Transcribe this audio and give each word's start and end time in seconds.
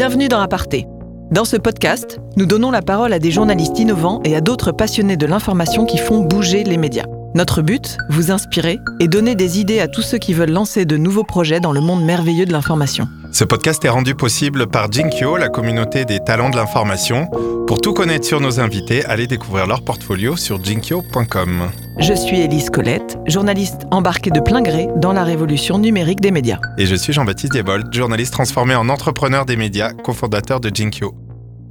Bienvenue 0.00 0.28
dans 0.28 0.40
Aparté. 0.40 0.86
Dans 1.30 1.44
ce 1.44 1.58
podcast, 1.58 2.20
nous 2.38 2.46
donnons 2.46 2.70
la 2.70 2.80
parole 2.80 3.12
à 3.12 3.18
des 3.18 3.30
journalistes 3.30 3.78
innovants 3.78 4.22
et 4.24 4.34
à 4.34 4.40
d'autres 4.40 4.72
passionnés 4.72 5.18
de 5.18 5.26
l'information 5.26 5.84
qui 5.84 5.98
font 5.98 6.20
bouger 6.20 6.64
les 6.64 6.78
médias. 6.78 7.04
Notre 7.34 7.60
but, 7.60 7.98
vous 8.08 8.30
inspirer 8.30 8.78
et 8.98 9.08
donner 9.08 9.34
des 9.34 9.60
idées 9.60 9.78
à 9.78 9.88
tous 9.88 10.00
ceux 10.00 10.16
qui 10.16 10.32
veulent 10.32 10.52
lancer 10.52 10.86
de 10.86 10.96
nouveaux 10.96 11.22
projets 11.22 11.60
dans 11.60 11.72
le 11.72 11.82
monde 11.82 12.02
merveilleux 12.02 12.46
de 12.46 12.52
l'information. 12.52 13.08
Ce 13.30 13.44
podcast 13.44 13.84
est 13.84 13.90
rendu 13.90 14.14
possible 14.14 14.68
par 14.68 14.90
Jinkyo, 14.90 15.36
la 15.36 15.50
communauté 15.50 16.06
des 16.06 16.20
talents 16.20 16.48
de 16.48 16.56
l'information. 16.56 17.28
Pour 17.66 17.82
tout 17.82 17.92
connaître 17.92 18.24
sur 18.24 18.40
nos 18.40 18.58
invités, 18.58 19.04
allez 19.04 19.26
découvrir 19.26 19.66
leur 19.66 19.82
portfolio 19.82 20.34
sur 20.34 20.64
jinkyo.com. 20.64 21.68
Je 22.00 22.14
suis 22.14 22.40
Élise 22.40 22.70
Colette, 22.70 23.18
journaliste 23.26 23.82
embarquée 23.90 24.30
de 24.30 24.40
plein 24.40 24.62
gré 24.62 24.88
dans 24.96 25.12
la 25.12 25.22
révolution 25.24 25.78
numérique 25.78 26.20
des 26.20 26.30
médias. 26.30 26.58
Et 26.78 26.86
je 26.86 26.94
suis 26.94 27.12
Jean-Baptiste 27.12 27.52
Diebold, 27.52 27.92
journaliste 27.92 28.32
transformé 28.32 28.74
en 28.74 28.88
entrepreneur 28.88 29.44
des 29.44 29.56
médias, 29.56 29.92
cofondateur 29.92 30.60
de 30.60 30.70
Jinkyo. 30.74 31.14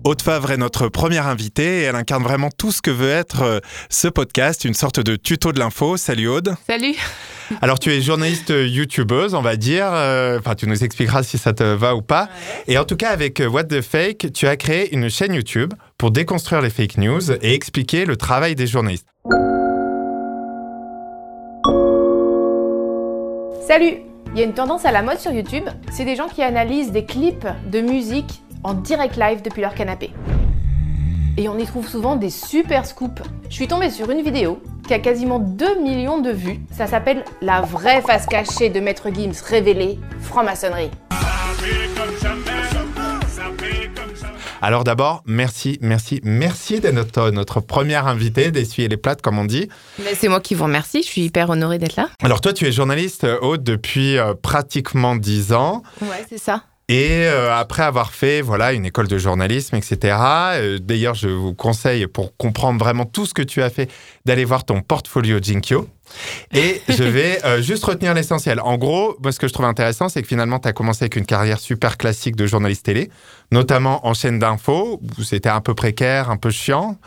Haute 0.05 0.21
Favre 0.21 0.51
est 0.51 0.57
notre 0.57 0.87
première 0.87 1.27
invitée 1.27 1.79
et 1.79 1.83
elle 1.83 1.95
incarne 1.95 2.23
vraiment 2.23 2.49
tout 2.55 2.71
ce 2.71 2.81
que 2.81 2.89
veut 2.91 3.09
être 3.09 3.41
euh, 3.41 3.59
ce 3.89 4.07
podcast, 4.07 4.63
une 4.63 4.73
sorte 4.73 4.99
de 5.01 5.15
tuto 5.17 5.51
de 5.51 5.59
l'info. 5.59 5.97
Salut 5.97 6.29
Aude. 6.29 6.55
Salut. 6.67 6.95
Alors 7.61 7.79
tu 7.79 7.91
es 7.91 8.01
journaliste 8.01 8.49
youtubeuse, 8.55 9.33
on 9.33 9.41
va 9.41 9.55
dire. 9.57 9.87
euh, 9.91 10.39
Enfin, 10.39 10.55
tu 10.55 10.67
nous 10.67 10.83
expliqueras 10.83 11.23
si 11.23 11.37
ça 11.37 11.51
te 11.51 11.63
va 11.63 11.95
ou 11.95 12.01
pas. 12.01 12.29
Et 12.67 12.77
en 12.77 12.85
tout 12.85 12.95
cas, 12.95 13.09
avec 13.09 13.41
euh, 13.41 13.47
What 13.49 13.65
the 13.65 13.81
Fake, 13.81 14.27
tu 14.33 14.47
as 14.47 14.55
créé 14.55 14.93
une 14.95 15.09
chaîne 15.09 15.33
YouTube 15.33 15.73
pour 15.97 16.11
déconstruire 16.11 16.61
les 16.61 16.69
fake 16.69 16.97
news 16.97 17.31
et 17.41 17.53
expliquer 17.53 18.05
le 18.05 18.15
travail 18.15 18.55
des 18.55 18.67
journalistes. 18.67 19.07
Salut. 23.69 23.99
Il 24.33 24.39
y 24.39 24.41
a 24.41 24.45
une 24.45 24.55
tendance 24.55 24.83
à 24.85 24.91
la 24.91 25.03
mode 25.03 25.19
sur 25.19 25.31
YouTube, 25.31 25.65
c'est 25.91 26.03
des 26.03 26.15
gens 26.15 26.27
qui 26.27 26.41
analysent 26.41 26.91
des 26.91 27.05
clips 27.05 27.45
de 27.67 27.81
musique 27.81 28.41
en 28.63 28.73
direct 28.73 29.15
live 29.15 29.43
depuis 29.43 29.61
leur 29.61 29.75
canapé. 29.75 30.09
Et 31.37 31.47
on 31.49 31.55
y 31.59 31.65
trouve 31.65 31.87
souvent 31.87 32.15
des 32.15 32.31
super 32.31 32.87
scoops. 32.87 33.21
Je 33.47 33.53
suis 33.53 33.67
tombée 33.67 33.91
sur 33.91 34.09
une 34.09 34.23
vidéo 34.23 34.59
qui 34.87 34.95
a 34.95 34.97
quasiment 34.97 35.37
2 35.37 35.83
millions 35.83 36.17
de 36.17 36.31
vues. 36.31 36.61
Ça 36.71 36.87
s'appelle 36.87 37.23
La 37.43 37.61
vraie 37.61 38.01
face 38.01 38.25
cachée 38.25 38.69
de 38.69 38.79
Maître 38.79 39.11
Gims 39.13 39.39
révélée, 39.45 39.99
franc-maçonnerie. 40.19 40.89
Alors 44.61 44.83
d'abord, 44.83 45.23
merci, 45.25 45.77
merci, 45.81 46.19
merci 46.23 46.79
d'être 46.79 46.93
notre, 46.93 47.29
notre 47.31 47.61
première 47.61 48.07
invitée, 48.07 48.51
d'essuyer 48.51 48.87
les 48.87 48.97
plates, 48.97 49.21
comme 49.21 49.39
on 49.39 49.45
dit. 49.45 49.69
Mais 50.03 50.15
c'est 50.15 50.27
moi 50.27 50.41
qui 50.41 50.53
vous 50.53 50.65
remercie, 50.65 51.01
je 51.01 51.07
suis 51.07 51.21
hyper 51.21 51.49
honorée 51.49 51.77
d'être 51.77 51.95
là. 51.95 52.09
Alors 52.21 52.41
toi, 52.41 52.51
tu 52.51 52.65
es 52.65 52.71
journaliste, 52.71 53.25
Aude, 53.41 53.63
depuis 53.63 54.17
euh, 54.17 54.33
pratiquement 54.33 55.15
10 55.15 55.53
ans. 55.53 55.83
Ouais, 56.01 56.25
c'est 56.27 56.37
ça. 56.37 56.63
Et 56.89 57.27
euh, 57.27 57.55
après 57.55 57.83
avoir 57.83 58.11
fait 58.13 58.41
voilà 58.41 58.73
une 58.73 58.83
école 58.83 59.07
de 59.07 59.19
journalisme, 59.19 59.75
etc. 59.75 60.17
euh, 60.55 60.79
D'ailleurs, 60.79 61.13
je 61.13 61.29
vous 61.29 61.53
conseille 61.53 62.07
pour 62.07 62.35
comprendre 62.35 62.79
vraiment 62.79 63.05
tout 63.05 63.27
ce 63.27 63.35
que 63.35 63.43
tu 63.43 63.61
as 63.61 63.69
fait 63.69 63.91
d'aller 64.25 64.43
voir 64.43 64.65
ton 64.65 64.81
portfolio 64.81 65.37
Jinkyo. 65.39 65.87
Et 66.51 66.81
je 66.89 67.03
vais 67.03 67.45
euh, 67.45 67.61
juste 67.61 67.85
retenir 67.85 68.15
l'essentiel. 68.15 68.59
En 68.59 68.79
gros, 68.79 69.15
moi, 69.21 69.31
ce 69.31 69.37
que 69.37 69.47
je 69.47 69.53
trouve 69.53 69.67
intéressant, 69.67 70.09
c'est 70.09 70.23
que 70.23 70.27
finalement, 70.27 70.57
tu 70.57 70.67
as 70.67 70.73
commencé 70.73 71.03
avec 71.03 71.15
une 71.15 71.27
carrière 71.27 71.59
super 71.59 71.95
classique 71.95 72.35
de 72.35 72.47
journaliste 72.47 72.87
télé, 72.87 73.11
notamment 73.51 74.07
en 74.07 74.15
chaîne 74.15 74.39
d'info, 74.39 74.99
où 75.19 75.21
c'était 75.21 75.49
un 75.49 75.61
peu 75.61 75.75
précaire, 75.75 76.31
un 76.31 76.37
peu 76.37 76.49
chiant. 76.49 76.97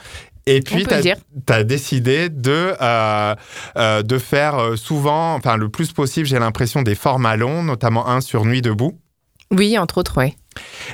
Et 0.47 0.61
puis, 0.61 0.87
tu 0.87 1.53
as, 1.53 1.65
décidé 1.65 2.29
de, 2.29 2.75
euh, 2.81 3.35
euh, 3.77 4.03
de 4.03 4.19
faire 4.19 4.77
souvent, 4.77 5.35
enfin 5.35 5.57
le 5.57 5.69
plus 5.69 5.93
possible, 5.93 6.27
j'ai 6.27 6.39
l'impression, 6.39 6.83
des 6.83 6.95
formats 6.95 7.37
longs, 7.37 7.63
notamment 7.65 8.09
un 8.09 8.21
sur 8.21 8.45
Nuit 8.45 8.63
debout. 8.63 8.99
Oui, 9.53 9.77
entre 9.79 9.99
autres, 9.99 10.17
ouais. 10.17 10.35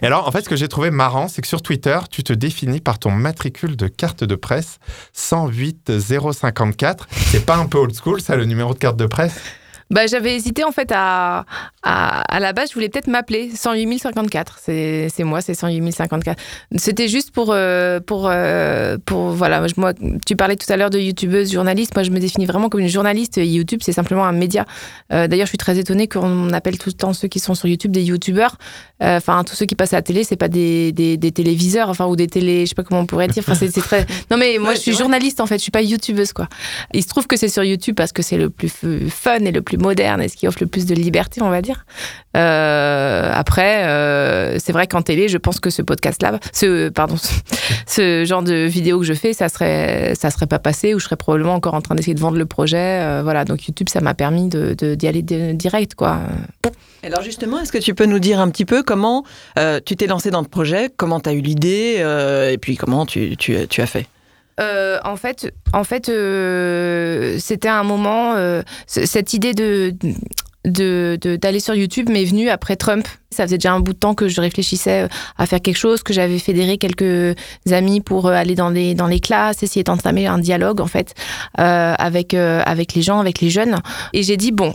Et 0.03 0.07
alors, 0.07 0.27
en 0.27 0.33
fait, 0.33 0.43
ce 0.43 0.49
que 0.49 0.57
j'ai 0.57 0.69
trouvé 0.69 0.91
marrant, 0.91 1.29
c'est 1.29 1.43
que 1.43 1.49
sur 1.49 1.63
Twitter, 1.63 1.99
tu 2.11 2.25
te 2.25 2.33
définis 2.33 2.81
par 2.81 2.99
ton 2.99 3.11
matricule 3.11 3.77
de 3.77 3.87
carte 3.87 4.25
de 4.25 4.35
presse 4.35 4.79
108 5.13 5.93
054. 6.01 7.09
C'est 7.11 7.47
pas 7.47 7.57
un 7.57 7.67
peu 7.67 7.79
old 7.79 7.95
school, 7.95 8.21
ça, 8.21 8.37
le 8.37 8.45
numéro 8.45 8.75
de 8.75 8.79
carte 8.79 8.97
de 8.97 9.07
presse? 9.07 9.41
Bah, 9.91 10.07
j'avais 10.07 10.35
hésité 10.37 10.65
en 10.65 10.73
fait 10.73 10.93
à, 10.95 11.45
à. 11.83 12.21
À 12.29 12.41
la 12.41 12.53
base, 12.53 12.69
je 12.71 12.75
voulais 12.75 12.89
peut-être 12.89 13.07
m'appeler 13.09 13.51
108 13.55 13.99
054. 13.99 14.59
C'est 14.61 15.11
moi, 15.21 15.41
c'est 15.41 15.55
108 15.55 15.93
054. 15.93 16.39
C'était 16.77 17.09
juste 17.09 17.31
pour. 17.31 17.53
euh, 17.53 18.01
pour, 18.01 18.29
euh, 18.31 18.97
pour 19.05 19.31
voilà, 19.31 19.65
moi, 19.77 19.93
tu 20.27 20.37
parlais 20.37 20.57
tout 20.57 20.71
à 20.73 20.77
l'heure 20.77 20.91
de 20.91 20.99
youtubeuse, 20.99 21.53
journaliste. 21.53 21.95
Moi, 21.95 22.03
je 22.03 22.11
me 22.11 22.19
définis 22.19 22.47
vraiment 22.47 22.69
comme 22.69 22.81
une 22.81 22.89
journaliste. 22.89 23.39
YouTube, 23.43 23.81
c'est 23.83 23.93
simplement 23.93 24.25
un 24.27 24.33
média. 24.33 24.65
Euh, 25.13 25.27
D'ailleurs, 25.27 25.47
je 25.47 25.51
suis 25.51 25.59
très 25.59 25.79
étonnée 25.79 26.07
qu'on 26.09 26.53
appelle 26.53 26.79
tout 26.79 26.89
le 26.91 26.95
temps 26.95 27.13
ceux 27.13 27.29
qui 27.29 27.41
sont 27.41 27.55
sur 27.55 27.69
YouTube 27.69 27.93
des 27.93 28.03
youtubeurs. 28.03 28.57
Euh, 29.03 29.17
Enfin, 29.19 29.43
tous 29.45 29.55
ceux 29.55 29.67
qui 29.67 29.75
passent 29.75 29.93
à 29.93 29.97
la 29.97 30.03
télé, 30.03 30.25
c'est 30.25 30.37
pas 30.37 30.49
des, 30.49 30.93
des, 30.93 31.17
des 31.17 31.33
téléviseurs, 31.33 31.89
enfin, 31.89 32.07
ou 32.07 32.17
des 32.17 32.27
télé. 32.27 32.63
Je 32.63 32.71
sais 32.71 32.75
pas 32.75 32.83
comment 32.83 33.01
on 33.01 33.07
pourrait 33.07 33.29
dire. 33.29 33.43
Enfin, 33.47 33.55
c'est 33.55 33.71
très. 33.73 34.07
Non, 34.31 34.37
mais 34.37 34.59
moi, 34.59 34.71
Ouais, 34.71 34.77
je 34.77 34.81
suis 34.81 34.95
journaliste 34.95 35.41
en 35.41 35.47
fait. 35.47 35.57
Je 35.59 35.63
suis 35.63 35.71
pas 35.71 35.83
youtubeuse, 35.83 36.33
quoi. 36.33 36.49
Il 36.93 37.03
se 37.03 37.09
trouve 37.09 37.27
que 37.27 37.37
c'est 37.37 37.49
sur 37.49 37.63
YouTube 37.65 37.95
parce 37.97 38.13
que 38.13 38.23
c'est 38.23 38.37
le 38.37 38.51
plus 38.51 38.71
fun 39.09 39.39
et 39.41 39.53
le 39.53 39.63
plus 39.63 39.77
moderne 39.79 40.21
et 40.23 40.29
ce 40.29 40.37
qui 40.37 40.47
offre 40.49 40.59
le 40.61 40.67
plus 40.67 40.87
de 40.87 40.95
liberté, 40.95 41.43
on 41.43 41.51
va 41.51 41.63
dire. 41.63 41.85
Euh, 42.37 43.31
après, 43.33 43.85
euh, 43.87 44.59
c'est 44.59 44.73
vrai 44.73 44.87
qu'en 44.87 45.03
télé, 45.03 45.29
je 45.29 45.39
pense 45.39 45.61
que 45.61 45.71
ce 45.71 45.83
podcast-là, 45.83 46.39
ce 46.53 46.89
pardon, 46.89 47.17
ce, 47.87 48.25
genre 48.25 48.43
de 48.43 48.67
vidéo 48.67 48.99
que 49.01 49.05
je 49.07 49.15
fais, 49.15 49.33
ça 49.33 49.49
serait, 49.49 50.15
ça 50.15 50.31
serait 50.31 50.47
pas 50.47 50.59
passé 50.59 50.95
ou 50.95 50.99
je 50.99 51.05
serais 51.05 51.17
probablement 51.17 51.55
encore 51.55 51.75
en 51.75 51.81
train 51.81 51.95
d'essayer 51.95 52.15
de 52.15 52.21
vendre 52.21 52.37
le 52.39 52.47
projet. 52.47 52.77
Euh, 52.79 53.21
voilà, 53.23 53.45
donc 53.45 53.67
YouTube, 53.67 53.89
ça 53.89 54.01
m'a 54.01 54.15
permis 54.15 54.49
de 54.49 54.75
de- 54.77 54.95
d'y 54.95 55.07
aller 55.09 55.23
de- 55.23 55.53
direct, 55.53 55.95
quoi. 55.95 56.21
Alors 57.03 57.23
justement, 57.23 57.61
est-ce 57.61 57.73
que 57.73 57.79
tu 57.79 57.95
peux 57.95 58.07
nous 58.07 58.19
dire 58.19 58.41
un 58.41 58.51
petit 58.51 58.65
peu 58.65 58.83
comment 58.83 59.25
euh, 59.59 59.81
tu 59.85 59.97
t'es 59.97 60.07
lancé 60.07 60.31
dans 60.31 60.41
le 60.41 60.49
projet, 60.49 60.91
comment 60.97 61.21
tu 61.21 61.29
as 61.29 61.33
eu 61.33 61.41
l'idée 61.41 61.97
euh, 61.99 62.51
et 62.51 62.59
puis 62.59 62.77
comment 62.77 63.07
tu, 63.07 63.37
as 63.79 63.87
fait? 63.87 64.07
Euh, 64.61 64.99
en 65.05 65.17
fait, 65.17 65.53
en 65.73 65.85
fait, 65.85 66.07
c'était 67.41 67.69
un 67.69 67.85
moment. 67.85 68.35
cette 68.87 69.33
idée 69.35 69.55
de 69.55 69.95
d'aller 70.65 71.61
sur 71.61 71.75
YouTube 71.75 72.11
m'est 72.11 72.25
venue 72.25 72.51
après 72.51 72.77
Trump. 72.77 73.07
Ça 73.31 73.45
faisait 73.45 73.57
déjà 73.59 73.73
un 73.73 73.81
bout 73.81 73.93
de 73.93 73.99
temps 73.99 74.15
que 74.15 74.29
je 74.29 74.41
réfléchissais 74.41 75.09
à 75.39 75.47
faire 75.47 75.63
quelque 75.63 75.79
chose, 75.79 76.03
que 76.03 76.13
j'avais 76.13 76.39
fédéré 76.39 76.77
quelques 76.77 77.37
amis 77.71 78.01
pour 78.01 78.29
aller 78.29 78.55
dans 78.55 78.69
les, 78.69 78.95
dans 78.95 79.07
les 79.07 79.21
classes, 79.21 79.63
essayer 79.63 79.85
d'entamer 79.85 80.27
un 80.27 80.39
dialogue 80.39 80.81
en 80.81 80.87
fait 80.87 81.15
avec, 81.55 82.35
avec 82.35 82.95
les 82.95 83.03
gens, 83.03 83.21
avec 83.21 83.41
les 83.41 83.51
jeunes. 83.51 83.79
Et 84.13 84.25
j'ai 84.25 84.37
dit, 84.37 84.51
bon, 84.51 84.75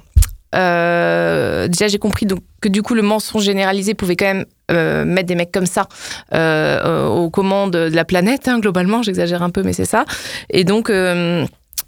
euh, 0.53 1.67
déjà 1.67 1.87
j'ai 1.87 1.99
compris 1.99 2.27
que 2.61 2.69
du 2.69 2.81
coup 2.81 2.93
le 2.93 3.01
mensonge 3.01 3.43
généralisé 3.43 3.93
pouvait 3.93 4.15
quand 4.15 4.25
même 4.25 4.45
euh, 4.71 5.05
mettre 5.05 5.27
des 5.27 5.35
mecs 5.35 5.51
comme 5.51 5.65
ça 5.65 5.87
euh, 6.33 7.07
aux 7.07 7.29
commandes 7.29 7.71
de 7.71 7.95
la 7.95 8.05
planète, 8.05 8.47
hein, 8.47 8.59
globalement, 8.59 9.03
j'exagère 9.03 9.43
un 9.43 9.49
peu, 9.49 9.63
mais 9.63 9.73
c'est 9.73 9.85
ça. 9.85 10.05
Et 10.49 10.63
donc, 10.63 10.89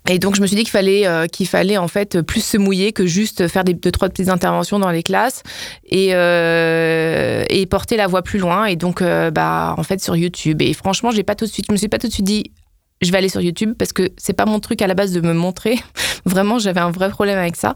et 0.07 0.19
donc, 0.19 0.35
je 0.35 0.41
me 0.41 0.47
suis 0.47 0.55
dit 0.55 0.63
qu'il 0.63 0.71
fallait, 0.71 1.07
qu'il 1.31 1.47
fallait 1.47 1.77
en 1.77 1.87
fait 1.87 2.21
plus 2.21 2.43
se 2.43 2.57
mouiller 2.57 2.91
que 2.91 3.07
juste 3.07 3.47
faire 3.47 3.63
des 3.63 3.73
deux 3.73 3.91
trois 3.91 4.09
petites 4.09 4.29
interventions 4.29 4.77
dans 4.77 4.91
les 4.91 5.03
classes 5.03 5.41
et, 5.89 6.11
porter 7.69 7.97
la 7.97 8.07
voix 8.07 8.21
plus 8.21 8.39
loin. 8.39 8.65
Et 8.65 8.75
donc, 8.75 9.01
bah, 9.01 9.73
en 9.77 9.83
fait, 9.83 10.01
sur 10.01 10.15
YouTube. 10.15 10.61
Et 10.61 10.73
franchement, 10.73 11.11
j'ai 11.11 11.23
pas 11.23 11.35
tout 11.35 11.45
de 11.45 11.49
suite, 11.51 11.65
je 11.67 11.71
me 11.71 11.77
suis 11.77 11.87
pas 11.87 11.97
tout 11.97 12.07
de 12.07 12.13
suite 12.13 12.25
dit. 12.25 12.51
Je 13.01 13.11
vais 13.11 13.17
aller 13.17 13.29
sur 13.29 13.41
YouTube 13.41 13.73
parce 13.77 13.91
que 13.93 14.09
c'est 14.17 14.33
pas 14.33 14.45
mon 14.45 14.59
truc 14.59 14.81
à 14.81 14.87
la 14.87 14.93
base 14.93 15.11
de 15.11 15.21
me 15.21 15.33
montrer. 15.33 15.75
Vraiment, 16.25 16.59
j'avais 16.59 16.79
un 16.79 16.91
vrai 16.91 17.09
problème 17.09 17.37
avec 17.37 17.55
ça. 17.55 17.75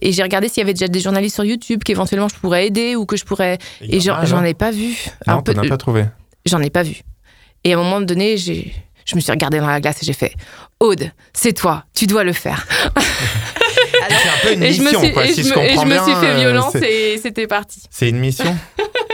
Et 0.00 0.12
j'ai 0.12 0.22
regardé 0.22 0.48
s'il 0.48 0.58
y 0.58 0.62
avait 0.62 0.74
déjà 0.74 0.88
des 0.88 1.00
journalistes 1.00 1.34
sur 1.34 1.44
YouTube 1.44 1.82
qu'éventuellement 1.84 2.28
je 2.28 2.36
pourrais 2.36 2.66
aider 2.66 2.96
ou 2.96 3.04
que 3.04 3.16
je 3.16 3.24
pourrais. 3.24 3.58
Et 3.82 4.00
j'en 4.00 4.24
j'en 4.24 4.44
ai 4.44 4.54
pas 4.54 4.70
vu. 4.70 4.94
Non, 5.26 5.38
Un 5.38 5.42
peu- 5.42 5.52
as 5.58 5.68
pas 5.68 5.76
trouvé. 5.76 6.04
J'en 6.46 6.60
ai 6.60 6.70
pas 6.70 6.82
vu. 6.82 7.02
Et 7.64 7.74
à 7.74 7.78
un 7.78 7.82
moment 7.82 8.00
donné, 8.00 8.36
j'ai, 8.38 8.72
je 9.04 9.16
me 9.16 9.20
suis 9.20 9.30
regardée 9.30 9.58
dans 9.58 9.66
la 9.66 9.80
glace 9.80 10.02
et 10.02 10.06
j'ai 10.06 10.14
fait 10.14 10.32
Aude, 10.78 11.10
c'est 11.34 11.52
toi, 11.52 11.84
tu 11.94 12.06
dois 12.06 12.24
le 12.24 12.32
faire. 12.32 12.66
C'est 14.08 14.28
un 14.28 14.32
peu 14.42 14.54
une 14.54 14.62
et 14.62 14.72
je 14.72 14.80
me 14.80 14.86
mission, 14.86 15.00
suis, 15.02 15.12
quoi, 15.12 15.26
et 15.26 15.32
si 15.32 15.42
je 15.42 15.48
je 15.48 15.54
me, 15.54 15.64
et 15.64 15.74
je 15.76 15.84
me 15.84 15.94
suis 15.94 16.14
fait 16.14 16.30
euh, 16.30 16.38
violence 16.40 16.74
et 16.76 17.18
c'était 17.22 17.46
parti. 17.46 17.82
C'est 17.90 18.08
une 18.08 18.18
mission 18.18 18.56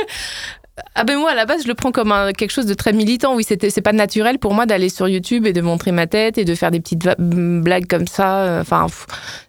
Ah 0.94 1.04
ben 1.04 1.18
moi 1.18 1.30
à 1.30 1.34
la 1.34 1.46
base 1.46 1.62
je 1.62 1.68
le 1.68 1.74
prends 1.74 1.90
comme 1.90 2.12
quelque 2.36 2.50
chose 2.50 2.66
de 2.66 2.74
très 2.74 2.92
militant. 2.92 3.34
Oui 3.34 3.44
c'était 3.44 3.70
c'est 3.70 3.80
pas 3.80 3.92
naturel 3.92 4.38
pour 4.38 4.52
moi 4.52 4.66
d'aller 4.66 4.88
sur 4.90 5.08
YouTube 5.08 5.46
et 5.46 5.52
de 5.54 5.60
montrer 5.62 5.90
ma 5.90 6.06
tête 6.06 6.36
et 6.36 6.44
de 6.44 6.54
faire 6.54 6.70
des 6.70 6.80
petites 6.80 7.02
va- 7.04 7.14
blagues 7.18 7.86
comme 7.86 8.06
ça. 8.06 8.58
Enfin 8.60 8.86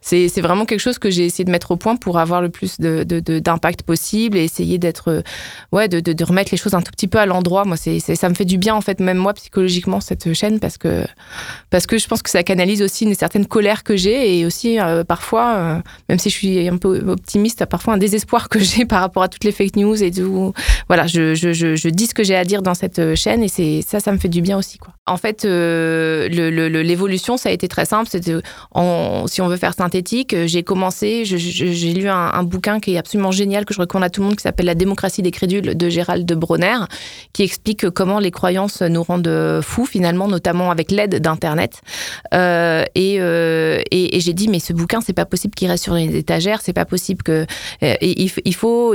c'est 0.01 0.29
vraiment 0.39 0.65
quelque 0.65 0.79
chose 0.79 1.00
que 1.00 1.09
j'ai 1.09 1.25
essayé 1.25 1.44
de 1.44 1.51
mettre 1.51 1.71
au 1.71 1.75
point 1.75 1.97
pour 1.97 2.18
avoir 2.19 2.41
le 2.41 2.47
plus 2.50 2.79
de 2.79 3.03
de- 3.03 3.19
de- 3.19 3.39
d'impact 3.39 3.83
possible 3.83 4.38
et 4.38 4.44
essayer 4.45 4.77
d'être 4.77 5.09
euh, 5.12 5.21
ouais 5.74 5.89
de, 5.89 6.00
de, 6.00 6.13
de 6.13 6.24
remettre 6.24 6.50
les 6.51 6.57
choses 6.57 6.74
un 6.74 6.81
tout 6.81 6.91
petit 6.91 7.07
peu 7.07 7.18
à 7.18 7.25
l'endroit. 7.25 7.65
Moi 7.65 7.75
ça 7.77 8.29
me 8.29 8.33
fait 8.33 8.45
du 8.45 8.57
bien 8.57 8.75
en 8.75 8.81
fait 8.81 9.00
même 9.01 9.18
moi 9.18 9.33
psychologiquement 9.33 10.00
cette 10.00 10.33
chaîne 10.33 10.59
parce 10.62 10.77
que 10.77 11.06
parce 11.69 11.88
que 11.88 11.97
je 11.97 12.07
pense 12.07 12.21
que 12.21 12.29
ça 12.29 12.44
canalise 12.44 12.81
aussi 12.81 13.03
une 13.03 13.15
certaine 13.15 13.45
colère 13.45 13.83
que 13.83 13.97
j'ai 13.97 14.39
et 14.39 14.45
aussi 14.45 14.79
euh, 14.79 15.03
parfois 15.03 15.56
euh, 15.56 15.79
même 16.07 16.19
si 16.19 16.29
je 16.29 16.35
suis 16.35 16.68
un 16.69 16.77
peu 16.77 17.03
optimiste 17.09 17.65
parfois 17.65 17.95
un 17.95 17.97
désespoir 17.97 18.47
que 18.47 18.59
j'ai 18.59 18.85
par 18.94 19.01
rapport 19.01 19.24
à 19.24 19.27
toutes 19.27 19.44
les 19.44 19.51
fake 19.51 19.75
news 19.75 20.01
et 20.01 20.12
tout. 20.12 20.53
Voilà 20.88 21.06
je, 21.33 21.89
dis 21.89 22.05
ce 22.07 22.13
que 22.13 22.23
j'ai 22.23 22.35
à 22.35 22.43
dire 22.43 22.61
dans 22.61 22.73
cette 22.73 23.15
chaîne 23.15 23.43
et 23.43 23.47
c'est 23.47 23.81
ça, 23.85 23.99
ça 23.99 24.11
me 24.11 24.17
fait 24.17 24.29
du 24.29 24.41
bien 24.41 24.57
aussi. 24.57 24.79
En 25.05 25.17
fait, 25.17 25.43
l'évolution, 25.43 27.37
ça 27.37 27.49
a 27.49 27.51
été 27.51 27.67
très 27.67 27.85
simple. 27.85 28.09
Si 28.09 29.41
on 29.41 29.47
veut 29.47 29.57
faire 29.57 29.73
synthétique, 29.73 30.35
j'ai 30.45 30.63
commencé, 30.63 31.23
j'ai 31.25 31.93
lu 31.93 32.07
un, 32.09 32.43
bouquin 32.43 32.79
qui 32.79 32.93
est 32.93 32.97
absolument 32.97 33.31
génial, 33.31 33.65
que 33.65 33.73
je 33.73 33.79
recommande 33.79 34.05
à 34.05 34.09
tout 34.09 34.21
le 34.21 34.27
monde, 34.27 34.35
qui 34.35 34.43
s'appelle 34.43 34.65
La 34.65 34.75
démocratie 34.75 35.21
des 35.21 35.31
crédules 35.31 35.75
de 35.75 35.89
Gérald 35.89 36.25
de 36.25 36.35
Bronner, 36.35 36.77
qui 37.33 37.43
explique 37.43 37.89
comment 37.89 38.19
les 38.19 38.31
croyances 38.31 38.81
nous 38.81 39.03
rendent 39.03 39.61
fous 39.61 39.85
finalement, 39.85 40.27
notamment 40.27 40.71
avec 40.71 40.91
l'aide 40.91 41.21
d'Internet. 41.21 41.81
Euh, 42.33 42.83
et, 42.95 43.17
euh, 43.19 43.81
j'ai 43.91 44.33
dit, 44.33 44.47
mais 44.47 44.59
ce 44.59 44.73
bouquin, 44.73 45.01
c'est 45.01 45.13
pas 45.13 45.25
possible 45.25 45.53
qu'il 45.55 45.69
reste 45.69 45.83
sur 45.83 45.93
les 45.93 46.15
étagères, 46.15 46.61
c'est 46.61 46.73
pas 46.73 46.85
possible 46.85 47.23
que. 47.23 47.45
Euh, 47.83 47.95
il, 48.01 48.55
faut. 48.55 48.93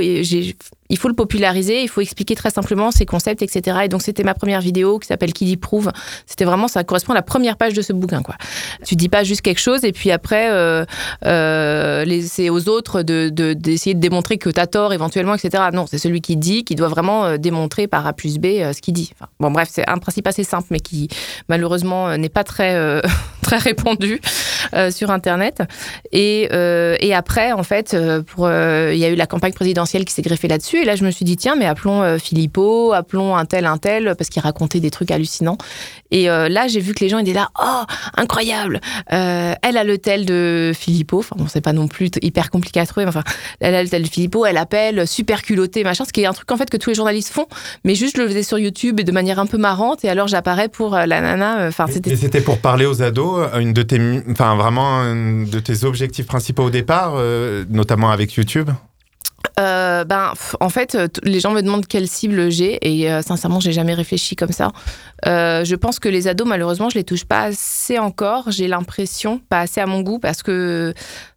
Il 0.93 0.97
faut 0.99 1.07
le 1.07 1.15
populariser, 1.15 1.81
il 1.81 1.89
faut 1.89 2.01
expliquer 2.01 2.35
très 2.35 2.51
simplement 2.51 2.91
ses 2.91 3.07
concepts, 3.07 3.41
etc. 3.41 3.79
Et 3.85 3.87
donc, 3.87 4.03
c'était 4.03 4.21
ma 4.21 4.35
première 4.35 4.61
vidéo 4.61 4.99
qui 4.99 5.07
s'appelle 5.07 5.33
Qui 5.33 5.45
dit 5.45 5.57
prouve. 5.57 5.91
C'était 6.27 6.45
vraiment, 6.45 6.67
ça 6.67 6.83
correspond 6.83 7.13
à 7.13 7.15
la 7.15 7.23
première 7.23 7.57
page 7.57 7.73
de 7.73 7.81
ce 7.81 7.93
bouquin, 7.93 8.21
quoi. 8.21 8.35
Tu 8.85 8.95
dis 8.95 9.09
pas 9.09 9.23
juste 9.23 9.41
quelque 9.41 9.59
chose 9.59 9.83
et 9.85 9.91
puis 9.91 10.11
après, 10.11 10.51
euh, 10.51 10.85
euh, 11.25 12.21
c'est 12.27 12.51
aux 12.51 12.69
autres 12.69 13.01
d'essayer 13.01 13.95
de, 13.95 13.99
de, 13.99 14.03
démontrer 14.03 14.37
que 14.37 14.51
tu 14.51 14.59
as 14.59 14.67
tort 14.67 14.93
éventuellement, 14.93 15.33
etc. 15.33 15.63
Non, 15.73 15.87
c'est 15.87 15.97
celui 15.97 16.21
qui 16.21 16.37
dit 16.37 16.63
qui 16.63 16.75
doit 16.75 16.89
vraiment 16.89 17.25
euh, 17.25 17.37
démontrer 17.37 17.87
par 17.87 18.05
A 18.05 18.13
plus 18.13 18.37
B 18.37 18.45
ce 18.45 18.79
qu'il 18.79 18.93
dit. 18.93 19.13
bon, 19.39 19.49
bref, 19.49 19.69
c'est 19.71 19.89
un 19.89 19.97
principe 19.97 20.27
assez 20.27 20.43
simple, 20.43 20.67
mais 20.69 20.79
qui 20.79 21.09
malheureusement 21.49 22.15
n'est 22.19 22.29
pas 22.29 22.43
très, 22.43 23.01
très 23.53 23.69
répandu 23.69 24.19
sur 24.89 25.11
Internet. 25.11 25.61
Et, 26.11 26.43
et 26.43 27.13
après, 27.13 27.51
en 27.51 27.63
fait, 27.63 27.95
pour 28.27 28.49
il 28.49 28.97
y 28.97 29.05
a 29.05 29.09
eu 29.09 29.15
la 29.15 29.27
campagne 29.27 29.53
présidentielle 29.53 30.05
qui 30.05 30.13
s'est 30.13 30.21
greffée 30.21 30.47
là-dessus 30.47 30.73
et 30.77 30.85
là, 30.85 30.95
je 30.95 31.05
me 31.05 31.11
suis 31.11 31.25
dit, 31.25 31.37
tiens, 31.37 31.55
mais 31.55 31.65
appelons 31.65 32.01
euh, 32.01 32.17
Philippot, 32.17 32.93
appelons 32.93 33.35
un 33.35 33.45
tel, 33.45 33.65
un 33.65 33.77
tel, 33.77 34.15
parce 34.17 34.29
qu'il 34.29 34.41
racontait 34.41 34.79
des 34.79 34.91
trucs 34.91 35.11
hallucinants. 35.11 35.57
Et 36.11 36.29
euh, 36.29 36.49
là, 36.49 36.67
j'ai 36.67 36.79
vu 36.79 36.93
que 36.93 36.99
les 36.99 37.09
gens 37.09 37.19
étaient 37.19 37.33
là, 37.33 37.49
oh, 37.61 37.83
incroyable 38.15 38.81
euh, 39.11 39.53
Elle 39.61 39.77
a 39.77 39.83
le 39.83 39.97
tel 39.97 40.25
de 40.25 40.71
Philippot, 40.75 41.19
enfin, 41.19 41.35
bon, 41.37 41.47
c'est 41.47 41.61
pas 41.61 41.73
non 41.73 41.87
plus 41.87 42.09
hyper 42.21 42.49
compliqué 42.49 42.79
à 42.79 42.85
trouver, 42.85 43.05
mais 43.05 43.09
enfin, 43.09 43.23
elle 43.59 43.75
a 43.75 43.83
le 43.83 43.89
tel 43.89 44.03
de 44.03 44.07
Philippot, 44.07 44.45
elle 44.45 44.57
appelle, 44.57 45.07
super 45.07 45.41
culotté, 45.41 45.83
machin, 45.83 46.05
ce 46.05 46.13
qui 46.13 46.21
est 46.21 46.25
un 46.25 46.33
truc 46.33 46.51
en 46.51 46.57
fait 46.57 46.69
que 46.69 46.77
tous 46.77 46.89
les 46.89 46.95
journalistes 46.95 47.31
font, 47.31 47.47
mais 47.83 47.95
juste 47.95 48.17
je 48.17 48.21
le 48.21 48.27
faisais 48.27 48.43
sur 48.43 48.59
YouTube 48.59 48.99
et 48.99 49.03
de 49.03 49.11
manière 49.11 49.39
un 49.39 49.45
peu 49.45 49.57
marrante, 49.57 50.03
et 50.03 50.09
alors 50.09 50.27
j'apparais 50.27 50.69
pour 50.69 50.95
la 50.95 51.21
nana. 51.21 51.67
Enfin, 51.67 51.85
c'était. 51.89 52.15
c'était 52.15 52.41
pour 52.41 52.59
parler 52.59 52.85
aux 52.85 53.01
ados, 53.01 53.42
une 53.59 53.73
de 53.73 53.83
tes, 53.83 53.99
enfin, 54.29 54.55
vraiment, 54.55 54.99
un 54.99 55.43
de 55.43 55.59
tes 55.59 55.83
objectifs 55.83 56.25
principaux 56.25 56.63
au 56.63 56.69
départ, 56.69 57.15
notamment 57.69 58.11
avec 58.11 58.33
YouTube? 58.33 58.69
Euh, 59.59 60.03
ben, 60.03 60.33
en 60.59 60.69
fait, 60.69 60.97
les 61.23 61.39
gens 61.39 61.51
me 61.51 61.61
demandent 61.61 61.85
quelle 61.85 62.07
cible 62.07 62.49
j'ai 62.49 62.79
et 62.81 63.11
euh, 63.11 63.21
sincèrement, 63.21 63.59
j'ai 63.59 63.71
jamais 63.71 63.93
réfléchi 63.93 64.35
comme 64.35 64.51
ça. 64.51 64.71
Euh, 65.27 65.63
je 65.63 65.75
pense 65.75 65.99
que 65.99 66.09
les 66.09 66.27
ados, 66.27 66.47
malheureusement, 66.47 66.89
je 66.89 66.95
les 66.95 67.03
touche 67.03 67.25
pas 67.25 67.43
assez 67.43 67.99
encore. 67.99 68.51
J'ai 68.51 68.67
l'impression, 68.67 69.39
pas 69.49 69.61
assez 69.61 69.79
à 69.79 69.85
mon 69.85 70.01
goût, 70.01 70.17
parce 70.17 70.41
que 70.41 70.93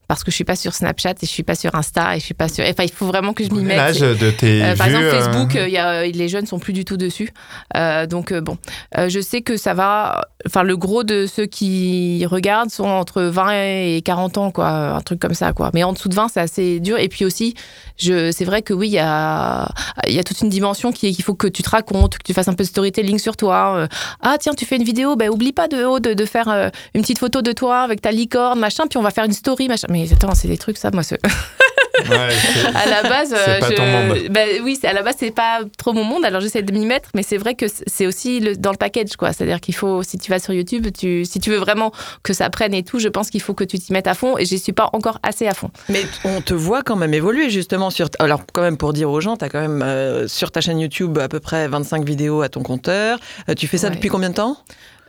parce 0.09 0.23
que 0.23 0.31
je 0.31 0.37
suis 0.37 0.45
pas 0.45 0.57
sur 0.57 0.73
Snapchat 0.75 1.13
et 1.13 1.27
je 1.27 1.27
suis 1.27 1.43
pas 1.43 1.55
sur 1.55 1.75
Insta 1.75 2.17
et 2.17 2.21
je 2.21 2.25
suis 2.25 2.35
pas 2.35 2.49
sur. 2.49 2.65
Enfin, 2.65 2.85
il 2.85 2.93
faut 2.93 3.07
vraiment 3.07 3.33
que 3.33 3.45
je 3.45 3.51
m'y 3.51 3.63
mette. 3.63 3.77
L'âge 3.77 4.01
de 4.01 4.31
tes 4.31 4.63
euh, 4.63 4.77
Par 4.77 4.87
exemple, 4.87 5.05
euh, 5.05 5.21
Facebook, 5.21 5.55
y 5.55 5.77
a, 5.77 6.07
les 6.07 6.29
jeunes 6.29 6.47
sont 6.47 6.59
plus 6.59 6.73
du 6.73 6.85
tout 6.85 6.97
dessus. 6.97 7.33
Euh, 7.77 8.07
donc 8.07 8.33
bon, 8.33 8.57
je 8.97 9.21
sais 9.21 9.43
que 9.43 9.57
ça 9.57 9.75
va. 9.75 10.29
Enfin, 10.47 10.63
le 10.63 10.77
gros 10.77 11.03
de 11.03 11.27
ceux 11.27 11.47
qui 11.47 12.25
regardent 12.27 12.71
sont 12.71 12.87
entre 12.87 13.23
20 13.23 13.51
et 13.53 14.03
40 14.05 14.39
ans, 14.39 14.51
quoi, 14.51 14.69
un 14.69 15.01
truc 15.01 15.19
comme 15.19 15.35
ça, 15.35 15.53
quoi. 15.53 15.71
Mais 15.75 15.83
en 15.83 15.93
dessous 15.93 16.09
de 16.09 16.15
20, 16.15 16.29
c'est 16.29 16.41
assez 16.41 16.81
dur. 16.81 16.99
Et 16.99 17.09
puis 17.09 17.25
aussi, 17.25 17.55
c'est 17.99 18.45
vrai 18.45 18.63
que 18.63 18.73
oui, 18.75 18.89
il 18.89 18.95
y 18.95 18.99
a, 18.99 19.69
y 20.07 20.19
a 20.19 20.25
toute 20.25 20.41
une 20.41 20.49
dimension 20.49 20.93
qui 20.93 21.15
qu'il 21.15 21.25
faut 21.25 21.35
que 21.35 21.47
tu 21.47 21.63
te 21.63 21.71
racontes, 21.71 22.19
que 22.19 22.23
tu 22.25 22.35
fasses 22.35 22.49
un 22.49 22.55
peu 22.55 22.65
de 22.65 22.69
storytelling 22.69 23.19
sur 23.19 23.37
toi. 23.37 23.89
ah 24.21 24.37
tiens, 24.39 24.55
tu 24.55 24.65
fais 24.65 24.77
une 24.77 24.85
vidéo, 24.85 25.17
ben 25.17 25.29
oublie 25.31 25.53
pas 25.53 25.69
de, 25.69 25.99
de, 25.99 26.15
de 26.15 26.25
faire 26.25 26.71
une 26.95 27.03
petite 27.03 27.19
photo 27.19 27.43
de 27.43 27.53
toi 27.53 27.81
avec 27.81 28.01
ta 28.01 28.11
licorne, 28.11 28.59
machin, 28.59 28.87
puis 28.89 28.99
on 28.99 29.03
va 29.03 29.11
faire 29.11 29.25
une 29.25 29.33
story, 29.33 29.69
machin 29.69 29.87
mais 29.91 30.13
attends, 30.13 30.35
c'est 30.35 30.49
des 30.49 30.59
trucs, 30.59 30.79
ça, 30.79 30.91
moi, 30.93 31.03
à 32.05 32.87
la 32.89 33.03
base, 33.03 33.35
c'est 33.45 33.61
pas 33.61 33.71
ton 33.71 33.87
monde. 33.87 34.19
Bah, 34.31 34.41
oui, 34.63 34.79
à 34.83 34.93
la 34.93 35.03
base, 35.03 35.17
c'est 35.19 35.31
pas 35.31 35.61
trop 35.79 35.93
mon 35.93 36.05
monde. 36.05 36.25
Alors 36.25 36.41
j'essaie 36.41 36.63
de 36.63 36.73
m'y 36.73 36.87
mettre, 36.87 37.11
mais 37.15 37.23
c'est 37.23 37.37
vrai 37.37 37.55
que 37.55 37.67
c'est 37.87 38.07
aussi 38.07 38.41
le, 38.41 38.57
dans 38.57 38.71
le 38.71 38.77
package, 38.77 39.17
quoi. 39.17 39.33
C'est-à-dire 39.33 39.61
qu'il 39.61 39.75
faut, 39.75 40.03
si 40.03 40.19
tu 40.19 40.31
vas 40.31 40.39
sur 40.39 40.53
YouTube, 40.53 40.89
tu, 40.97 41.25
si 41.25 41.41
tu 41.41 41.51
veux 41.51 41.57
vraiment 41.57 41.93
que 42.23 42.33
ça 42.33 42.51
prenne 42.51 42.75
et 42.75 42.83
tout, 42.83 42.99
je 42.99 43.09
pense 43.09 43.31
qu'il 43.31 43.41
faut 43.41 43.55
que 43.55 43.65
tu 43.65 43.79
t'y 43.79 43.93
mettes 43.93 44.07
à 44.07 44.15
fond. 44.15 44.39
Et 44.39 44.45
je 44.45 44.57
suis 44.57 44.73
pas 44.73 44.91
encore 44.93 45.19
assez 45.23 45.47
à 45.47 45.55
fond. 45.55 45.71
Mais 45.89 46.05
on 46.25 46.41
te 46.41 46.55
voit 46.55 46.83
quand 46.83 46.97
même 46.97 47.15
évoluer 47.15 47.51
justement 47.51 47.91
sur. 47.91 48.09
Alors 48.19 48.43
quand 48.53 48.63
même 48.63 48.77
pour 48.77 48.93
dire 48.93 49.11
aux 49.11 49.21
gens, 49.21 49.37
tu 49.37 49.45
as 49.45 49.49
quand 49.49 49.61
même 49.61 49.83
euh, 49.83 50.29
sur 50.29 50.51
ta 50.51 50.61
chaîne 50.61 50.79
YouTube 50.79 51.19
à 51.19 51.29
peu 51.29 51.41
près 51.41 51.69
25 51.69 52.05
vidéos 52.05 52.43
à 52.43 52.49
ton 52.49 52.63
compteur. 52.63 53.19
Euh, 53.49 53.55
tu 53.55 53.67
fais 53.67 53.79
ça 53.79 53.91
depuis 53.91 54.09
combien 54.09 54.31
de 54.31 54.35
temps? 54.35 54.57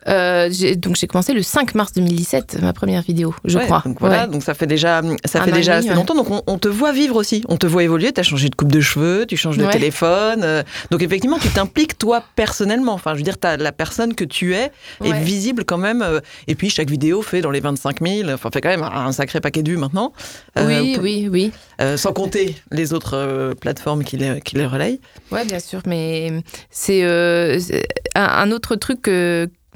Euh, 0.07 0.49
donc 0.75 0.95
j'ai 0.95 1.07
commencé 1.07 1.33
le 1.33 1.41
5 1.41 1.75
mars 1.75 1.91
2017, 1.93 2.59
ma 2.61 2.73
première 2.73 3.01
vidéo, 3.01 3.35
je 3.43 3.59
crois. 3.59 3.83
Donc 3.85 3.99
voilà, 3.99 4.27
donc 4.27 4.43
ça 4.43 4.53
fait 4.53 4.67
déjà, 4.67 5.01
ça 5.25 5.41
fait 5.41 5.51
déjà 5.51 5.75
assez 5.75 5.93
longtemps. 5.93 6.15
Donc 6.15 6.27
on, 6.47 6.57
te 6.57 6.67
voit 6.67 6.91
vivre 6.91 7.15
aussi, 7.15 7.43
on 7.49 7.57
te 7.57 7.67
voit 7.67 7.83
évoluer. 7.83 8.11
Tu 8.13 8.19
as 8.19 8.23
changé 8.23 8.49
de 8.49 8.55
coupe 8.55 8.71
de 8.71 8.79
cheveux, 8.79 9.25
tu 9.25 9.37
changes 9.37 9.57
de 9.57 9.65
téléphone. 9.65 10.41
Euh, 10.43 10.63
donc 10.91 11.01
effectivement, 11.01 11.37
tu 11.39 11.49
t'impliques 11.49 11.97
toi 11.97 12.23
personnellement. 12.35 12.93
Enfin, 12.93 13.13
je 13.13 13.17
veux 13.17 13.23
dire, 13.23 13.35
as 13.43 13.57
la 13.57 13.71
personne 13.71 14.15
que 14.15 14.23
tu 14.23 14.55
es 14.55 14.71
est 15.03 15.13
visible 15.13 15.65
quand 15.65 15.77
même. 15.77 16.01
Euh, 16.01 16.19
et 16.47 16.55
puis 16.55 16.69
chaque 16.69 16.89
vidéo 16.89 17.21
fait 17.21 17.41
dans 17.41 17.51
les 17.51 17.59
25 17.59 18.01
000, 18.01 18.29
enfin 18.29 18.49
fait 18.51 18.61
quand 18.61 18.69
même 18.69 18.83
un 18.83 19.11
sacré 19.11 19.41
paquet 19.41 19.63
de 19.63 19.71
vues 19.71 19.77
maintenant. 19.77 20.13
oui, 20.55 20.97
oui, 21.01 21.29
oui. 21.29 21.51
sans 21.97 22.13
compter 22.13 22.55
les 22.71 22.93
autres 22.93 23.53
plateformes 23.59 24.03
qui 24.03 24.17
les, 24.17 24.41
qui 24.41 24.55
les 24.55 24.65
relayent. 24.65 25.01
Ouais, 25.31 25.45
bien 25.45 25.59
sûr, 25.59 25.81
mais 25.85 26.31
c'est 26.71 27.03
un, 28.15 28.51
autre 28.51 28.75
truc 28.75 29.01
que 29.01 29.49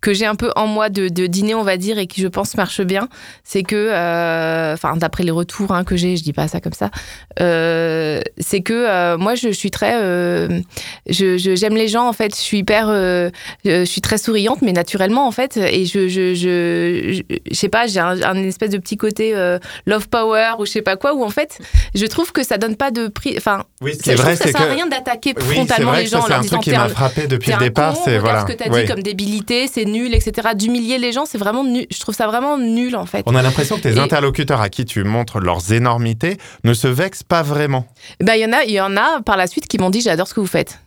que 0.00 0.12
j'ai 0.12 0.26
un 0.26 0.36
peu 0.36 0.52
en 0.54 0.66
moi 0.66 0.90
de, 0.90 1.08
dîner, 1.08 1.54
on 1.54 1.62
va 1.62 1.76
dire, 1.76 1.98
et 1.98 2.06
qui, 2.06 2.20
je 2.20 2.28
pense, 2.28 2.56
marche 2.56 2.80
bien, 2.82 3.08
c'est 3.42 3.62
que, 3.62 3.74
euh, 3.76 4.74
enfin, 4.74 4.96
d'après 4.96 5.24
les 5.24 5.30
retours 5.30 5.72
hein, 5.72 5.84
que 5.84 5.96
j'ai, 5.96 6.16
je 6.16 6.22
dis 6.22 6.32
pas 6.32 6.46
ça 6.46 6.60
comme 6.60 6.72
ça, 6.72 6.90
euh, 7.40 8.20
c'est 8.38 8.60
que 8.60 8.72
euh, 8.72 9.18
moi, 9.18 9.34
je, 9.34 9.48
suis 9.48 9.70
très, 9.70 9.92
j'aime 11.08 11.74
les 11.76 11.88
gens, 11.88 12.06
en 12.08 12.12
fait, 12.12 12.34
je 12.34 12.40
suis 12.40 12.58
hyper, 12.58 12.88
je 13.64 13.84
suis 13.84 14.00
très 14.00 14.18
souriante, 14.18 14.62
mais 14.62 14.72
naturellement, 14.72 15.26
en 15.26 15.32
fait, 15.32 15.56
et 15.56 15.84
je, 15.84 16.08
je, 16.08 16.34
je, 16.34 17.22
je, 17.50 17.54
sais 17.54 17.68
pas, 17.68 17.86
j'ai 17.86 18.00
un, 18.00 18.36
espèce 18.36 18.70
de 18.70 18.78
petit 18.78 18.96
côté 18.96 19.34
love 19.86 20.08
power 20.08 20.52
ou 20.58 20.66
je 20.66 20.70
sais 20.70 20.82
pas 20.82 20.96
quoi, 20.96 21.14
où 21.14 21.24
en 21.24 21.30
fait, 21.30 21.58
je 21.94 22.06
trouve 22.06 22.32
que 22.32 22.44
ça 22.44 22.56
donne 22.56 22.76
pas 22.76 22.92
de 22.92 23.08
prix, 23.08 23.34
enfin, 23.36 23.64
oui, 23.80 23.92
c'est 24.00 24.14
vrai, 24.14 24.36
ça 24.36 24.46
sert 24.46 24.62
à 24.62 24.66
rien 24.66 24.86
d'attaquer 24.86 25.34
frontalement 25.36 25.92
les 25.92 26.06
gens 26.06 26.20
en 26.20 26.28
leur 26.28 26.40
disant, 26.40 26.58
qui 26.58 26.70
m'a 26.70 26.88
frappé 26.88 27.26
depuis 27.26 27.50
le 27.50 27.58
départ, 27.58 27.96
c'est 27.96 28.18
voilà, 28.18 28.42
ce 28.42 28.52
que 28.52 28.52
tu 28.52 28.62
as 28.62 28.68
dit 28.68 28.86
comme 28.86 29.02
débilité, 29.02 29.66
c'est 29.66 29.87
nul, 29.90 30.14
etc. 30.14 30.50
D'humilier 30.54 30.98
les 30.98 31.12
gens, 31.12 31.26
c'est 31.26 31.38
vraiment 31.38 31.64
nul. 31.64 31.86
Je 31.90 32.00
trouve 32.00 32.14
ça 32.14 32.26
vraiment 32.26 32.58
nul, 32.58 32.96
en 32.96 33.06
fait. 33.06 33.22
On 33.26 33.34
a 33.34 33.42
l'impression 33.42 33.76
que 33.76 33.82
tes 33.82 33.98
interlocuteurs 33.98 34.60
à 34.60 34.68
qui 34.68 34.84
tu 34.84 35.04
montres 35.04 35.38
leurs 35.38 35.72
énormités 35.72 36.38
ne 36.64 36.74
se 36.74 36.88
vexent 36.88 37.22
pas 37.22 37.42
vraiment. 37.42 37.86
Bah, 38.20 38.36
il 38.36 38.42
y 38.42 38.46
en 38.46 38.52
a, 38.52 38.64
il 38.64 38.72
y 38.72 38.80
en 38.80 38.96
a 38.96 39.20
par 39.22 39.36
la 39.36 39.46
suite 39.46 39.66
qui 39.66 39.78
m'ont 39.78 39.90
dit 39.90 40.00
j'adore 40.00 40.28
ce 40.28 40.34
que 40.34 40.40
vous 40.40 40.46
faites. 40.46 40.78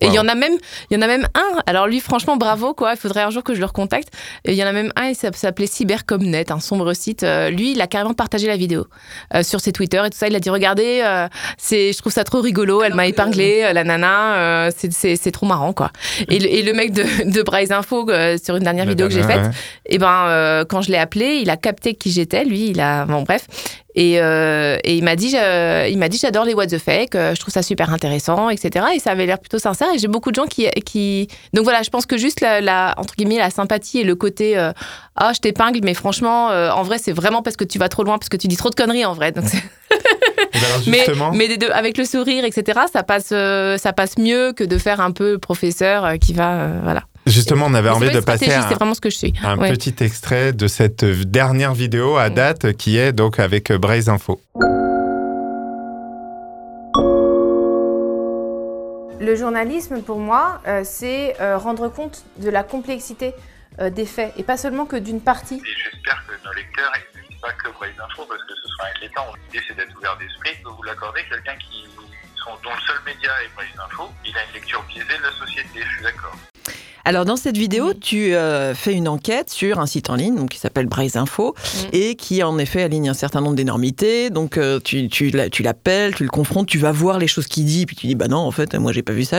Et 0.00 0.06
il 0.06 0.12
y 0.12 0.18
en 0.18 0.28
a 0.28 0.34
même, 0.34 0.54
il 0.90 0.94
y 0.94 0.98
en 0.98 1.02
a 1.02 1.06
même 1.06 1.26
un. 1.34 1.60
Alors 1.66 1.86
lui, 1.86 2.00
franchement, 2.00 2.36
bravo 2.36 2.74
quoi. 2.74 2.92
Il 2.92 2.98
faudrait 2.98 3.22
un 3.22 3.30
jour 3.30 3.42
que 3.42 3.54
je 3.54 3.60
le 3.60 3.66
recontacte. 3.66 4.08
Il 4.44 4.54
y 4.54 4.62
en 4.62 4.66
a 4.66 4.72
même 4.72 4.92
un. 4.96 5.08
Il 5.08 5.14
s'appelait 5.14 5.66
Cybercomnet, 5.66 6.50
un 6.52 6.60
sombre 6.60 6.92
site. 6.94 7.22
Euh, 7.22 7.50
lui, 7.50 7.72
il 7.72 7.80
a 7.80 7.86
carrément 7.86 8.14
partagé 8.14 8.46
la 8.46 8.56
vidéo 8.56 8.86
euh, 9.34 9.42
sur 9.42 9.60
ses 9.60 9.72
Twitter 9.72 10.02
et 10.04 10.10
tout 10.10 10.18
ça. 10.18 10.28
Il 10.28 10.36
a 10.36 10.40
dit 10.40 10.50
regardez, 10.50 11.02
euh, 11.04 11.28
c'est, 11.58 11.92
je 11.92 11.98
trouve 11.98 12.12
ça 12.12 12.24
trop 12.24 12.40
rigolo. 12.40 12.82
Elle 12.82 12.94
m'a 12.94 13.06
épinglé, 13.06 13.72
la 13.72 13.84
nana. 13.84 14.70
c'est 14.70 15.32
trop 15.32 15.46
marrant 15.46 15.72
quoi. 15.72 15.90
Et 16.28 16.38
le, 16.38 16.46
et 16.46 16.62
le 16.62 16.72
mec 16.72 16.92
de, 16.92 17.30
de 17.30 17.42
Bryce 17.42 17.70
Info 17.70 18.08
sur 18.42 18.56
une 18.56 18.64
dernière 18.64 18.86
vidéo 18.86 19.08
que 19.08 19.14
j'ai 19.14 19.22
faite, 19.22 19.46
et 19.86 19.94
eh 19.94 19.98
ben 19.98 20.64
quand 20.68 20.82
je 20.82 20.90
l'ai 20.90 20.98
appelé, 20.98 21.40
il 21.42 21.50
a 21.50 21.56
capté 21.56 21.94
qui 21.94 22.10
j'étais. 22.10 22.44
Lui, 22.44 22.70
il 22.70 22.80
a 22.80 23.04
bon 23.04 23.22
bref. 23.22 23.46
Et, 23.98 24.20
euh, 24.20 24.76
et 24.84 24.94
il 24.94 25.02
m'a 25.02 25.16
dit, 25.16 25.34
il 25.34 25.98
m'a 25.98 26.08
dit, 26.08 26.18
j'adore 26.18 26.44
les 26.44 26.52
what 26.52 26.66
the 26.66 26.78
fake, 26.78 27.14
euh, 27.14 27.34
je 27.34 27.40
trouve 27.40 27.52
ça 27.52 27.62
super 27.62 27.90
intéressant, 27.90 28.50
etc. 28.50 28.84
Et 28.94 28.98
ça 28.98 29.12
avait 29.12 29.24
l'air 29.24 29.38
plutôt 29.38 29.58
sincère. 29.58 29.88
Et 29.94 29.98
j'ai 29.98 30.06
beaucoup 30.06 30.30
de 30.30 30.36
gens 30.36 30.46
qui, 30.46 30.68
qui, 30.84 31.28
donc 31.54 31.64
voilà, 31.64 31.82
je 31.82 31.88
pense 31.88 32.04
que 32.04 32.18
juste 32.18 32.42
la, 32.42 32.94
entre 32.98 33.14
guillemets 33.16 33.38
la 33.38 33.48
sympathie 33.48 34.00
et 34.00 34.04
le 34.04 34.14
côté, 34.14 34.58
euh, 34.58 34.72
ah, 35.16 35.32
je 35.34 35.40
t'épingle, 35.40 35.80
mais 35.82 35.94
franchement, 35.94 36.48
en 36.48 36.82
vrai, 36.82 36.98
c'est 36.98 37.12
vraiment 37.12 37.42
parce 37.42 37.56
que 37.56 37.64
tu 37.64 37.78
vas 37.78 37.88
trop 37.88 38.04
loin, 38.04 38.18
parce 38.18 38.28
que 38.28 38.36
tu 38.36 38.48
dis 38.48 38.56
trop 38.56 38.68
de 38.68 38.74
conneries 38.74 39.06
en 39.06 39.14
vrai. 39.14 39.32
Donc 39.32 39.46
mais, 40.86 41.06
mais 41.32 41.64
avec 41.72 41.96
le 41.96 42.04
sourire, 42.04 42.44
etc. 42.44 42.80
Ça 42.92 43.02
passe, 43.02 43.28
ça 43.28 43.92
passe 43.94 44.18
mieux 44.18 44.52
que 44.52 44.64
de 44.64 44.76
faire 44.76 45.00
un 45.00 45.10
peu 45.10 45.38
professeur 45.38 46.18
qui 46.18 46.34
va, 46.34 46.68
voilà. 46.82 47.04
Justement, 47.26 47.66
on 47.66 47.74
avait 47.74 47.90
envie 47.90 48.10
de 48.10 48.20
passer 48.20 48.52
à 48.52 48.60
vraiment 48.60 48.94
ce 48.94 49.00
que 49.00 49.10
je 49.10 49.16
suis. 49.16 49.34
un 49.42 49.58
petit 49.58 49.94
extrait 50.00 50.52
de 50.52 50.68
cette 50.68 51.04
dernière 51.04 51.74
vidéo 51.74 52.16
à 52.16 52.30
date 52.30 52.72
qui 52.72 52.98
est 52.98 53.12
donc 53.12 53.38
avec 53.38 53.72
Braise 53.72 54.08
Info. 54.08 54.40
Le 59.18 59.34
journalisme, 59.34 60.02
pour 60.02 60.18
moi, 60.18 60.60
euh, 60.68 60.82
c'est 60.84 61.40
euh, 61.40 61.58
rendre 61.58 61.88
compte 61.88 62.22
de 62.36 62.48
la 62.48 62.62
complexité 62.62 63.34
euh, 63.80 63.90
des 63.90 64.06
faits 64.06 64.32
et 64.36 64.44
pas 64.44 64.56
seulement 64.56 64.86
que 64.86 64.94
d'une 64.94 65.20
partie. 65.20 65.60
J'espère 65.64 66.22
que 66.26 66.46
nos 66.46 66.52
lecteurs 66.52 66.92
ne 67.14 67.40
pas 67.40 67.52
que 67.52 67.70
Braise 67.72 67.94
Info 67.98 68.24
parce 68.28 68.42
que 68.42 68.54
ce 68.54 68.68
sera 68.68 68.88
inquiétant. 68.94 69.26
L'idée, 69.46 69.64
c'est 69.66 69.74
d'être 69.74 69.96
ouvert 69.96 70.16
d'esprit. 70.18 70.50
Vous 70.64 70.82
l'accordez, 70.82 71.22
quelqu'un 71.28 71.56
qui 71.56 71.86
dont 72.62 72.70
le 72.70 72.80
seul 72.86 72.96
média 73.04 73.30
est 73.42 73.54
Brise 73.56 73.68
Info, 73.84 74.08
il 74.24 74.36
a 74.36 74.44
une 74.46 74.52
lecture 74.54 74.82
biaisée 74.84 75.18
de 75.18 75.22
la 75.22 75.32
société, 75.32 75.82
je 75.82 75.94
suis 75.94 76.02
d'accord. 76.02 76.36
Alors 77.04 77.24
dans 77.24 77.36
cette 77.36 77.56
vidéo, 77.56 77.94
tu 77.94 78.34
euh, 78.34 78.74
fais 78.74 78.92
une 78.92 79.06
enquête 79.06 79.48
sur 79.48 79.78
un 79.78 79.86
site 79.86 80.10
en 80.10 80.16
ligne 80.16 80.34
donc, 80.34 80.50
qui 80.50 80.58
s'appelle 80.58 80.86
Braise 80.86 81.16
Info 81.16 81.54
et 81.92 82.16
qui 82.16 82.42
en 82.42 82.58
effet 82.58 82.82
aligne 82.82 83.08
un 83.08 83.14
certain 83.14 83.40
nombre 83.40 83.54
d'énormités. 83.54 84.28
Donc 84.28 84.58
euh, 84.58 84.80
tu, 84.82 85.08
tu, 85.08 85.30
l'a- 85.30 85.48
tu 85.48 85.62
l'appelles, 85.62 86.16
tu 86.16 86.24
le 86.24 86.30
confrontes, 86.30 86.66
tu 86.66 86.78
vas 86.78 86.90
voir 86.90 87.20
les 87.20 87.28
choses 87.28 87.46
qu'il 87.46 87.64
dit, 87.64 87.86
puis 87.86 87.94
tu 87.94 88.08
dis 88.08 88.16
bah 88.16 88.26
non 88.26 88.38
en 88.38 88.50
fait 88.50 88.74
moi 88.74 88.90
j'ai 88.90 89.02
pas 89.02 89.12
vu 89.12 89.24
ça. 89.24 89.38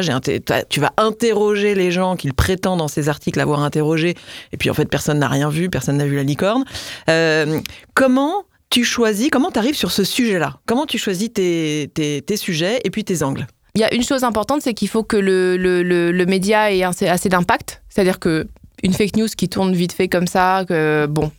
Tu 0.69 0.79
vas 0.79 0.93
interroger 0.95 1.75
les 1.75 1.91
gens 1.91 2.15
qu'il 2.15 2.33
prétend 2.33 2.77
dans 2.77 2.87
ses 2.87 3.09
articles 3.09 3.37
avoir 3.37 3.59
interrogé 3.59 4.15
et 4.53 4.57
puis 4.57 4.69
en 4.69 4.73
fait 4.73 4.85
personne 4.85 5.19
n'a 5.19 5.27
rien 5.27 5.49
vu, 5.49 5.69
personne 5.69 5.97
n'a 5.97 6.05
vu 6.05 6.15
la 6.15 6.23
licorne. 6.23 6.63
Euh, 7.09 7.59
comment 7.95 8.45
tu 8.69 8.85
choisis, 8.85 9.29
comment 9.29 9.51
tu 9.51 9.59
arrives 9.59 9.75
sur 9.75 9.91
ce 9.91 10.05
sujet-là? 10.05 10.59
Comment 10.67 10.85
tu 10.85 10.97
choisis 10.97 11.33
tes, 11.33 11.91
tes, 11.93 12.21
tes 12.21 12.37
sujets 12.37 12.79
et 12.85 12.89
puis 12.91 13.03
tes 13.03 13.23
angles? 13.23 13.45
Il 13.77 13.81
y 13.81 13.83
a 13.83 13.93
une 13.93 14.01
chose 14.01 14.23
importante, 14.23 14.63
c'est 14.63 14.73
qu'il 14.73 14.87
faut 14.87 15.03
que 15.03 15.17
le, 15.17 15.55
le, 15.55 15.83
le, 15.83 16.11
le 16.11 16.25
média 16.25 16.71
ait 16.71 16.81
assez, 16.81 17.07
assez 17.07 17.29
d'impact. 17.29 17.83
C'est-à-dire 17.89 18.17
que 18.17 18.47
une 18.81 18.91
fake 18.91 19.15
news 19.17 19.27
qui 19.37 19.49
tourne 19.49 19.71
vite 19.75 19.93
fait 19.93 20.07
comme 20.07 20.25
ça, 20.25 20.65
que 20.67 21.05
bon, 21.05 21.31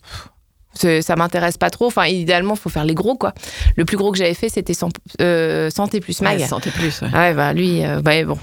ça 0.73 1.17
m'intéresse 1.17 1.57
pas 1.57 1.69
trop. 1.71 1.87
Enfin, 1.87 2.07
idéalement, 2.07 2.55
il 2.55 2.61
faut 2.61 2.69
faire 2.69 2.85
les 2.85 2.95
gros, 2.95 3.17
quoi. 3.17 3.35
Le 3.75 3.85
plus 3.85 3.97
gros 3.97 4.13
que 4.13 4.19
j'avais 4.19 4.35
fait, 4.35 4.49
c'était 4.49 4.75
euh, 5.21 5.69
Santé 5.71 5.99
plus 5.99 6.21
Mag. 6.21 6.39
Ouais, 6.39 6.47
Santé 6.47 6.71
plus. 6.71 7.03
ouais. 7.03 7.09
Ouais, 7.13 7.35
bah 7.35 7.53
lui, 7.53 7.85
euh, 7.85 8.01
bah, 8.03 8.23
bon. 8.23 8.39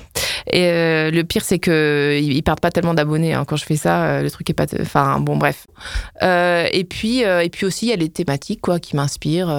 Et 0.52 0.66
euh, 0.70 1.12
le 1.12 1.24
pire, 1.24 1.44
c'est 1.44 1.60
que 1.60 2.20
ils 2.22 2.42
perdent 2.44 2.60
pas 2.60 2.70
tellement 2.72 2.94
d'abonnés 2.94 3.34
hein. 3.34 3.46
quand 3.48 3.56
je 3.56 3.66
fais 3.66 3.76
ça. 3.76 4.06
euh, 4.06 4.22
le 4.22 4.30
truc 4.30 4.50
est 4.50 4.54
pas, 4.54 4.66
enfin 4.82 5.20
bon, 5.20 5.38
bref. 5.38 5.66
Euh, 6.22 6.68
et 6.72 6.84
puis, 6.84 7.26
euh, 7.26 7.42
et 7.42 7.50
puis 7.50 7.66
aussi, 7.66 7.88
il 7.88 7.90
y 7.90 7.94
a 7.94 7.96
les 7.96 8.10
thématiques 8.10 8.62
quoi 8.62 8.80
qui 8.80 8.96
m'inspirent. 8.96 9.50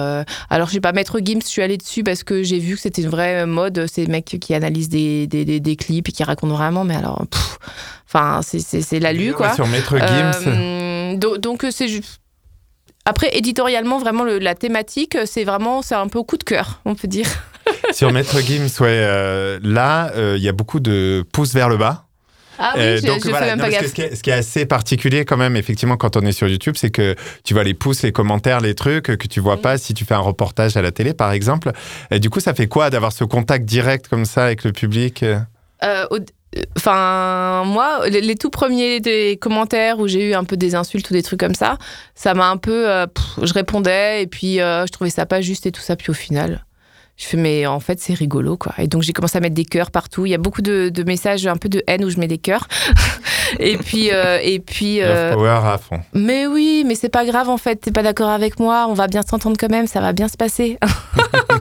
alors, 0.49 0.67
je 0.69 0.73
sais 0.73 0.79
pas, 0.81 0.93
Maître 0.93 1.19
Gims, 1.23 1.41
je 1.41 1.47
suis 1.47 1.61
allée 1.61 1.77
dessus 1.77 2.03
parce 2.03 2.23
que 2.23 2.43
j'ai 2.43 2.59
vu 2.59 2.75
que 2.75 2.81
c'était 2.81 3.01
une 3.01 3.09
vraie 3.09 3.45
mode. 3.45 3.85
Ces 3.91 4.07
mecs 4.07 4.37
qui 4.39 4.53
analysent 4.53 4.89
des, 4.89 5.27
des, 5.27 5.43
des, 5.45 5.59
des 5.59 5.75
clips 5.75 6.07
et 6.09 6.11
qui 6.11 6.23
racontent 6.23 6.55
vraiment. 6.55 6.83
Mais 6.85 6.95
alors, 6.95 7.25
pff, 7.29 7.57
enfin, 8.07 8.41
c'est 8.43 8.99
la 8.99 9.13
lu 9.13 9.33
quoi. 9.33 9.53
Sur 9.53 9.67
Maître 9.67 9.97
Gims. 9.97 11.17
Do- 11.19 11.37
donc 11.37 11.65
c'est 11.71 11.87
juste. 11.87 12.19
Après, 13.05 13.29
éditorialement, 13.37 13.99
vraiment, 13.99 14.23
le- 14.25 14.37
la 14.39 14.53
thématique, 14.53 15.17
c'est 15.25 15.45
vraiment, 15.45 15.81
c'est 15.81 15.95
un 15.95 16.07
peu 16.09 16.19
au 16.19 16.23
coup 16.25 16.37
de 16.37 16.43
cœur, 16.43 16.81
on 16.85 16.93
peut 16.95 17.07
dire. 17.07 17.25
Sur 17.93 18.11
Maître 18.11 18.39
Gims, 18.41 18.67
ouais, 18.79 18.87
euh, 18.89 19.59
là, 19.63 20.11
euh, 20.15 20.35
il 20.37 20.43
y 20.43 20.49
a 20.49 20.51
beaucoup 20.53 20.79
de 20.79 21.25
pouces 21.33 21.53
vers 21.53 21.69
le 21.69 21.77
bas. 21.77 22.03
Ah 22.59 22.73
oui, 22.75 22.81
Euh, 22.81 22.97
je, 23.01 23.05
donc 23.05 23.23
je 23.23 23.29
voilà, 23.29 23.45
fais 23.45 23.51
même 23.51 23.59
non, 23.59 23.65
pas 23.65 23.69
gaffe. 23.71 23.87
ce, 23.87 23.93
qui 23.93 24.01
est, 24.01 24.15
ce 24.15 24.23
qui 24.23 24.31
est 24.31 24.33
assez 24.33 24.65
particulier 24.65 25.25
quand 25.25 25.37
même, 25.37 25.55
effectivement, 25.55 25.95
quand 25.95 26.17
on 26.17 26.21
est 26.21 26.31
sur 26.31 26.47
YouTube, 26.47 26.73
c'est 26.75 26.89
que 26.89 27.15
tu 27.43 27.53
vois 27.53 27.63
les 27.63 27.75
pouces, 27.75 28.01
les 28.01 28.11
commentaires, 28.11 28.61
les 28.61 28.73
trucs 28.73 29.03
que 29.05 29.27
tu 29.27 29.39
vois 29.39 29.61
pas 29.61 29.77
si 29.77 29.93
tu 29.93 30.05
fais 30.05 30.15
un 30.15 30.19
reportage 30.19 30.75
à 30.75 30.81
la 30.81 30.91
télé, 30.91 31.13
par 31.13 31.31
exemple. 31.33 31.71
Et 32.09 32.19
du 32.19 32.29
coup, 32.31 32.39
ça 32.39 32.55
fait 32.55 32.67
quoi 32.67 32.89
d'avoir 32.89 33.11
ce 33.11 33.23
contact 33.23 33.63
direct 33.65 34.07
comme 34.07 34.25
ça 34.25 34.45
avec 34.45 34.63
le 34.63 34.71
public 34.71 35.23
Euh, 35.23 36.05
au- 36.09 36.17
Enfin, 36.75 37.63
moi, 37.65 38.07
les, 38.09 38.21
les 38.21 38.35
tout 38.35 38.49
premiers 38.49 38.99
des 38.99 39.37
commentaires 39.39 39.99
où 39.99 40.07
j'ai 40.07 40.29
eu 40.29 40.33
un 40.33 40.43
peu 40.43 40.57
des 40.57 40.73
insultes 40.75 41.09
ou 41.09 41.13
des 41.13 41.21
trucs 41.21 41.39
comme 41.39 41.53
ça, 41.53 41.77
ça 42.15 42.33
m'a 42.33 42.49
un 42.49 42.57
peu. 42.57 42.89
euh, 42.89 43.05
pff, 43.05 43.45
je 43.45 43.53
répondais 43.53 44.23
et 44.23 44.27
puis 44.27 44.59
euh, 44.61 44.85
je 44.87 44.91
trouvais 44.91 45.09
ça 45.09 45.25
pas 45.25 45.41
juste 45.41 45.65
et 45.67 45.71
tout 45.71 45.81
ça. 45.81 45.95
Puis 45.95 46.09
au 46.09 46.13
final, 46.15 46.65
je 47.17 47.25
fais, 47.25 47.37
mais 47.37 47.65
en 47.65 47.79
fait, 47.79 47.99
c'est 47.99 48.13
rigolo, 48.13 48.57
quoi. 48.57 48.73
Et 48.77 48.87
donc, 48.87 49.01
j'ai 49.01 49.11
commencé 49.11 49.37
à 49.37 49.41
mettre 49.41 49.55
des 49.55 49.65
cœurs 49.65 49.89
partout. 49.89 50.25
Il 50.25 50.29
y 50.29 50.35
a 50.35 50.37
beaucoup 50.37 50.61
de, 50.61 50.89
de 50.89 51.03
messages, 51.03 51.47
un 51.47 51.57
peu 51.57 51.67
de 51.67 51.83
haine 51.87 52.05
où 52.05 52.09
je 52.11 52.19
mets 52.19 52.27
des 52.27 52.37
cœurs. 52.37 52.67
et 53.59 53.77
puis. 53.77 54.09
euh, 54.11 54.39
et 54.43 54.59
puis 54.59 55.01
euh, 55.01 55.33
Power 55.33 55.59
à 55.65 55.77
fond. 55.79 55.99
mais 56.13 56.45
oui, 56.47 56.83
mais 56.85 56.93
c'est 56.95 57.09
pas 57.09 57.25
grave 57.25 57.49
en 57.49 57.57
fait, 57.57 57.77
t'es 57.77 57.91
pas 57.91 58.03
d'accord 58.03 58.29
avec 58.29 58.59
moi, 58.59 58.85
on 58.89 58.93
va 58.93 59.07
bien 59.07 59.21
s'entendre 59.23 59.57
quand 59.59 59.69
même, 59.69 59.87
ça 59.87 59.99
va 59.99 60.13
bien 60.13 60.27
se 60.27 60.37
passer. 60.37 60.77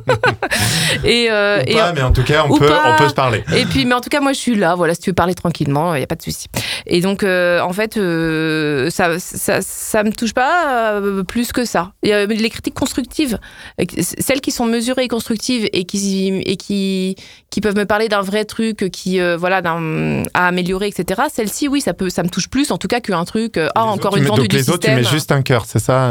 et, 1.04 1.28
euh, 1.30 1.58
Ou 1.58 1.70
et, 1.70 1.74
pas, 1.74 1.92
mais 1.92 2.02
en 2.02 2.12
tout 2.12 2.22
cas, 2.22 2.44
on 2.48 2.56
peut, 2.58 2.66
pas. 2.66 2.94
on 2.94 2.96
peut 3.02 3.08
se 3.08 3.14
parler. 3.14 3.44
et 3.56 3.64
puis, 3.64 3.84
mais 3.84 3.94
en 3.94 4.00
tout 4.00 4.08
cas, 4.08 4.20
moi 4.20 4.32
je 4.32 4.38
suis 4.38 4.54
là, 4.54 4.74
voilà, 4.74 4.94
si 4.94 5.00
tu 5.00 5.10
veux 5.10 5.14
parler 5.14 5.34
tranquillement, 5.34 5.94
il 5.94 5.98
n'y 5.98 6.04
a 6.04 6.06
pas 6.06 6.14
de 6.14 6.22
souci. 6.22 6.46
Et 6.86 7.00
donc, 7.00 7.22
euh, 7.22 7.60
en 7.60 7.72
fait, 7.72 7.96
euh, 7.96 8.90
ça, 8.90 9.18
ça, 9.18 9.60
ça 9.62 10.02
me 10.04 10.12
touche 10.12 10.34
pas 10.34 11.00
plus 11.26 11.52
que 11.52 11.64
ça. 11.64 11.92
Il 12.02 12.10
y 12.10 12.12
a 12.12 12.26
les 12.26 12.50
critiques 12.50 12.74
constructives, 12.74 13.38
celles 14.18 14.40
qui 14.40 14.50
sont 14.50 14.66
mesurées 14.66 15.04
et 15.04 15.08
constructives 15.08 15.68
et 15.72 15.84
qui, 15.84 16.28
et 16.44 16.56
qui, 16.56 17.16
qui 17.50 17.60
peuvent 17.60 17.76
me 17.76 17.84
parler 17.86 18.08
d'un 18.08 18.22
vrai 18.22 18.44
truc 18.44 18.88
qui, 18.90 19.18
voilà, 19.36 19.60
à 20.34 20.46
améliorer, 20.46 20.88
etc. 20.88 21.22
Celles-ci, 21.32 21.68
oui, 21.68 21.80
ça, 21.80 21.94
peut, 21.94 22.10
ça 22.10 22.22
me 22.22 22.28
touche 22.28 22.48
plus 22.48 22.70
en 22.70 22.78
tout 22.78 22.88
cas 22.88 23.00
qu'un 23.00 23.24
truc, 23.24 23.58
ah, 23.74 23.84
encore 23.84 24.12
autres, 24.12 24.22
une 24.22 24.28
vendue 24.28 24.48
du 24.48 24.56
les 24.56 24.70
autres, 24.70 24.80
tu 24.80 24.88
système. 24.88 25.04
mets 25.04 25.08
juste 25.10 25.32
un 25.32 25.42
cœur, 25.42 25.64
c'est 25.66 25.78
ça 25.78 26.10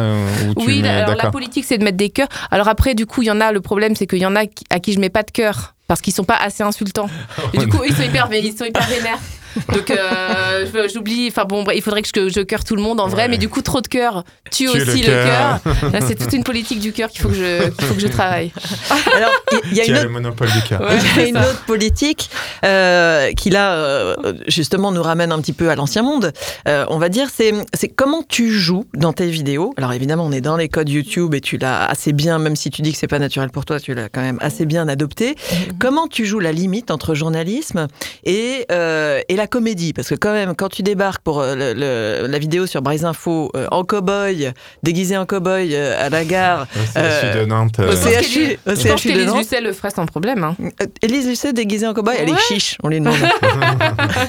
tu 0.58 0.66
Oui, 0.66 0.82
mets- 0.82 0.90
alors 0.90 1.16
la 1.16 1.32
politique, 1.32 1.66
c'est 1.66 1.78
de 1.78 1.84
mettre 1.84 1.98
des 1.98 2.10
cœurs. 2.10 2.28
Alors 2.52 2.68
après, 2.68 2.94
du 2.96 3.06
coup, 3.06 3.22
il 3.22 3.26
y 3.28 3.32
en 3.32 3.42
a, 3.42 3.52
le 3.52 3.62
problème, 3.62 3.85
c'est 3.94 4.08
qu'il 4.08 4.20
y 4.20 4.26
en 4.26 4.36
a 4.36 4.46
à 4.70 4.80
qui 4.80 4.94
je 4.94 5.00
mets 5.00 5.10
pas 5.10 5.24
de 5.24 5.32
cœur 5.32 5.76
parce 5.88 6.02
qu'ils 6.02 6.14
sont 6.14 6.24
pas 6.24 6.38
assez 6.38 6.64
insultants. 6.64 7.10
Et 7.54 7.60
du 7.60 7.68
coup, 7.68 7.84
ils 7.86 7.94
sont 7.94 8.02
hyper, 8.02 8.28
ils 8.32 8.58
sont 8.58 8.66
hyper 8.66 8.88
vénères. 8.88 9.20
Donc, 9.74 9.90
euh, 9.92 10.88
j'oublie. 10.94 11.28
Enfin 11.30 11.46
bon, 11.46 11.64
il 11.74 11.82
faudrait 11.82 12.02
que 12.02 12.10
je, 12.14 12.30
je 12.30 12.42
cœur 12.42 12.64
tout 12.64 12.76
le 12.76 12.82
monde 12.82 13.00
en 13.00 13.08
vrai, 13.08 13.24
Ouais. 13.24 13.28
mais 13.30 13.38
du 13.38 13.50
coup, 13.50 13.62
trop 13.62 13.82
de 13.82 13.88
cœur 13.88 14.24
tue 14.52 14.66
Tue 14.66 14.70
aussi 14.70 15.02
le 15.02 15.08
cœur. 15.08 15.60
Là, 15.92 16.02
C'est 16.06 16.16
toute 16.16 16.34
une 16.34 16.44
politique 16.52 16.80
du 16.80 16.92
cœur 16.94 17.10
qu'il 17.10 17.22
faut 17.22 17.30
que 17.30 17.36
je, 17.36 17.70
qu'il 17.70 17.86
faut 17.86 17.94
que 17.96 18.02
je 18.02 18.08
travaille. 18.08 18.52
Alors 19.16 19.32
il 19.72 19.78
y 19.78 19.82
a 19.82 19.86
une 19.86 19.94
autre 19.94 20.04
le 20.04 20.10
monopole 20.10 20.50
du 20.52 20.62
cœur. 20.62 20.82
Ouais. 20.82 20.98
Il 21.16 21.22
y 21.22 21.26
a 21.26 21.28
une 21.28 21.38
autre 21.38 21.64
politique 21.66 22.30
euh, 22.64 23.32
qui 23.34 23.50
là 23.50 23.74
euh, 23.76 24.16
justement 24.48 24.92
nous 24.92 25.02
ramène 25.04 25.32
un 25.32 25.40
petit 25.40 25.54
peu 25.54 25.70
à 25.70 25.76
l'ancien 25.76 26.02
monde. 26.04 26.32
Euh, 26.68 26.86
on 26.90 26.98
va 26.98 27.10
dire 27.10 27.28
c'est 27.34 27.54
c'est 27.74 27.88
comment 27.90 28.24
tu 28.28 28.52
joues 28.52 28.86
dans 28.94 29.14
tes 29.14 29.28
vidéos. 29.28 29.74
Alors 29.78 29.94
évidemment 29.94 30.26
on 30.26 30.32
est 30.32 30.42
dans 30.42 30.58
les 30.58 30.70
codes 30.70 30.90
YouTube 30.90 31.34
et 31.36 31.42
tu 31.42 31.58
l'as 31.58 31.86
assez 31.86 32.14
bien 32.14 32.38
même 32.40 32.56
si 32.56 32.70
tu 32.70 32.82
dis 32.82 32.92
que 32.92 32.98
c'est 32.98 33.08
pas 33.08 33.20
naturel 33.20 33.50
pour 33.50 33.66
toi 33.66 33.80
tu 33.80 33.94
l'as 33.94 34.10
quand 34.10 34.22
même 34.22 34.38
assez 34.42 34.66
bien 34.66 34.88
adopté. 34.88 35.36
Comment 35.80 36.08
tu 36.08 36.26
joues 36.26 36.40
la 36.40 36.52
limite 36.52 36.92
entre 36.92 37.16
journalisme 37.16 37.88
et 38.26 38.66
euh, 38.72 39.22
et 39.30 39.36
la 39.36 39.45
comédie 39.48 39.94
parce 39.94 40.10
que 40.10 40.16
quand 40.16 40.34
même 40.34 40.56
quand 40.56 40.70
tu 40.70 40.84
débarques 40.84 41.22
pour 41.24 41.40
euh, 41.42 41.56
le- 41.56 41.74
le- 41.74 42.28
la 42.28 42.40
vidéo 42.40 42.66
sur 42.68 42.82
Brise 42.82 43.06
Info 43.06 43.52
euh, 43.56 43.68
en 43.72 43.84
cow-boy 43.84 44.54
déguisé 44.84 45.18
en 45.18 45.26
cow-boy 45.26 45.70
euh, 45.74 46.06
à 46.06 46.10
la 46.10 46.24
gare 46.26 46.62
Au 46.76 46.80
CHU 46.80 46.98
Euh, 46.98 47.42
de 47.42 47.46
Nantes. 47.46 47.80
au 47.80 47.92
CHU, 47.96 48.58
au 48.66 48.72
de 48.72 49.02
qu'Élise 49.02 49.26
Nantes. 49.28 49.38
Lucet 49.38 49.62
le 49.62 49.74
ferait 49.74 49.92
sans 49.92 50.06
problème. 50.06 50.44
hein. 50.44 50.56
Élise 51.02 51.28
Lucet 51.28 51.54
déguisée 51.54 51.88
en 51.88 51.94
cow-boy, 51.94 52.16
elle 52.20 52.30
est 52.30 52.40
chiche, 52.48 52.78
on 52.84 52.90
lui 52.90 53.00
demande. 53.00 53.16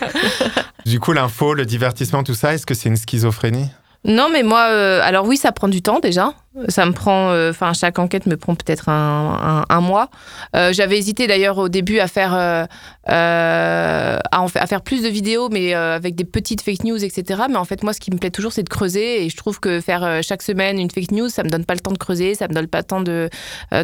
Du 0.87 1.01
coup, 1.01 1.13
l'info, 1.13 1.53
le 1.55 1.65
divertissement, 1.65 2.23
tout 2.23 2.35
ça, 2.35 2.55
est-ce 2.55 2.65
que 2.67 2.75
c'est 2.75 2.89
une 2.89 2.97
schizophrénie? 2.97 3.67
Non, 4.05 4.29
mais 4.33 4.45
moi, 4.45 4.69
euh, 4.71 5.01
alors 5.03 5.27
oui, 5.27 5.37
ça 5.37 5.51
prend 5.51 5.67
du 5.67 5.83
temps 5.83 5.99
déjà. 5.99 6.33
Ça 6.69 6.87
me 6.87 6.93
prend, 6.93 7.31
euh, 7.31 7.51
enfin, 7.51 7.73
chaque 7.75 7.99
enquête 7.99 8.27
me 8.27 8.37
prend 8.37 8.55
peut-être 8.55 8.89
un, 8.89 9.81
mois. 9.81 10.09
Euh, 10.55 10.73
J'avais 10.73 10.99
hésité 10.99 11.27
d'ailleurs 11.27 11.59
au 11.59 11.69
début 11.69 11.99
à 11.99 12.09
faire, 12.09 12.35
euh, 12.35 12.67
à, 13.07 14.67
faire 14.67 14.81
plus 14.81 15.03
de 15.03 15.09
vidéos, 15.09 15.49
mais 15.51 15.75
avec 15.75 16.15
des 16.15 16.25
petites 16.25 16.63
fake 16.63 16.85
news, 16.85 17.03
etc. 17.05 17.43
Mais 17.51 17.57
en 17.57 17.65
fait, 17.65 17.83
moi, 17.83 17.93
ce 17.93 18.01
qui 18.01 18.11
me 18.11 18.17
plaît 18.17 18.31
toujours, 18.31 18.53
c'est 18.53 18.63
de 18.63 18.69
creuser. 18.69 19.25
Et 19.25 19.29
je 19.29 19.37
trouve 19.37 19.61
que 19.61 19.81
faire 19.81 20.23
chaque 20.23 20.43
semaine 20.43 20.79
une 20.79 20.91
fake 20.91 21.13
news, 21.13 21.29
ça 21.29 21.43
me 21.43 21.51
donne 21.51 21.65
pas 21.65 21.75
le 21.75 21.81
temps 21.81 21.93
de 21.93 21.99
creuser, 21.99 22.35
ça 22.35 22.49
me 22.49 22.55
donne 22.55 22.69
pas 22.69 22.79
le 22.79 22.85
temps 22.85 23.01
de. 23.01 23.29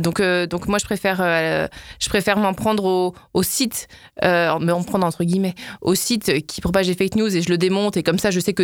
donc, 0.00 0.22
donc 0.22 0.66
moi, 0.66 0.78
je 0.78 0.84
préfère, 0.84 1.18
je 1.18 2.08
préfère 2.08 2.38
m'en 2.38 2.54
prendre 2.54 3.12
au, 3.34 3.42
site, 3.42 3.88
en 4.22 4.82
prendre 4.82 5.06
entre 5.06 5.24
guillemets, 5.24 5.54
au 5.82 5.94
site 5.94 6.46
qui 6.46 6.60
propage 6.62 6.86
des 6.86 6.94
fake 6.94 7.16
news 7.16 7.36
et 7.36 7.42
je 7.42 7.50
le 7.50 7.58
démonte 7.58 7.96
et 7.96 8.02
comme 8.02 8.18
ça, 8.18 8.30
je 8.30 8.40
sais 8.40 8.54
que 8.54 8.62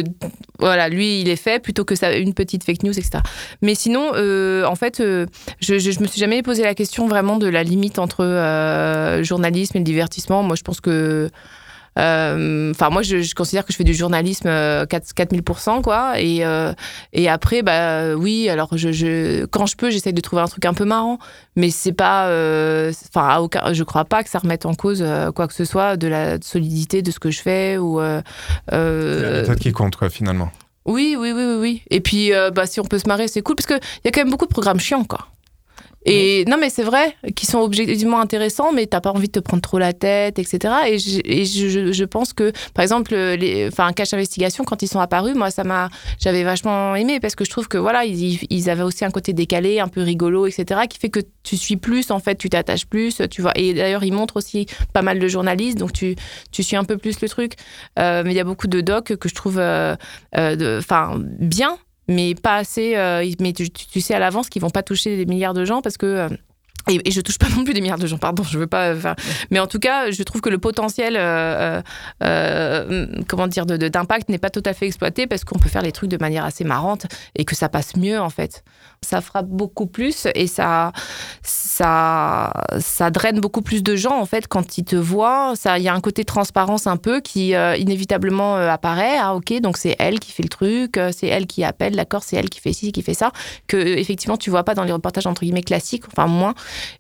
voilà, 0.59 0.89
lui, 0.89 1.21
il 1.21 1.29
est 1.29 1.37
fait 1.37 1.61
plutôt 1.63 1.85
que 1.85 1.95
une 2.21 2.35
petite 2.35 2.65
fake 2.65 2.85
news, 2.85 2.99
etc. 2.99 3.21
Mais 3.63 3.75
sinon, 3.75 3.98
euh, 4.15 4.65
en 4.65 4.75
fait, 4.75 5.01
euh, 5.01 5.27
je, 5.61 5.79
je, 5.79 6.01
me 6.01 6.07
suis 6.07 6.21
jamais 6.21 6.43
posé 6.43 6.63
la 6.63 6.75
question 6.75 7.09
vraiment 7.09 7.37
de 7.37 7.47
la 7.47 7.63
limite 7.63 7.99
entre 7.99 8.25
euh, 8.25 9.23
journalisme 9.23 9.77
et 9.77 9.81
le 9.81 9.85
divertissement. 9.85 10.43
Moi, 10.43 10.57
je 10.57 10.63
pense 10.63 10.81
que. 10.81 11.31
Enfin, 11.97 12.91
moi, 12.91 13.03
je, 13.03 13.35
considère 13.35 13.65
que 13.65 13.73
je 13.73 13.77
fais 13.77 13.83
du 13.83 13.93
journalisme 13.93 14.47
euh, 14.47 14.87
4, 14.87 15.05
4000%, 15.17 15.83
quoi. 15.83 16.13
Et, 16.21 17.29
après, 17.29 17.63
bah 17.63 18.15
oui, 18.15 18.49
alors, 18.49 18.71
quand 18.71 18.77
je 19.67 19.77
peux, 19.77 19.91
j'essaye 19.91 20.13
de 20.13 20.21
trouver 20.21 20.43
un 20.43 20.47
truc 20.47 20.65
un 20.65 20.75
peu 20.75 20.85
marrant. 20.85 21.19
Mais 21.57 21.71
c'est 21.71 21.93
pas. 21.93 22.27
Enfin, 22.27 23.49
je 23.73 23.83
crois 23.83 24.05
pas 24.05 24.23
que 24.23 24.31
ça 24.31 24.39
remette 24.39 24.65
en 24.65 24.75
cause 24.75 25.05
quoi 25.35 25.49
que 25.49 25.55
ce 25.55 25.65
soit 25.65 25.97
de 25.97 26.07
la 26.07 26.41
solidité 26.41 27.03
de 27.03 27.11
ce 27.11 27.19
que 27.19 27.31
je 27.33 27.41
fais 27.41 27.77
C'est 28.71 29.49
la 29.49 29.57
qui 29.57 29.73
compte, 29.73 29.97
finalement. 30.09 30.53
Oui, 30.89 31.17
oui, 31.19 31.33
oui, 31.33 31.45
oui, 31.45 31.57
oui. 31.61 31.83
Et 31.91 32.01
puis, 32.01 32.33
euh, 32.33 32.51
bah, 32.51 32.67
si 32.67 32.81
on 32.81 32.85
peut 32.85 32.99
se 32.99 33.07
marrer, 33.07 33.29
c'est 33.29 33.43
cool, 33.43 33.57
parce 33.57 33.67
qu'il 33.67 33.79
y 34.05 34.09
a 34.09 34.11
quand 34.11 34.21
même 34.21 34.31
beaucoup 34.31 34.47
de 34.47 34.51
programmes 34.51 34.81
chiants, 34.81 35.05
quoi. 35.05 35.29
Et 36.07 36.45
non, 36.49 36.57
mais 36.59 36.71
c'est 36.71 36.85
vrai, 36.85 37.17
qui 37.37 37.45
sont 37.45 37.59
objectivement 37.59 38.21
intéressants, 38.21 38.73
mais 38.73 38.87
t'as 38.87 39.01
pas 39.01 39.11
envie 39.11 39.27
de 39.27 39.33
te 39.33 39.41
prendre 39.41 39.61
trop 39.63 39.79
la 39.79 39.93
tête, 39.93 40.39
etc. 40.39 40.75
Et, 40.89 40.99
je, 40.99 41.21
et 41.25 41.45
je, 41.45 41.69
je- 41.69 41.93
je 41.93 42.05
pense 42.05 42.33
que, 42.33 42.53
par 42.73 42.83
exemple, 42.83 43.15
les, 43.15 43.69
enfin, 43.69 43.93
Cache 43.93 44.15
Investigation, 44.15 44.65
quand 44.65 44.81
ils 44.83 44.89
sont 44.89 45.01
apparus, 45.01 45.35
moi, 45.35 45.51
ça 45.51 45.65
m'a, 45.65 45.91
j'avais 46.21 46.45
vachement 46.45 46.95
aimé 46.95 47.21
parce 47.21 47.35
que 47.35 47.45
je 47.45 47.51
trouve 47.51 47.69
que 47.69 47.77
voilà, 47.79 48.05
ils, 48.05 48.39
ils 48.49 48.71
avaient 48.71 48.85
aussi 48.85 49.05
un 49.05 49.11
côté 49.11 49.33
décalé, 49.33 49.81
un 49.81 49.89
peu 49.89 50.01
rigolo, 50.03 50.47
etc., 50.47 50.83
qui 50.89 50.99
fait 50.99 51.11
que 51.11 51.21
tu 51.43 51.57
suis 51.57 51.77
plus, 51.77 52.11
en 52.11 52.21
fait, 52.21 52.37
tu 52.37 52.49
t'attaches 52.49 52.87
plus, 52.87 53.21
tu 53.31 53.43
vois. 53.43 53.53
Et 53.57 53.75
d'ailleurs, 53.75 54.05
ils 54.05 54.13
montrent 54.13 54.37
aussi 54.37 54.67
pas 54.95 55.03
mal 55.03 55.19
de 55.19 55.29
journalistes, 55.29 55.79
donc 55.79 55.93
tu, 55.93 56.15
tu 56.53 56.63
suis 56.63 56.77
un 56.77 56.85
peu 56.85 56.97
plus 56.97 57.21
le 57.21 57.29
truc. 57.29 57.55
Euh, 57.99 58.23
mais 58.25 58.33
il 58.33 58.37
y 58.37 58.41
a 58.41 58.45
beaucoup 58.45 58.69
de 58.69 58.81
docs 58.81 59.17
que 59.17 59.29
je 59.29 59.35
trouve, 59.35 59.59
euh, 59.59 59.97
euh, 60.37 60.79
enfin, 60.79 61.21
bien, 61.39 61.77
mais 62.09 62.35
pas 62.35 62.57
assez. 62.57 62.97
euh, 62.97 63.25
mais 63.41 63.53
tu, 63.53 64.01
sais 64.01 64.15
à 64.15 64.19
l'avance 64.19 64.49
qu'ils 64.49 64.63
vont 64.63 64.71
pas 64.71 64.83
toucher 64.83 65.17
des 65.17 65.27
milliards 65.27 65.55
de 65.55 65.65
gens 65.65 65.83
parce 65.83 65.97
que. 65.97 66.07
euh, 66.07 66.29
et, 66.89 67.11
je 67.11 67.21
touche 67.21 67.37
pas 67.37 67.49
non 67.57 67.65
plus 67.65 67.75
des 67.75 67.83
milliards 67.83 67.99
de 67.99 68.07
gens, 68.07 68.17
pardon, 68.17 68.43
je 68.43 68.59
veux 68.59 68.67
pas. 68.67 68.95
mais 69.51 69.59
en 69.59 69.67
tout 69.67 69.79
cas, 69.79 70.11
je 70.11 70.23
trouve 70.23 70.41
que 70.41 70.49
le 70.49 70.59
potentiel, 70.59 71.17
euh, 71.19 71.83
comment 73.29 73.47
dire, 73.47 73.67
d'impact 73.67 74.31
n'est 74.31 74.39
pas 74.39 74.51
tout 74.51 74.63
à 74.65 74.73
fait 74.73 74.87
exploité 74.87 75.27
parce 75.27 75.45
qu'on 75.45 75.59
peut 75.59 75.69
faire 75.69 75.83
les 75.83 75.93
trucs 75.93 76.11
de 76.11 76.17
manière 76.17 76.47
assez 76.47 76.65
marrante 76.65 77.07
et 77.37 77.45
que 77.45 77.55
ça 77.55 77.69
passe 77.69 77.95
mieux 77.97 78.19
en 78.19 78.31
fait. 78.31 78.65
Ça 79.03 79.21
frappe 79.21 79.47
beaucoup 79.47 79.87
plus 79.87 80.27
et 80.35 80.47
ça, 80.47 80.93
ça, 81.43 82.53
ça 82.81 83.11
draine 83.11 83.41
beaucoup 83.41 83.63
plus 83.63 83.83
de 83.83 83.97
gens 83.97 84.19
en 84.19 84.27
fait 84.27 84.49
quand 84.49 84.77
ils 84.77 84.85
te 84.85 84.97
voient. 84.97 85.55
Ça, 85.55 85.79
il 85.79 85.85
y 85.85 85.89
a 85.89 85.95
un 85.95 86.01
côté 86.01 86.25
transparence 86.25 86.87
un 86.87 86.97
peu 86.97 87.21
qui 87.21 87.55
euh, 87.55 87.77
inévitablement 87.77 88.57
euh, 88.57 88.69
apparaît. 88.69 89.17
Ah 89.21 89.35
ok, 89.35 89.61
donc 89.61 89.77
c'est 89.77 89.97
elle 89.99 90.19
qui 90.19 90.33
fait 90.33 90.43
le 90.43 90.49
truc, 90.49 90.97
euh, 90.97 91.11
c'est 91.17 91.29
elle 91.29 91.47
qui 91.47 91.65
appelle, 91.65 91.97
d'accord, 91.97 92.23
c'est 92.25 92.37
elle 92.37 92.51
qui 92.51 92.61
fait 92.61 92.73
ci, 92.73 92.93
qui 92.93 93.03
fait 93.03 93.15
ça. 93.15 93.33
Que 93.67 93.77
effectivement 93.77 94.37
tu 94.37 94.51
vois 94.51 94.65
pas 94.65 94.75
dans 94.75 94.85
les 94.85 94.93
reportages 94.93 95.27
entre 95.27 95.43
guillemets 95.43 95.63
classiques, 95.63 96.05
enfin 96.09 96.27
moins. 96.27 96.55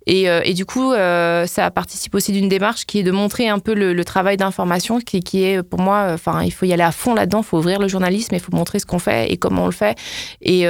Et, 0.07 0.25
et 0.25 0.55
du 0.55 0.64
coup, 0.64 0.93
ça 0.93 1.71
participe 1.71 2.14
aussi 2.14 2.33
d'une 2.33 2.49
démarche 2.49 2.87
qui 2.87 3.00
est 3.00 3.02
de 3.02 3.11
montrer 3.11 3.49
un 3.49 3.59
peu 3.59 3.75
le, 3.75 4.05
travail 4.05 4.37
d'information, 4.37 5.00
qui, 5.00 5.21
qui 5.21 5.45
est 5.45 5.62
pour 5.62 5.81
moi, 5.81 6.09
enfin, 6.12 6.43
il 6.43 6.52
faut 6.52 6.64
y 6.64 6.73
aller 6.73 6.83
à 6.83 6.93
fond 6.93 7.14
là-dedans, 7.14 7.40
il 7.40 7.45
faut 7.45 7.59
ouvrir 7.59 7.78
le 7.78 7.88
journalisme, 7.88 8.35
il 8.35 8.40
faut 8.40 8.55
montrer 8.55 8.78
ce 8.78 8.87
qu'on 8.87 8.99
fait 8.99 9.31
et 9.31 9.37
comment 9.37 9.64
on 9.64 9.67
le 9.67 9.73
fait. 9.73 9.99
Et, 10.40 10.64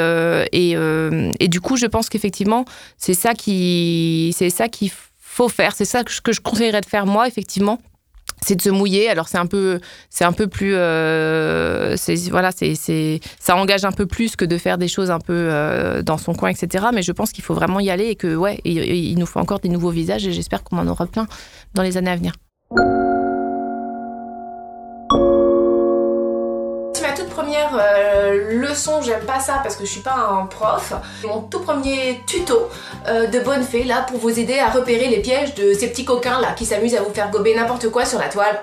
et 1.40 1.48
du 1.48 1.60
coup, 1.60 1.76
je 1.76 1.86
pense 1.86 2.08
qu'effectivement, 2.08 2.64
c'est 2.96 3.14
ça 3.14 3.34
qui, 3.34 4.34
c'est 4.36 4.50
ça 4.50 4.68
qu'il 4.68 4.90
faut 5.18 5.48
faire, 5.48 5.74
c'est 5.74 5.84
ça 5.84 6.04
que 6.04 6.32
je, 6.32 6.40
conseillerais 6.40 6.80
de 6.80 6.86
faire 6.86 7.06
moi, 7.06 7.28
effectivement. 7.28 7.78
C'est 8.40 8.54
de 8.54 8.62
se 8.62 8.70
mouiller. 8.70 9.08
Alors 9.08 9.26
c'est 9.26 9.38
un 9.38 9.46
peu, 9.46 9.80
c'est 10.10 10.24
un 10.24 10.32
peu 10.32 10.46
plus, 10.46 10.72
euh, 10.74 11.96
voilà, 12.30 12.52
c'est, 12.52 13.20
ça 13.40 13.56
engage 13.56 13.84
un 13.84 13.90
peu 13.90 14.06
plus 14.06 14.36
que 14.36 14.44
de 14.44 14.56
faire 14.58 14.78
des 14.78 14.86
choses 14.86 15.10
un 15.10 15.18
peu 15.18 15.32
euh, 15.34 16.02
dans 16.02 16.18
son 16.18 16.34
coin, 16.34 16.50
etc. 16.50 16.86
Mais 16.94 17.02
je 17.02 17.10
pense 17.10 17.32
qu'il 17.32 17.42
faut 17.42 17.54
vraiment 17.54 17.80
y 17.80 17.90
aller 17.90 18.06
et 18.06 18.14
que 18.14 18.36
ouais, 18.36 18.60
il 18.64 19.18
nous 19.18 19.26
faut 19.26 19.40
encore 19.40 19.58
des 19.58 19.68
nouveaux 19.68 19.90
visages 19.90 20.24
et 20.24 20.32
j'espère 20.32 20.62
qu'on 20.62 20.78
en 20.78 20.86
aura 20.86 21.06
plein 21.06 21.26
dans 21.74 21.82
les 21.82 21.96
années 21.96 22.12
à 22.12 22.16
venir. 22.16 22.32
Première 27.68 27.84
euh, 27.84 28.60
leçon, 28.60 29.02
j'aime 29.02 29.24
pas 29.24 29.40
ça 29.40 29.60
parce 29.62 29.76
que 29.76 29.84
je 29.84 29.90
suis 29.90 30.00
pas 30.00 30.14
un 30.14 30.46
prof. 30.46 30.92
Mon 31.24 31.42
tout 31.42 31.60
premier 31.60 32.20
tuto 32.26 32.68
euh, 33.06 33.26
de 33.26 33.40
bonne 33.40 33.62
fée 33.62 33.84
là 33.84 34.04
pour 34.08 34.18
vous 34.18 34.38
aider 34.38 34.58
à 34.58 34.70
repérer 34.70 35.08
les 35.08 35.20
pièges 35.20 35.54
de 35.54 35.72
ces 35.74 35.88
petits 35.88 36.04
coquins 36.04 36.40
là 36.40 36.52
qui 36.52 36.64
s'amusent 36.64 36.94
à 36.94 37.02
vous 37.02 37.12
faire 37.12 37.30
gober 37.30 37.54
n'importe 37.54 37.88
quoi 37.90 38.04
sur 38.04 38.18
la 38.18 38.28
toile. 38.28 38.62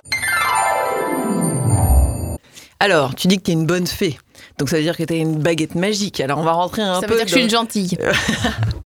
Alors, 2.80 3.16
tu 3.16 3.28
dis 3.28 3.38
que 3.38 3.44
tu 3.44 3.52
es 3.52 3.54
une 3.54 3.66
bonne 3.66 3.88
fée. 3.88 4.18
Donc 4.58 4.70
ça 4.70 4.78
veut 4.78 4.84
dire 4.84 4.96
que 4.96 5.04
tu 5.04 5.14
as 5.14 5.18
une 5.18 5.40
baguette 5.40 5.76
magique. 5.76 6.20
Alors 6.20 6.40
on 6.40 6.44
va 6.44 6.54
rentrer 6.54 6.82
un 6.82 7.02
ça 7.02 7.08
peu 7.08 7.14
veut 7.14 7.20
dire 7.20 7.26
que 7.26 7.32
je 7.32 7.36
suis 7.36 7.44
une 7.44 7.50
gentille. 7.50 7.98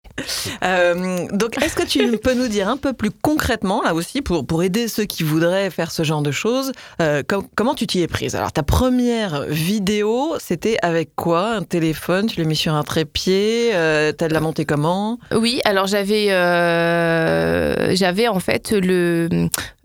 Euh, 0.64 1.28
donc, 1.32 1.62
est-ce 1.64 1.76
que 1.76 1.86
tu 1.86 2.18
peux 2.18 2.34
nous 2.34 2.48
dire 2.48 2.68
un 2.70 2.78
peu 2.78 2.94
plus 2.94 3.12
concrètement, 3.12 3.82
là 3.82 3.94
aussi, 3.94 4.22
pour, 4.22 4.46
pour 4.46 4.64
aider 4.64 4.88
ceux 4.88 5.06
qui 5.06 5.24
voudraient 5.24 5.70
faire 5.70 5.92
ce 5.92 6.04
genre 6.04 6.22
de 6.22 6.32
choses, 6.32 6.72
euh, 7.02 7.24
com- 7.28 7.48
comment 7.56 7.76
tu 7.76 7.88
t'y 7.88 8.02
es 8.02 8.08
prise? 8.08 8.36
Alors, 8.36 8.52
ta 8.52 8.64
première 8.64 9.44
vidéo, 9.48 10.36
c'était 10.40 10.78
avec 10.82 11.16
quoi? 11.16 11.50
Un 11.52 11.64
téléphone? 11.64 12.28
Tu 12.28 12.40
l'as 12.40 12.48
mis 12.48 12.56
sur 12.56 12.74
un 12.74 12.84
trépied? 12.84 13.72
Euh, 13.74 14.12
T'as 14.12 14.28
de 14.28 14.34
la 14.34 14.40
montée 14.40 14.66
comment? 14.66 15.20
Oui, 15.34 15.62
alors 15.66 15.88
j'avais 15.88 16.32
euh, 16.32 17.96
j'avais 17.96 18.28
en 18.28 18.40
fait 18.40 18.72
le 18.72 19.30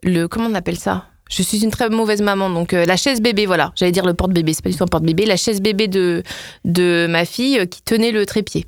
le 0.02 0.26
comment 0.26 0.48
on 0.48 0.54
appelle 0.54 0.78
ça? 0.78 1.06
Je 1.30 1.42
suis 1.42 1.64
une 1.64 1.70
très 1.70 1.88
mauvaise 1.88 2.20
maman, 2.20 2.50
donc 2.50 2.72
la 2.72 2.96
chaise 2.96 3.20
bébé, 3.22 3.46
voilà. 3.46 3.72
J'allais 3.76 3.92
dire 3.92 4.04
le 4.04 4.12
porte-bébé, 4.12 4.52
c'est 4.52 4.62
pas 4.62 4.68
du 4.70 4.76
tout 4.76 4.84
un 4.84 4.86
porte-bébé. 4.86 5.24
La 5.24 5.38
chaise 5.38 5.62
bébé 5.62 5.88
de, 5.88 6.22
de 6.66 7.06
ma 7.08 7.24
fille 7.24 7.66
qui 7.68 7.82
tenait 7.82 8.12
le 8.12 8.26
trépied. 8.26 8.66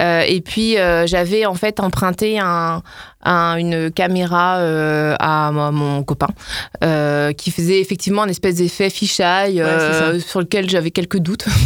Euh, 0.00 0.22
et 0.26 0.40
puis 0.40 0.78
euh, 0.78 1.06
j'avais 1.06 1.46
en 1.46 1.54
fait 1.54 1.80
emprunté 1.80 2.38
un, 2.38 2.82
un- 3.24 3.56
une 3.56 3.90
caméra 3.90 4.58
euh, 4.58 5.14
à 5.18 5.50
mo- 5.52 5.72
mon 5.72 6.02
copain 6.02 6.28
qui 7.36 7.50
faisait 7.50 7.80
effectivement 7.80 8.22
un 8.22 8.28
espèce 8.28 8.56
d'effet 8.56 8.90
fisheye 8.90 9.62
Ouais, 9.62 10.20
sur 10.20 10.40
lequel 10.40 10.68
j'avais 10.70 10.90
quelques 10.90 11.18
doutes. 11.18 11.46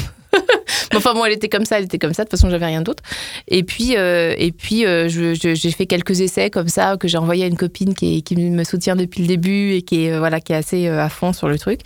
Enfin 0.95 1.15
bon, 1.15 1.25
elle 1.25 1.33
était 1.33 1.49
comme 1.49 1.65
ça, 1.65 1.79
elle 1.79 1.85
était 1.85 1.99
comme 1.99 2.13
ça. 2.13 2.25
De 2.25 2.29
toute 2.29 2.39
façon, 2.39 2.51
j'avais 2.51 2.67
rien 2.67 2.83
d'autre. 2.83 3.03
Et 3.49 3.63
puis, 3.63 3.97
euh, 3.97 4.35
et 4.37 4.53
puis, 4.53 4.85
euh, 4.87 5.09
j'ai 5.09 5.71
fait 5.71 5.87
quelques 5.87 6.21
essais 6.21 6.51
comme 6.51 6.69
ça 6.69 6.97
que 6.99 7.09
j'ai 7.09 7.17
envoyé 7.19 7.45
à 7.45 7.47
une 7.47 7.57
copine 7.57 7.95
qui, 7.95 8.19
est- 8.19 8.21
qui 8.23 8.37
me 8.37 8.63
soutient 8.65 8.95
depuis 8.97 9.23
le 9.23 9.27
début 9.27 9.73
et 9.73 9.83
qui 9.83 10.05
est 10.07 10.19
voilà, 10.19 10.41
qui 10.41 10.53
est 10.53 10.57
assez 10.57 10.89
à 10.89 11.09
fond 11.09 11.33
sur 11.33 11.49
le 11.49 11.59
truc. 11.59 11.81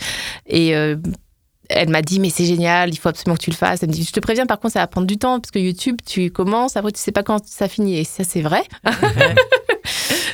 Et 0.48 0.74
euh, 0.76 0.96
elle 1.68 1.88
m'a 1.88 2.02
dit 2.02 2.20
mais 2.20 2.30
c'est 2.30 2.44
génial, 2.44 2.90
il 2.90 2.96
faut 2.96 3.08
absolument 3.08 3.36
que 3.36 3.42
tu 3.42 3.50
le 3.50 3.56
fasses. 3.56 3.82
Elle 3.82 3.88
me 3.88 3.94
dit 3.94 4.04
je 4.04 4.12
te 4.12 4.20
préviens 4.20 4.46
par 4.46 4.58
contre 4.58 4.74
ça 4.74 4.80
va 4.80 4.86
prendre 4.86 5.06
du 5.06 5.18
temps 5.18 5.40
parce 5.40 5.50
que 5.50 5.58
YouTube 5.58 5.96
tu 6.04 6.30
commences 6.30 6.76
après 6.76 6.92
tu 6.92 7.00
sais 7.00 7.12
pas 7.12 7.22
quand 7.22 7.46
ça 7.46 7.68
finit 7.68 7.98
et 7.98 8.04
ça 8.04 8.24
c'est 8.24 8.42
vrai. 8.42 8.62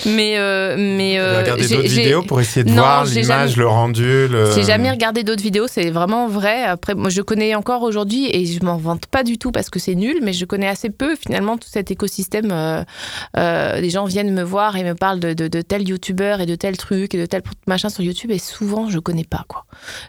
mais 0.07 0.39
euh, 0.39 0.77
mais 0.79 1.19
euh, 1.19 1.41
regardez 1.41 1.63
j'ai- 1.65 1.77
d'autres 1.77 1.89
vidéos 1.89 2.23
pour 2.23 2.41
essayer 2.41 2.65
de 2.65 2.71
Non, 2.71 2.77
voir 2.77 3.05
l'image, 3.05 3.27
jamais- 3.51 3.53
le 3.57 3.67
rendu. 3.69 4.29
Le... 4.29 4.51
j'ai 4.55 4.65
jamais 4.65 4.91
regardé 4.91 5.23
d'autres 5.25 5.43
vidéos, 5.43 5.67
c'est 5.69 5.91
vraiment 5.91 6.29
vrai. 6.29 6.63
Après, 6.65 6.95
moi, 6.95 7.11
je 7.11 7.23
connais 7.23 7.55
encore 7.55 7.83
aujourd'hui 7.83 8.29
et 8.33 8.47
je 8.47 8.65
m'en 8.65 8.77
vante 8.77 9.07
pas 9.07 9.23
du 9.25 9.39
tout 9.39 9.53
parce 9.53 9.71
que 9.71 9.79
c'est 9.79 9.95
nul, 9.95 10.19
mais 10.23 10.33
je 10.33 10.45
connais 10.45 10.69
assez 10.69 10.91
peu 10.91 11.17
finalement 11.17 11.57
tout 11.59 11.69
cet 11.71 11.91
écosystème. 11.91 12.51
Euh, 12.53 12.83
euh, 13.37 13.81
les 13.81 13.91
gens 13.91 14.05
viennent 14.05 14.33
me 14.33 14.43
voir 14.43 14.77
et 14.77 14.85
me 14.85 14.95
parlent 14.95 15.21
de, 15.21 15.33
de, 15.33 15.49
de 15.49 15.61
tel 15.63 15.89
youtubeur 15.89 16.41
et 16.41 16.47
de 16.47 16.55
tel 16.55 16.77
truc 16.77 17.15
et 17.15 17.19
de 17.19 17.27
tel 17.27 17.43
machin 17.67 17.89
sur 17.89 18.03
YouTube 18.03 18.31
et 18.31 18.39
souvent 18.39 18.89
je 18.89 18.99
connais 18.99 19.25
pas 19.25 19.45
quoi. 19.49 19.65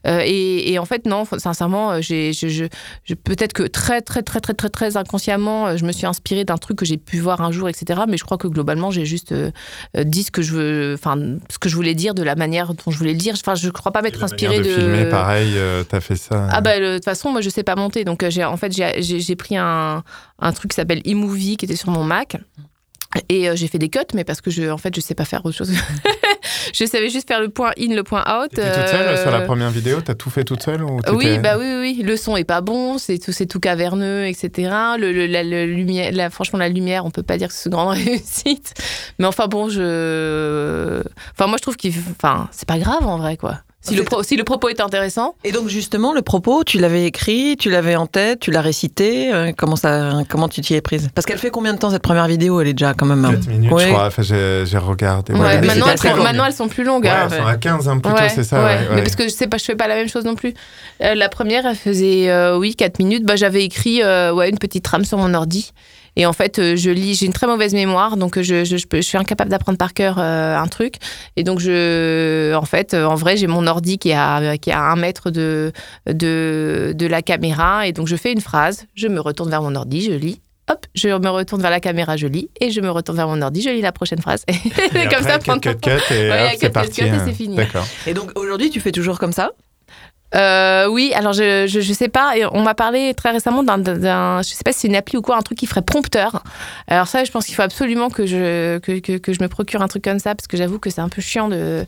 Euh, 0.08 0.22
et, 0.24 0.72
et 0.72 0.80
en 0.80 0.86
fait, 0.86 1.06
non, 1.06 1.26
sincèrement, 1.26 1.92
euh, 1.92 1.98
j'ai, 2.02 2.34
je, 2.34 2.48
je, 2.48 3.14
peut-être 3.14 3.54
que 3.54 3.64
très, 3.64 4.02
très, 4.02 4.22
très, 4.22 4.40
très, 4.40 4.54
très, 4.54 4.70
très 4.70 4.98
inconsciemment, 4.98 5.68
euh, 5.68 5.78
je 5.78 5.86
me 5.86 5.92
suis 5.92 6.06
inspirée 6.06 6.44
d'un 6.46 6.58
truc 6.58 6.78
que 6.78 6.86
j'ai 6.86 6.98
pu 6.98 7.18
voir 7.20 7.42
un 7.42 7.52
jour, 7.52 7.70
etc. 7.70 8.02
Mais 8.08 8.18
je 8.18 8.24
crois 8.24 8.38
que 8.38 8.48
globalement, 8.48 8.92
j'ai 8.92 9.06
juste 9.06 9.33
euh, 9.34 10.04
dit 10.04 10.24
ce 10.24 10.32
que 10.32 10.42
je 10.42 10.54
veux, 10.54 10.94
enfin, 10.98 11.18
ce 11.50 11.58
que 11.60 11.70
je 11.70 11.76
voulais 11.76 11.96
dire 11.96 12.14
de 12.14 12.24
la 12.24 12.36
manière 12.36 12.74
dont 12.74 12.92
je 12.92 12.98
voulais 12.98 13.14
le 13.14 13.18
dire. 13.20 13.34
Enfin, 13.38 13.56
je 13.56 13.70
crois 13.70 13.92
pas 13.92 14.02
m'être 14.02 14.24
inspirée 14.24 14.58
manière 14.60 14.76
de. 14.76 14.82
filmer, 14.82 15.06
pareil, 15.10 15.54
euh, 15.56 15.84
t'as 15.84 16.00
fait 16.02 16.16
ça. 16.16 16.48
ah 16.52 16.62
bah 16.62 16.80
le- 16.80 16.90
de 16.92 16.96
toute 16.96 17.06
façon 17.06 17.32
moi 17.32 17.42
je 17.42 17.50
sais 17.50 17.64
pas 17.64 17.76
monter 17.76 18.04
donc 18.06 18.24
euh, 18.24 18.30
j'ai 18.30 18.44
en 18.44 18.58
fait 18.58 18.72
j'ai- 18.72 19.02
pris 19.36 19.58
un, 19.58 20.04
un 20.40 20.52
truc 20.54 20.72
qui 20.72 20.76
s'appelle 20.76 21.02
iMovie 21.06 21.58
qui 21.58 21.66
était 21.66 21.76
sur 21.76 21.90
mon 21.90 22.04
Mac 22.04 22.38
et 23.30 23.50
euh, 23.50 23.56
j'ai 23.56 23.68
fait 23.68 23.78
des 23.80 23.90
cuts 23.90 24.00
mais 24.14 24.24
parce 24.24 24.42
que 24.42 24.50
je 24.52 24.70
en 24.70 24.78
fait 24.78 24.96
je 24.96 25.02
sais 25.02 25.16
pas 25.16 25.26
faire 25.26 25.46
autre 25.46 25.56
chose. 25.58 25.72
je 26.74 26.86
savais 26.86 27.10
juste 27.10 27.28
faire 27.28 27.40
le 27.42 27.50
point 27.50 27.72
in 27.80 27.94
le 27.96 28.04
point 28.04 28.24
out. 28.28 28.50
T'étais 28.50 28.72
toute 28.72 28.88
seule 28.90 29.08
euh, 29.08 29.22
sur 29.22 29.32
la 29.32 29.42
première 29.42 29.70
vidéo? 29.70 30.02
T'as 30.02 30.16
tout 30.16 30.30
fait 30.30 30.44
toute 30.44 30.64
seule 30.64 30.84
ou 30.84 31.00
oui, 31.14 31.38
bah 31.40 31.58
oui, 31.58 31.66
oui, 31.66 31.96
oui. 31.98 32.04
Le 32.04 32.18
son 32.18 32.36
est 32.38 32.44
pas 32.44 32.62
bon, 32.62 32.98
c'est 32.98 33.18
tout, 33.20 33.32
c'est 33.32 33.46
tout 33.46 33.60
caverneux, 33.60 34.26
etc. 34.26 34.72
Le, 35.00 35.12
le- 35.12 35.28
la, 35.28 35.44
le 35.44 35.66
lumière, 35.66 36.12
la- 36.14 36.30
franchement, 36.30 36.60
la 36.60 36.70
lumière, 36.70 37.06
on 37.06 37.12
peut 37.12 37.24
pas 37.24 37.38
dire 37.38 37.50
que 37.50 37.54
c'est 37.54 37.70
une 37.70 37.76
grande 37.76 37.96
réussite. 37.98 38.74
Mais 39.20 39.26
enfin 39.26 39.48
bon, 39.48 39.70
je, 39.70 41.02
enfin 41.32 41.48
moi 41.48 41.58
je 41.58 41.62
trouve 41.62 41.76
qu'il, 41.78 41.94
enfin 42.12 42.48
c'est 42.52 42.68
pas 42.68 42.78
grave 42.80 43.06
en 43.06 43.18
vrai 43.18 43.38
quoi. 43.38 43.60
Si 43.86 43.96
le, 43.96 44.04
pro- 44.04 44.24
si 44.24 44.38
le 44.38 44.46
propos 44.46 44.70
est 44.70 44.80
intéressant. 44.80 45.36
Et 45.44 45.52
donc, 45.52 45.68
justement, 45.68 46.14
le 46.14 46.22
propos, 46.22 46.64
tu 46.64 46.80
l'avais 46.80 47.06
écrit, 47.06 47.58
tu 47.58 47.70
l'avais 47.70 47.98
en 47.98 48.08
tête, 48.08 48.40
tu 48.40 48.50
l'as 48.50 48.62
récité. 48.62 49.34
euh, 49.34 49.52
comment, 49.58 49.76
ça, 49.76 50.22
comment 50.30 50.48
tu 50.48 50.62
t'y 50.62 50.74
es 50.76 50.80
prise? 50.82 51.10
Parce 51.14 51.26
qu'elle 51.26 51.38
fait 51.38 51.50
combien 51.50 51.74
de 51.74 51.80
temps 51.80 51.90
cette 51.90 52.02
première 52.02 52.28
vidéo? 52.28 52.62
Elle 52.62 52.70
est 52.70 52.74
déjà 52.74 52.94
quand 52.94 53.06
même. 53.06 53.30
4 53.30 53.48
minutes, 53.48 53.72
Ouais. 53.74 53.84
je 53.88 53.92
crois. 53.92 54.06
Enfin, 54.08 54.22
j'ai 54.24 54.78
regardé. 54.78 55.34
Ouais, 55.34 55.40
Ouais, 55.42 55.60
mais 55.60 55.68
maintenant, 55.68 55.88
elles 55.92 55.98
sont, 55.98 56.08
court. 56.14 56.24
maintenant 56.24 56.46
elles 56.46 56.54
sont 56.54 56.70
plus 56.70 56.86
longues. 56.86 57.04
Ouais, 57.04 57.10
hein. 57.10 57.28
elles 57.30 57.38
sont 57.40 57.46
à 57.46 57.56
15 57.58 57.90
hein, 57.90 58.00
plutôt, 58.00 58.16
Ouais, 58.18 58.30
c'est 58.30 58.44
ça. 58.46 58.60
ouais. 58.60 58.64
ouais, 58.66 58.88
Mais 58.96 59.02
parce 59.04 59.18
que 59.18 59.24
je 59.26 59.30
sais 59.30 59.48
pas, 59.48 59.58
je 59.58 59.66
fais 59.66 59.76
pas 59.76 59.88
la 59.90 59.96
même 59.96 60.08
chose 60.08 60.24
non 60.24 60.36
plus. 60.36 60.54
Euh, 61.02 61.14
la 61.16 61.28
première, 61.28 61.66
elle 61.66 61.76
faisait 61.76 62.30
euh, 62.30 62.58
oui 62.58 62.76
4 62.76 63.00
minutes. 63.00 63.26
Bah 63.26 63.36
j'avais 63.36 63.64
écrit 63.66 64.02
euh, 64.02 64.34
ouais 64.34 64.50
une 64.50 64.60
petite 64.60 64.86
trame 64.86 65.04
sur 65.04 65.18
mon 65.18 65.34
ordi. 65.34 65.72
Et 66.16 66.26
en 66.26 66.34
fait, 66.34 66.60
euh, 66.60 66.76
je 66.76 66.90
lis. 66.92 67.16
J'ai 67.16 67.26
une 67.26 67.34
très 67.34 67.48
mauvaise 67.48 67.74
mémoire, 67.74 68.18
donc 68.18 68.38
euh, 68.38 68.44
je, 68.44 68.64
je, 68.66 68.78
je, 68.78 68.86
peux- 68.88 68.98
je 68.98 69.02
suis 69.08 69.18
incapable 69.18 69.50
d'apprendre 69.50 69.78
par 69.78 69.94
cœur 69.94 70.18
euh, 70.20 70.56
un 70.58 70.68
truc. 70.68 70.96
Et 71.38 71.44
donc 71.44 71.60
je, 71.60 72.54
en 72.54 72.66
fait, 72.66 72.94
en 72.94 73.16
vrai, 73.16 73.36
j'ai 73.38 73.48
mon 73.48 73.66
ordi 73.68 73.98
qui 73.98 74.10
est 74.10 74.14
à 74.16 74.58
qui 74.58 74.70
est 74.70 74.74
à 74.74 74.82
un 74.92 74.96
mètre 74.96 75.32
de 75.32 75.72
de 76.08 76.94
de 76.96 77.08
la 77.08 77.22
caméra. 77.22 77.88
Et 77.88 77.92
donc 77.94 78.08
je 78.08 78.16
fais 78.16 78.32
une 78.32 78.42
phrase, 78.42 78.86
je 78.96 79.08
me 79.08 79.20
retourne 79.20 79.50
vers 79.50 79.62
mon 79.62 79.76
ordi, 79.76 80.02
je 80.06 80.12
lis. 80.14 80.40
Hop, 80.72 80.86
je 80.96 81.10
me 81.10 81.30
retourne 81.30 81.62
vers 81.62 81.72
la 81.72 81.82
caméra, 81.82 82.16
je 82.16 82.26
lis, 82.26 82.50
et 82.62 82.72
je 82.72 82.80
me 82.80 82.90
retourne 82.90 83.18
vers 83.18 83.28
mon 83.28 83.42
ordi, 83.42 83.62
je 83.62 83.70
lis 83.70 83.82
la 83.82 83.92
prochaine 83.92 84.22
phrase. 84.22 84.46
Et 84.48 84.54
comme 84.70 85.04
après, 85.04 85.24
ça, 85.24 85.38
cut, 85.40 85.46
pendant- 85.46 85.60
cut, 85.60 85.76
cut, 85.82 86.14
et 86.14 86.30
Ouais, 86.30 86.50
cut, 86.52 86.58
c'est 86.62 86.68
cut, 86.68 86.72
parti. 86.72 86.92
cut, 87.02 87.06
et 87.08 87.10
hein. 87.10 87.22
c'est 87.26 87.34
fini. 87.34 87.58
D'accord. 87.58 87.86
Et 88.08 88.14
donc, 88.14 88.32
aujourd'hui, 88.40 88.70
tu 88.70 88.80
fais 88.80 88.94
toujours 88.94 89.20
comme 89.20 89.34
ça? 89.34 89.52
Euh, 90.36 90.88
oui, 90.88 91.12
alors 91.16 91.34
je, 91.34 91.68
je, 91.68 91.80
je 91.80 91.94
sais 91.94 92.10
pas, 92.10 92.38
et 92.38 92.46
on 92.52 92.62
m'a 92.64 92.74
parlé 92.74 93.14
très 93.14 93.32
récemment 93.32 93.62
d'un, 93.64 93.78
d'un- 93.78 94.42
je 94.42 94.50
sais 94.50 94.64
pas 94.66 94.72
si 94.74 94.80
c'est 94.82 94.88
une 94.88 94.96
appli 94.96 95.18
ou 95.18 95.22
quoi, 95.22 95.38
un 95.38 95.42
truc 95.42 95.58
qui 95.60 95.68
ferait 95.68 95.82
prompteur. 95.84 96.44
Alors 96.88 97.08
ça, 97.08 97.24
je 97.24 97.32
pense 97.32 97.46
qu'il 97.46 97.56
faut 97.56 97.62
absolument 97.62 98.10
que 98.10 98.26
je, 98.26 98.80
que, 98.80 99.00
que, 99.00 99.18
que 99.18 99.32
je 99.34 99.42
me 99.44 99.48
procure 99.48 99.82
un 99.82 99.88
truc 99.88 100.04
comme 100.04 100.20
ça, 100.20 100.34
parce 100.36 100.48
que 100.48 100.58
j'avoue 100.58 100.80
que 100.80 100.90
c'est 100.90 101.02
un 101.02 101.10
peu 101.10 101.22
chiant 101.22 101.50
de, 101.50 101.86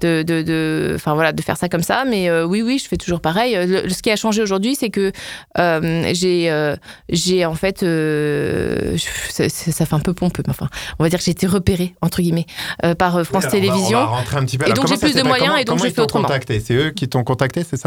de, 0.00 0.22
de, 0.22 0.42
de- 0.42 0.92
enfin 0.96 1.14
voilà, 1.14 1.32
de 1.32 1.40
faire 1.42 1.56
ça 1.56 1.68
comme 1.68 1.82
ça. 1.82 2.04
Mais 2.04 2.28
euh, 2.28 2.44
oui, 2.44 2.62
oui, 2.62 2.78
je 2.82 2.88
fais 2.88 2.96
toujours 2.96 3.20
pareil. 3.20 3.54
Le- 3.66 3.88
ce 3.88 4.02
qui 4.02 4.10
a 4.10 4.16
changé 4.16 4.42
aujourd'hui, 4.42 4.74
c'est 4.74 4.90
que 4.90 5.12
euh, 5.58 6.10
j'ai, 6.14 6.50
euh, 6.50 6.74
j'ai 7.10 7.44
en 7.46 7.54
fait, 7.54 7.82
euh, 7.84 8.96
ça, 9.30 9.48
ça- 9.48 9.86
fait 9.86 9.94
un 9.94 10.00
peu 10.00 10.14
pompeux, 10.14 10.42
mais 10.46 10.50
enfin, 10.50 10.68
on 10.98 11.02
va 11.04 11.08
dire 11.10 11.18
que 11.20 11.24
j'ai 11.24 11.30
été 11.30 11.46
repérée 11.46 11.94
entre 12.02 12.22
guillemets 12.22 12.46
euh, 12.84 12.94
par 12.94 13.22
France 13.24 13.24
Oui, 13.30 13.36
alors, 13.36 13.44
on 13.44 13.44
va- 13.44 13.50
Télévisions. 13.50 13.98
On 13.98 14.02
va, 14.02 14.06
rentrer 14.06 14.36
un 14.38 14.44
petit 14.44 14.58
peu. 14.58 14.64
Et 14.66 14.72
Alors, 14.72 14.84
donc, 14.84 14.88
j'ai 14.92 14.98
plus 14.98 15.14
de 15.14 15.22
moyens, 15.22 15.48
Comment- 15.48 15.58
et 15.60 15.64
donc 15.64 15.78
je 15.84 15.90
fais 15.90 16.00
autrement. 16.00 16.24
contacté? 16.24 16.60
C'est 16.60 16.74
eux 16.74 16.90
qui 16.90 17.08
t'ont 17.08 17.22
contacté, 17.24 17.62
c'est 17.68 17.76
ça? 17.76 17.83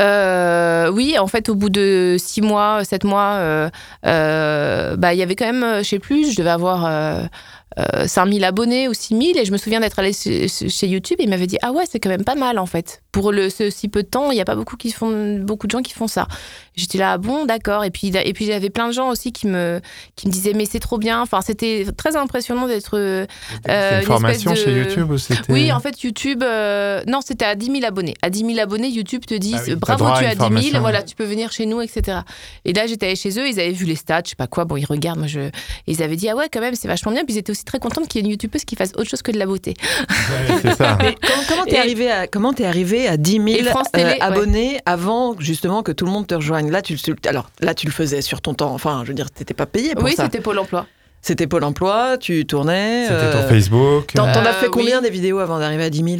Euh, 0.00 0.90
oui, 0.90 1.18
en 1.18 1.26
fait, 1.26 1.48
au 1.48 1.54
bout 1.54 1.70
de 1.70 2.16
six 2.18 2.40
mois, 2.40 2.84
sept 2.84 3.04
mois, 3.04 3.34
euh, 3.38 3.68
euh, 4.06 4.96
bah, 4.96 5.12
il 5.12 5.18
y 5.18 5.22
avait 5.22 5.34
quand 5.34 5.52
même, 5.52 5.82
je 5.82 5.88
sais 5.88 5.98
plus, 5.98 6.32
je 6.32 6.36
devais 6.36 6.50
avoir 6.50 6.86
euh, 6.86 7.24
euh, 7.78 8.06
5000 8.06 8.44
abonnés 8.44 8.88
ou 8.88 8.94
6000. 8.94 9.36
Et 9.38 9.44
je 9.44 9.52
me 9.52 9.56
souviens 9.56 9.80
d'être 9.80 9.98
allée 9.98 10.12
chez, 10.12 10.86
YouTube 10.86 11.16
et 11.20 11.24
il 11.24 11.30
m'avait 11.30 11.46
dit 11.46 11.58
Ah 11.62 11.72
ouais, 11.72 11.84
c'est 11.88 12.00
quand 12.00 12.08
même 12.08 12.24
pas 12.24 12.34
mal 12.34 12.58
en 12.58 12.66
fait. 12.66 13.02
Pour 13.12 13.32
le, 13.32 13.48
si 13.50 13.88
peu 13.88 14.02
de 14.02 14.08
temps, 14.08 14.30
il 14.30 14.34
n'y 14.34 14.40
a 14.40 14.44
pas 14.44 14.54
beaucoup, 14.54 14.76
qui 14.76 14.90
font, 14.90 15.38
beaucoup 15.40 15.66
de 15.66 15.72
gens 15.72 15.82
qui 15.82 15.92
font 15.92 16.08
ça. 16.08 16.28
J'étais 16.78 16.98
là, 16.98 17.12
ah 17.12 17.18
bon, 17.18 17.44
d'accord. 17.44 17.84
Et 17.84 17.90
puis, 17.90 18.08
et 18.14 18.32
puis 18.32 18.46
j'avais 18.46 18.70
plein 18.70 18.88
de 18.88 18.92
gens 18.92 19.08
aussi 19.10 19.32
qui 19.32 19.46
me, 19.46 19.80
qui 20.16 20.26
me 20.28 20.32
disaient 20.32 20.52
Mais 20.54 20.64
c'est 20.64 20.78
trop 20.78 20.96
bien. 20.98 21.20
Enfin, 21.20 21.40
c'était 21.42 21.84
très 21.96 22.16
impressionnant 22.16 22.66
d'être. 22.66 22.96
euh, 22.98 23.26
C'est 23.64 23.70
Euh, 23.70 23.90
une 23.94 23.98
une 24.00 24.06
formation 24.06 24.50
de- 24.52 24.56
chez 24.56 24.72
YouTube 24.72 25.10
ou 25.10 25.18
c'était 25.18 25.52
Oui, 25.52 25.72
en 25.72 25.80
fait, 25.80 26.00
YouTube, 26.02 26.42
euh, 26.42 27.02
non, 27.06 27.20
c'était 27.20 27.44
à 27.44 27.54
10 27.54 27.66
000 27.66 27.78
abonnés. 27.84 28.14
À 28.22 28.30
10 28.30 28.44
000 28.46 28.58
abonnés, 28.60 28.88
YouTube 28.88 29.24
te 29.26 29.34
dit 29.34 29.54
Ah 29.56 29.62
oui, 29.66 29.74
bravo, 29.74 30.04
tu 30.16 30.22
une 30.24 30.28
as 30.30 30.34
10 30.34 30.38
000, 30.38 30.38
formation. 30.38 30.80
voilà, 30.80 31.02
tu 31.02 31.14
peux 31.16 31.24
venir 31.24 31.50
chez 31.52 31.66
nous, 31.66 31.80
etc. 31.80 32.18
Et 32.64 32.72
là, 32.72 32.86
j'étais 32.86 33.06
allée 33.06 33.16
chez 33.16 33.30
eux, 33.38 33.46
ils 33.48 33.58
avaient 33.60 33.72
vu 33.72 33.84
les 33.84 33.96
stats, 33.96 34.22
je 34.24 34.30
sais 34.30 34.36
pas 34.36 34.46
quoi, 34.46 34.64
bon, 34.64 34.76
ils 34.76 34.84
regardent, 34.86 35.18
moi, 35.18 35.26
je. 35.28 35.50
ils 35.86 36.02
avaient 36.02 36.16
dit, 36.16 36.28
ah 36.28 36.36
ouais, 36.36 36.48
quand 36.52 36.60
même, 36.60 36.74
c'est 36.74 36.88
vachement 36.88 37.12
bien. 37.12 37.24
Puis 37.24 37.34
ils 37.34 37.38
étaient 37.38 37.50
aussi 37.50 37.64
très 37.64 37.78
contents 37.80 38.02
qu'il 38.02 38.20
y 38.20 38.24
ait 38.24 38.24
une 38.26 38.30
YouTubeuse 38.30 38.64
qui 38.64 38.76
fasse 38.76 38.92
autre 38.96 39.08
chose 39.10 39.22
que 39.22 39.32
de 39.32 39.38
la 39.38 39.46
beauté. 39.46 39.74
Ouais, 40.08 40.54
c'est 40.62 40.74
ça. 40.76 40.96
Mais 41.02 41.14
comment 41.48 41.64
t'es 41.64 41.72
Et- 41.74 41.78
arrivé 41.78 42.10
à 42.10 42.26
comment 42.26 42.52
t'es 42.52 42.64
arrivé 42.64 43.08
à 43.08 43.16
10 43.16 43.32
000 43.32 43.46
Et 43.48 43.62
France 43.64 43.88
Télé, 43.92 44.04
ouais. 44.12 44.20
abonnés 44.20 44.78
avant 44.86 45.34
justement 45.38 45.82
que 45.82 45.92
tout 45.92 46.04
le 46.04 46.10
monde 46.12 46.26
te 46.26 46.34
rejoigne? 46.34 46.67
Là, 46.70 46.82
tu 46.82 46.94
le- 46.94 47.28
alors 47.28 47.50
là, 47.60 47.74
tu 47.74 47.86
le 47.86 47.92
faisais 47.92 48.20
sur 48.22 48.40
ton 48.40 48.54
temps. 48.54 48.72
Enfin, 48.74 49.00
je 49.04 49.08
veux 49.08 49.14
dire, 49.14 49.30
t'étais 49.30 49.54
pas 49.54 49.66
payé 49.66 49.94
pour 49.94 50.04
oui, 50.04 50.14
ça. 50.14 50.24
c'était 50.24 50.40
Pôle 50.40 50.58
emploi. 50.58 50.86
C'était 51.20 51.46
Pôle 51.48 51.64
Emploi, 51.64 52.16
tu 52.18 52.46
tournais. 52.46 53.02
C'était 53.08 53.14
euh, 53.14 53.42
ton 53.42 53.48
Facebook. 53.48 54.12
T'en 54.14 54.30
t'en 54.32 54.44
as 54.44 54.50
Euh, 54.50 54.52
fait 54.52 54.68
combien 54.68 54.98
oui. 54.98 55.02
des 55.02 55.10
vidéos 55.10 55.40
avant 55.40 55.58
d'arriver 55.58 55.82
à 55.84 55.90
10 55.90 56.04
000 56.04 56.16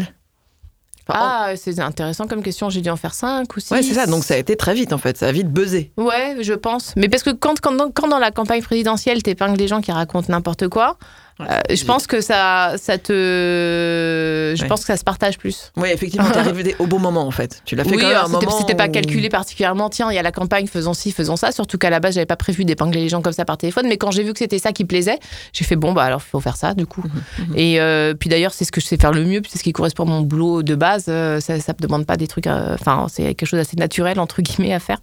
Enfin, 1.11 1.21
Ah, 1.23 1.53
c'est 1.57 1.79
intéressant 1.81 2.27
comme 2.27 2.43
question, 2.43 2.69
j'ai 2.69 2.81
dû 2.83 2.91
en 2.91 2.97
faire 2.97 3.15
5 3.15 3.57
ou 3.57 3.61
6. 3.61 3.73
Ouais, 3.73 3.83
c'est 3.83 3.95
ça. 3.95 4.07
Donc 4.07 4.25
ça 4.25 4.35
a 4.35 4.37
été 4.37 4.57
très 4.57 4.75
vite 4.75 4.93
en 4.93 4.99
fait. 4.99 5.17
Ça 5.17 5.29
a 5.29 5.33
vite 5.33 5.49
buzzé. 5.49 5.93
Ouais, 5.97 6.37
je 6.43 6.53
pense. 6.53 6.93
Mais 6.97 7.09
parce 7.09 7.23
que 7.23 7.31
quand, 7.31 7.59
quand, 7.61 7.73
dans- 7.73 7.91
quand 7.91 8.09
dans 8.09 8.19
la 8.19 8.31
campagne 8.31 8.61
présidentielle, 8.63 9.23
t'épingles 9.23 9.57
des 9.57 9.69
gens 9.69 9.81
qui 9.81 9.91
racontent 9.93 10.27
n'importe 10.31 10.69
quoi, 10.69 10.99
euh, 11.41 11.61
je 11.71 11.85
pense 11.85 12.07
que 12.07 12.21
ça, 12.21 12.75
ça 12.79 12.99
te. 12.99 13.13
Je 14.57 14.63
Ouais. 14.63 14.69
pense 14.69 14.81
que 14.81 14.87
ça 14.87 14.97
se 14.97 15.05
partage 15.05 15.39
plus. 15.39 15.71
Oui, 15.77 15.89
effectivement, 15.93 16.29
t'es 16.31 16.39
arrivé 16.39 16.75
au 16.79 16.87
bon 16.87 16.99
moment 16.99 17.23
en 17.27 17.31
fait. 17.31 17.63
Tu 17.65 17.77
l'as 17.77 17.85
fait 17.85 17.91
oui, 17.91 17.99
quand 18.01 18.09
même 18.09 18.17
à 18.17 18.25
un 18.25 18.29
moment. 18.29 18.51
c'était 18.59 18.75
pas 18.75 18.89
calculé 18.89 19.29
particulièrement. 19.29 19.89
Tiens, 19.91 20.11
il 20.11 20.15
y 20.15 20.19
a 20.19 20.23
la 20.23 20.33
campagne, 20.33 20.67
faisons 20.67 20.95
ci, 20.95 21.13
faisons 21.13 21.37
ça. 21.37 21.53
Surtout 21.53 21.79
qu'à 21.79 21.91
la 21.91 22.01
base, 22.01 22.15
j'avais 22.15 22.27
pas 22.27 22.37
prévu 22.37 22.65
d'épingler 22.65 23.01
les 23.01 23.09
gens 23.09 23.23
comme 23.23 23.33
ça 23.33 23.45
par 23.45 23.57
téléphone. 23.57 23.87
Mais 23.89 23.97
quand 23.97 24.11
j'ai 24.11 24.23
vu 24.25 24.33
que 24.33 24.39
c'était 24.41 24.59
ça 24.59 24.73
qui 24.73 24.85
plaisait, 24.85 25.19
j'ai 25.53 25.65
fait 25.65 25.77
bon, 25.77 25.93
bah 25.93 26.03
alors 26.05 26.21
il 26.27 26.29
faut 26.31 26.41
faire 26.41 26.57
ça 26.57 26.75
du 26.75 26.87
coup. 26.87 27.03
Mhm, 27.39 27.55
Et 27.57 27.81
euh, 27.81 28.15
puis 28.15 28.29
d'ailleurs, 28.29 28.53
c'est 28.53 28.65
ce 28.65 28.73
que 28.73 28.81
je 28.81 28.87
sais 28.87 28.97
faire 28.97 29.13
le 29.13 29.25
mieux, 29.25 29.41
puis 29.41 29.51
c'est 29.53 29.59
ce 29.59 29.65
qui 29.65 29.73
correspond 29.73 30.05
à 30.05 30.07
mon 30.07 30.21
boulot 30.23 30.63
de 30.63 30.75
base. 30.75 31.05
euh, 31.09 31.41
ça, 31.41 31.59
ça 31.61 31.73
me 31.73 31.83
demande 31.83 32.07
pas 32.07 32.17
des 32.17 32.27
trucs. 32.27 32.47
euh, 32.47 32.75
Enfin, 32.75 33.07
c'est 33.09 33.23
quelque 33.35 33.47
chose 33.47 33.59
d'assez 33.59 33.77
naturel 33.77 34.19
entre 34.21 34.43
guillemets 34.43 34.75
à 34.75 34.81
faire. 34.81 34.99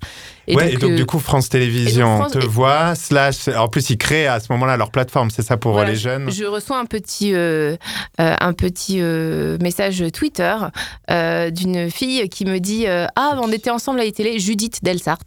Ouais, 0.53 0.73
et 0.73 0.77
donc 0.77 0.91
euh, 0.91 0.95
du 0.95 1.05
coup, 1.08 1.17
France 1.19 1.49
Télévisions 1.49 2.17
et 2.17 2.19
donc, 2.19 2.29
France- 2.31 2.43
te 2.43 2.47
voit, 2.47 2.93
slash. 2.93 3.47
En 3.47 3.67
plus, 3.67 3.89
ils 3.89 3.97
créent 3.97 4.27
à 4.27 4.39
ce 4.39 4.51
moment-là 4.51 4.77
leur 4.77 4.91
plateforme, 4.91 5.31
c'est 5.31 5.41
ça 5.41 5.58
pour 5.58 5.71
Voilà, 5.71 5.89
les 5.91 5.95
jeunes 5.95 6.29
Je 6.29 6.43
reçois 6.43 6.77
un 6.77 6.86
petit, 6.86 7.34
euh, 7.34 7.75
euh, 8.19 8.36
un 8.39 8.53
petit 8.53 8.97
euh, 9.01 9.58
message 9.62 10.03
Twitter 10.13 10.55
euh, 11.10 11.49
d'une 11.49 11.89
fille 11.89 12.29
qui 12.29 12.45
me 12.45 12.60
dit 12.60 12.86
euh, 12.88 13.08
Ah, 13.15 13.39
on 13.41 13.51
était 13.51 13.71
ensemble 13.71 13.99
à 14.01 14.05
la 14.05 14.12
télé, 14.12 14.38
Judith 14.39 14.79
Delsart, 14.84 15.17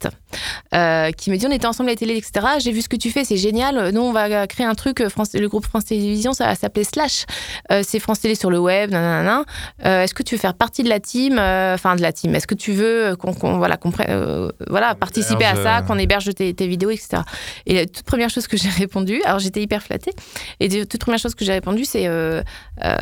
euh, 0.75 1.11
qui 1.13 1.31
me 1.31 1.37
dit 1.37 1.47
On 1.49 1.53
était 1.53 1.67
ensemble 1.67 1.89
à 1.89 1.93
la 1.93 1.97
télé, 1.97 2.17
etc. 2.17 2.47
J'ai 2.61 2.73
vu 2.73 2.83
ce 2.83 2.89
que 2.89 2.97
tu 2.97 3.11
fais, 3.11 3.25
c'est 3.25 3.37
génial. 3.37 3.91
Nous, 3.93 4.01
on 4.01 4.13
va 4.13 4.47
créer 4.47 4.67
un 4.67 4.75
truc, 4.75 5.01
euh, 5.01 5.09
France, 5.09 5.31
le 5.35 5.49
groupe 5.49 5.65
France 5.67 5.87
Télévisions, 5.87 6.33
ça 6.33 6.47
va 6.47 6.55
s'appeler 6.55 6.85
Slash. 6.85 7.25
Euh, 7.73 7.83
c'est 7.87 7.99
France 7.99 8.21
Télé 8.21 8.35
sur 8.35 8.51
le 8.51 8.59
web, 8.59 8.91
nanana. 8.91 9.45
Euh, 9.85 10.03
Est-ce 10.03 10.15
que 10.15 10.23
tu 10.23 10.35
veux 10.35 10.41
faire 10.41 10.55
partie 10.55 10.83
de 10.83 10.89
la 10.89 11.01
team 11.01 11.39
euh, 11.39 11.75
Enfin, 11.75 11.97
de 11.97 12.03
la 12.03 12.13
team. 12.13 12.35
Est-ce 12.35 12.47
que 12.47 12.55
tu 12.55 12.73
veux 12.73 13.17
qu'on 13.17 13.33
voilà, 13.59 13.77
qu'on 13.77 13.91
prenne- 13.91 14.07
euh, 14.11 14.51
voilà, 14.69 14.95
participer 15.09 15.45
à 15.45 15.57
ça, 15.63 15.79
euh, 15.79 15.83
qu'on 15.83 15.99
héberge 15.99 16.35
tes, 16.35 16.53
tes 16.55 16.67
vidéos, 16.67 16.91
etc. 16.91 17.23
Et 17.67 17.75
la 17.75 17.87
toute 17.87 18.05
première 18.05 18.31
chose 18.31 18.47
que 18.47 18.57
j'ai 18.57 18.69
répondu, 18.85 19.23
alors 19.25 19.39
j'étais 19.39 19.63
hyper 19.63 19.83
flattée, 19.83 20.13
et 20.61 20.69
la 20.69 20.87
toute 20.87 21.01
première 21.01 21.19
chose 21.21 21.35
que 21.35 21.45
j'ai 21.45 21.53
répondu, 21.53 21.85
c'est 21.85 22.07
euh, 22.07 22.43
euh, 22.85 22.97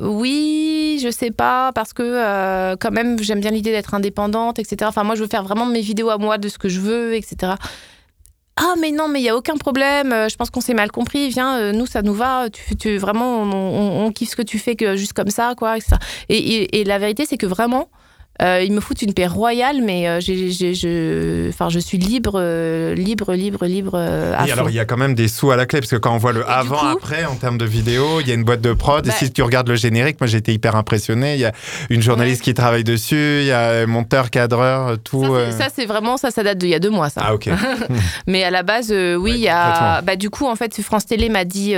oui, 0.00 1.00
je 1.02 1.10
sais 1.10 1.30
pas, 1.30 1.72
parce 1.72 1.92
que 1.92 2.02
euh, 2.02 2.76
quand 2.78 2.90
même, 2.90 3.18
j'aime 3.22 3.40
bien 3.40 3.50
l'idée 3.50 3.70
d'être 3.72 3.94
indépendante, 3.94 4.58
etc. 4.58 4.76
Enfin, 4.86 5.04
moi, 5.04 5.14
je 5.14 5.22
veux 5.22 5.28
faire 5.28 5.42
vraiment 5.42 5.66
mes 5.66 5.80
vidéos 5.80 6.10
à 6.10 6.18
moi, 6.18 6.38
de 6.38 6.48
ce 6.48 6.58
que 6.58 6.68
je 6.68 6.80
veux, 6.80 7.14
etc. 7.14 7.52
Ah 8.58 8.72
mais 8.80 8.90
non 8.90 9.06
mais 9.06 9.20
il 9.20 9.24
y 9.24 9.28
a 9.28 9.36
aucun 9.36 9.56
problème. 9.58 10.14
Je 10.30 10.34
pense 10.36 10.48
qu'on 10.48 10.62
s'est 10.62 10.72
mal 10.72 10.90
compris. 10.90 11.28
Viens, 11.28 11.58
euh, 11.58 11.72
nous 11.72 11.84
ça 11.84 12.00
nous 12.00 12.14
va. 12.14 12.48
Tu, 12.48 12.74
tu 12.74 12.96
vraiment 12.96 13.42
on, 13.42 13.52
on- 13.52 14.06
on 14.06 14.12
kiffe 14.12 14.30
ce 14.30 14.36
que 14.36 14.40
tu 14.40 14.58
fais 14.58 14.76
que 14.76 14.96
juste 14.96 15.12
comme 15.12 15.28
ça 15.28 15.52
quoi. 15.58 15.76
etc. 15.76 15.96
Et, 16.30 16.38
et- 16.38 16.80
et 16.80 16.84
la 16.84 16.98
vérité 16.98 17.26
c'est 17.28 17.36
que 17.36 17.44
vraiment 17.44 17.90
euh, 18.42 18.62
ils 18.64 18.72
me 18.72 18.80
foutent 18.80 19.02
une 19.02 19.12
paix 19.14 19.26
royale, 19.26 19.80
mais 19.82 20.08
euh, 20.08 20.20
j'ai, 20.20 20.50
j'ai- 20.50 20.74
je, 20.74 21.48
enfin 21.48 21.68
je 21.68 21.78
suis 21.78 21.98
libre, 21.98 22.32
euh, 22.36 22.94
libre, 22.94 23.32
libre, 23.34 23.64
libre. 23.66 23.92
euh, 23.94 24.34
alors, 24.36 24.70
il 24.70 24.76
y 24.76 24.80
a 24.80 24.84
quand 24.84 24.96
même 24.96 25.14
des 25.14 25.28
sous 25.28 25.50
à 25.50 25.56
la 25.56 25.66
clé, 25.66 25.80
parce 25.80 25.90
que 25.90 25.96
quand 25.96 26.14
on 26.14 26.18
voit 26.18 26.32
le 26.32 26.48
avant, 26.48 26.76
coup- 26.78 26.86
après, 26.86 27.24
en 27.24 27.34
termes 27.34 27.58
de 27.58 27.64
vidéo, 27.64 28.20
il 28.20 28.28
y 28.28 28.30
a 28.30 28.34
une 28.34 28.44
boîte 28.44 28.60
de 28.60 28.72
prod. 28.72 29.04
Bah- 29.06 29.12
et 29.20 29.24
si 29.24 29.30
tu 29.32 29.42
regardes 29.42 29.68
le 29.68 29.76
générique, 29.76 30.20
moi, 30.20 30.28
été 30.36 30.52
hyper 30.52 30.76
impressionné. 30.76 31.34
Il 31.34 31.40
y 31.40 31.44
a 31.46 31.52
une 31.90 32.02
journaliste 32.02 32.42
qui 32.42 32.52
travaille 32.54 32.84
dessus, 32.84 33.38
il 33.40 33.46
y 33.46 33.52
a 33.52 33.86
monteur, 33.86 34.30
cadreur, 34.30 34.98
tout. 35.02 35.22
Ça, 35.24 35.30
c'est, 35.50 35.58
ça, 35.62 35.68
c'est 35.74 35.86
vraiment 35.86 36.16
ça, 36.16 36.30
ça 36.30 36.42
date 36.42 36.58
d'il 36.58 36.68
y 36.68 36.74
a 36.74 36.78
deux 36.78 36.90
mois 36.90 37.08
ça. 37.10 37.22
Ah, 37.24 37.34
ok. 37.34 37.48
Mais 38.26 38.42
à 38.44 38.50
la 38.50 38.62
base, 38.62 38.90
oui, 38.90 39.16
Ouais, 39.16 39.30
il 39.32 39.40
y 39.40 39.48
a. 39.48 40.02
Bah, 40.02 40.16
du 40.16 40.30
coup, 40.30 40.46
en 40.46 40.56
fait, 40.56 40.80
France 40.82 41.06
Télé 41.06 41.28
m'a 41.28 41.44
dit 41.44 41.74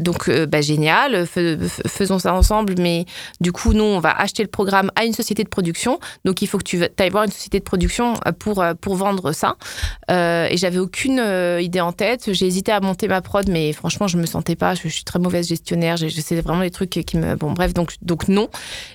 donc, 0.00 0.30
bah, 0.30 0.60
génial, 0.60 1.24
f- 1.24 1.58
faisons 1.88 2.18
ça 2.18 2.34
ensemble. 2.34 2.74
Mais 2.78 3.04
du 3.40 3.52
coup, 3.52 3.72
nous, 3.72 3.84
on 3.84 4.00
va 4.00 4.10
acheter 4.16 4.42
le 4.42 4.48
programme 4.48 4.90
à 4.96 5.04
une 5.04 5.12
société 5.12 5.42
de 5.44 5.48
production. 5.48 5.87
Donc, 6.24 6.42
il 6.42 6.46
faut 6.46 6.58
que 6.58 6.64
tu 6.64 6.82
ailles 6.98 7.10
voir 7.10 7.24
une 7.24 7.30
société 7.30 7.58
de 7.58 7.64
production 7.64 8.14
euh, 8.26 8.32
pour, 8.32 8.62
euh, 8.62 8.74
pour 8.74 8.96
vendre 8.96 9.32
ça. 9.32 9.56
Euh, 10.10 10.46
et 10.50 10.56
j'avais 10.56 10.78
aucune 10.78 11.22
idée 11.60 11.80
en 11.80 11.92
tête. 11.92 12.32
J'ai 12.32 12.46
hésité 12.46 12.72
à 12.72 12.80
monter 12.80 13.08
ma 13.08 13.20
prod, 13.20 13.48
mais 13.48 13.72
franchement, 13.72 14.08
je 14.08 14.16
me 14.18 14.26
sentais 14.26 14.56
pas. 14.56 14.74
Je, 14.74 14.88
suis 14.88 15.04
très 15.04 15.18
mauvaise 15.18 15.48
gestionnaire. 15.48 15.96
C'est 15.98 16.40
vraiment 16.40 16.62
des 16.62 16.70
trucs 16.70 16.90
qui 16.90 17.16
me. 17.16 17.36
Bon, 17.36 17.52
bref, 17.52 17.72
donc, 17.74 17.94
donc 18.02 18.28
non. 18.28 18.48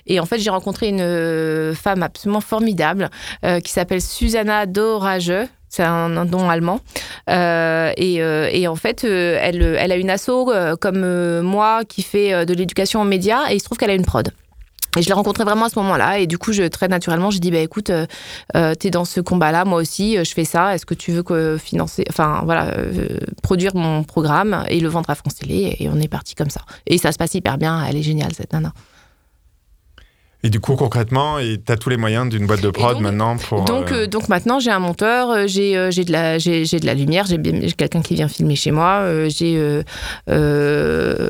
Et 0.06 0.20
en 0.20 0.26
fait, 0.26 0.38
j'ai 0.38 0.50
rencontré 0.50 0.88
une 0.88 1.74
femme 1.74 2.02
absolument 2.02 2.40
formidable 2.40 3.10
qui 3.62 3.72
s'appelle 3.72 4.00
Susanna 4.00 4.66
Dorage. 4.66 5.32
C'est 5.68 5.82
un, 5.82 6.16
un 6.16 6.24
nom 6.24 6.50
allemand. 6.50 6.80
Et, 7.28 8.14
et 8.16 8.68
en 8.68 8.76
fait, 8.76 9.04
elle, 9.04 9.62
elle 9.62 9.92
a 9.92 9.96
une 9.96 10.10
asso 10.10 10.50
comme 10.80 11.40
moi 11.40 11.84
qui 11.84 12.02
fait 12.02 12.44
de 12.46 12.54
l'éducation 12.54 13.00
aux 13.00 13.06
médias 13.06 13.50
et 13.50 13.54
il 13.54 13.60
se 13.60 13.64
trouve 13.64 13.78
qu'elle 13.78 13.90
a 13.90 13.94
une 13.94 14.04
prod. 14.04 14.30
Et 14.96 15.02
je 15.02 15.08
l'ai 15.08 15.14
rencontrée 15.14 15.44
vraiment 15.44 15.66
à 15.66 15.68
ce 15.68 15.78
moment-là. 15.78 16.18
Et 16.18 16.26
du 16.26 16.38
coup, 16.38 16.52
je, 16.52 16.62
très 16.64 16.88
naturellement, 16.88 17.30
j'ai 17.30 17.40
dit, 17.40 17.50
bah, 17.50 17.58
écoute, 17.58 17.90
euh, 17.90 18.06
euh, 18.56 18.74
t'es 18.74 18.90
dans 18.90 19.04
ce 19.04 19.20
combat-là, 19.20 19.64
moi 19.64 19.80
aussi, 19.80 20.16
euh, 20.16 20.24
je 20.24 20.32
fais 20.32 20.44
ça. 20.44 20.74
Est-ce 20.74 20.86
que 20.86 20.94
tu 20.94 21.12
veux 21.12 21.22
que 21.22 21.58
financer, 21.58 22.04
enfin, 22.08 22.42
voilà, 22.44 22.74
produire 23.42 23.74
mon 23.74 24.04
programme 24.04 24.64
et 24.68 24.80
le 24.80 24.88
vendre 24.88 25.10
à 25.10 25.14
France 25.14 25.36
Télé? 25.36 25.76
Et 25.80 25.88
on 25.88 26.00
est 26.00 26.08
parti 26.08 26.34
comme 26.34 26.50
ça. 26.50 26.62
Et 26.86 26.98
ça 26.98 27.12
se 27.12 27.18
passe 27.18 27.34
hyper 27.34 27.58
bien. 27.58 27.84
Elle 27.84 27.96
est 27.96 28.02
géniale, 28.02 28.32
cette 28.34 28.52
nana. 28.52 28.72
Et 30.46 30.50
du 30.50 30.60
coup, 30.60 30.76
concrètement, 30.76 31.38
tu 31.38 31.72
as 31.72 31.76
tous 31.78 31.88
les 31.88 31.96
moyens 31.96 32.28
d'une 32.28 32.46
boîte 32.46 32.60
de 32.60 32.68
prod 32.68 32.92
donc- 32.92 33.02
maintenant 33.02 33.36
pour. 33.38 33.64
Donc, 33.64 33.90
euh, 33.90 34.02
euh, 34.02 34.06
donc 34.06 34.28
maintenant, 34.28 34.60
j'ai 34.60 34.70
un 34.70 34.78
monteur, 34.78 35.30
euh, 35.30 35.44
j'ai 35.46 35.74
euh, 35.74 35.90
j'ai 35.90 36.04
de, 36.04 36.12
la- 36.12 36.38
j'ai 36.38 36.66
j'ai 36.66 36.78
de 36.78 36.84
la 36.84 36.92
lumière, 36.92 37.24
j'ai 37.24 37.38
quelqu'un 37.72 38.02
qui 38.02 38.14
vient 38.14 38.28
filmer 38.28 38.54
chez 38.54 38.70
moi, 38.70 38.98
euh, 39.00 39.30
j'ai 39.30 39.56
euh, 39.56 39.82
euh, 40.28 41.28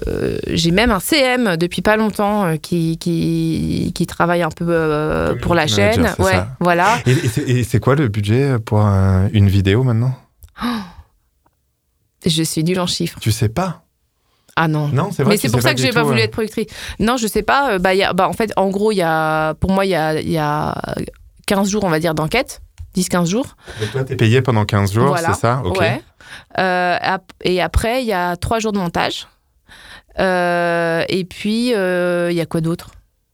j'ai 0.49 0.73
même 0.73 0.91
un 0.91 0.99
CM 0.99 1.57
depuis 1.57 1.81
pas 1.81 1.97
longtemps 1.97 2.45
euh, 2.45 2.57
qui, 2.57 2.99
qui, 2.99 3.93
qui 3.95 4.07
travaille 4.07 4.43
un 4.43 4.49
peu 4.51 4.67
euh, 4.69 5.37
pour 5.37 5.55
la 5.55 5.67
manager, 5.67 5.95
chaîne. 5.95 6.13
c'est 6.17 6.23
Ouais, 6.23 6.33
ça. 6.33 6.49
voilà. 6.59 6.99
Et, 7.07 7.13
et 7.59 7.63
c'est- 7.63 7.79
quoi 7.79 7.95
le 7.95 8.09
budget 8.09 8.59
pour 8.59 8.81
un- 8.81 9.29
une 9.33 9.49
vidéo 9.49 9.85
maintenant? 9.85 10.15
Je 12.27 12.43
suis 12.43 12.65
nulle 12.65 12.81
en 12.81 12.87
chiffres. 12.87 13.19
Tu 13.21 13.31
sais 13.31 13.49
pas? 13.51 13.84
Ah 14.57 14.69
non. 14.69 14.89
Non, 14.89 15.11
c'est 15.11 15.23
vrai. 15.25 15.35
Mais 15.35 15.37
c'est 15.39 15.51
pour 15.51 15.63
ça 15.63 15.75
que 15.75 15.81
j'ai 15.81 15.91
pas 15.93 16.03
voulu 16.05 16.21
euh. 16.21 16.25
être 16.25 16.31
productrice. 16.31 16.67
Non, 17.01 17.17
je 17.17 17.27
sais 17.27 17.43
pas. 17.43 17.73
euh, 17.73 17.79
Bah, 17.79 17.95
y 17.95 18.03
a, 18.03 18.13
bah, 18.13 18.29
en 18.29 18.33
fait, 18.33 18.53
en 18.57 18.69
gros, 18.69 18.93
il 18.93 18.97
y 18.97 19.03
a, 19.03 19.55
pour 19.55 19.71
moi, 19.71 19.85
il 19.85 19.91
y 19.91 19.95
a, 19.95 20.21
il 20.21 20.31
y 20.31 20.39
a 20.39 20.75
15 21.47 21.69
jours, 21.69 21.85
on 21.85 21.91
va 21.91 21.99
dire, 21.99 22.15
d'enquête. 22.15 22.61
10-15 22.97 23.27
jours. 23.27 23.47
Donc 23.81 23.91
toi, 23.91 24.05
t'es 24.05 24.15
payé 24.15 24.41
pendant 24.41 24.65
15 24.65 24.93
jours, 24.93 25.09
Voilà. 25.09 25.33
c'est 25.33 25.41
ça? 25.41 25.63
Ok. 25.65 25.81
Ouais. 25.81 26.01
Euh, 26.59 26.97
et 27.43 27.61
après, 27.61 28.03
il 28.03 28.07
y 28.07 28.13
a 28.13 28.37
3 28.37 28.61
jours 28.61 28.71
de 28.73 28.79
montage. 28.79 29.27
Euh, 30.21 31.05
et 31.09 31.25
puis, 31.25 31.75
euh, 31.75 32.29
il 32.31 32.37
y 32.37 32.41
a 32.41 32.47
quoi 32.47 32.61
d'autre? 32.61 32.91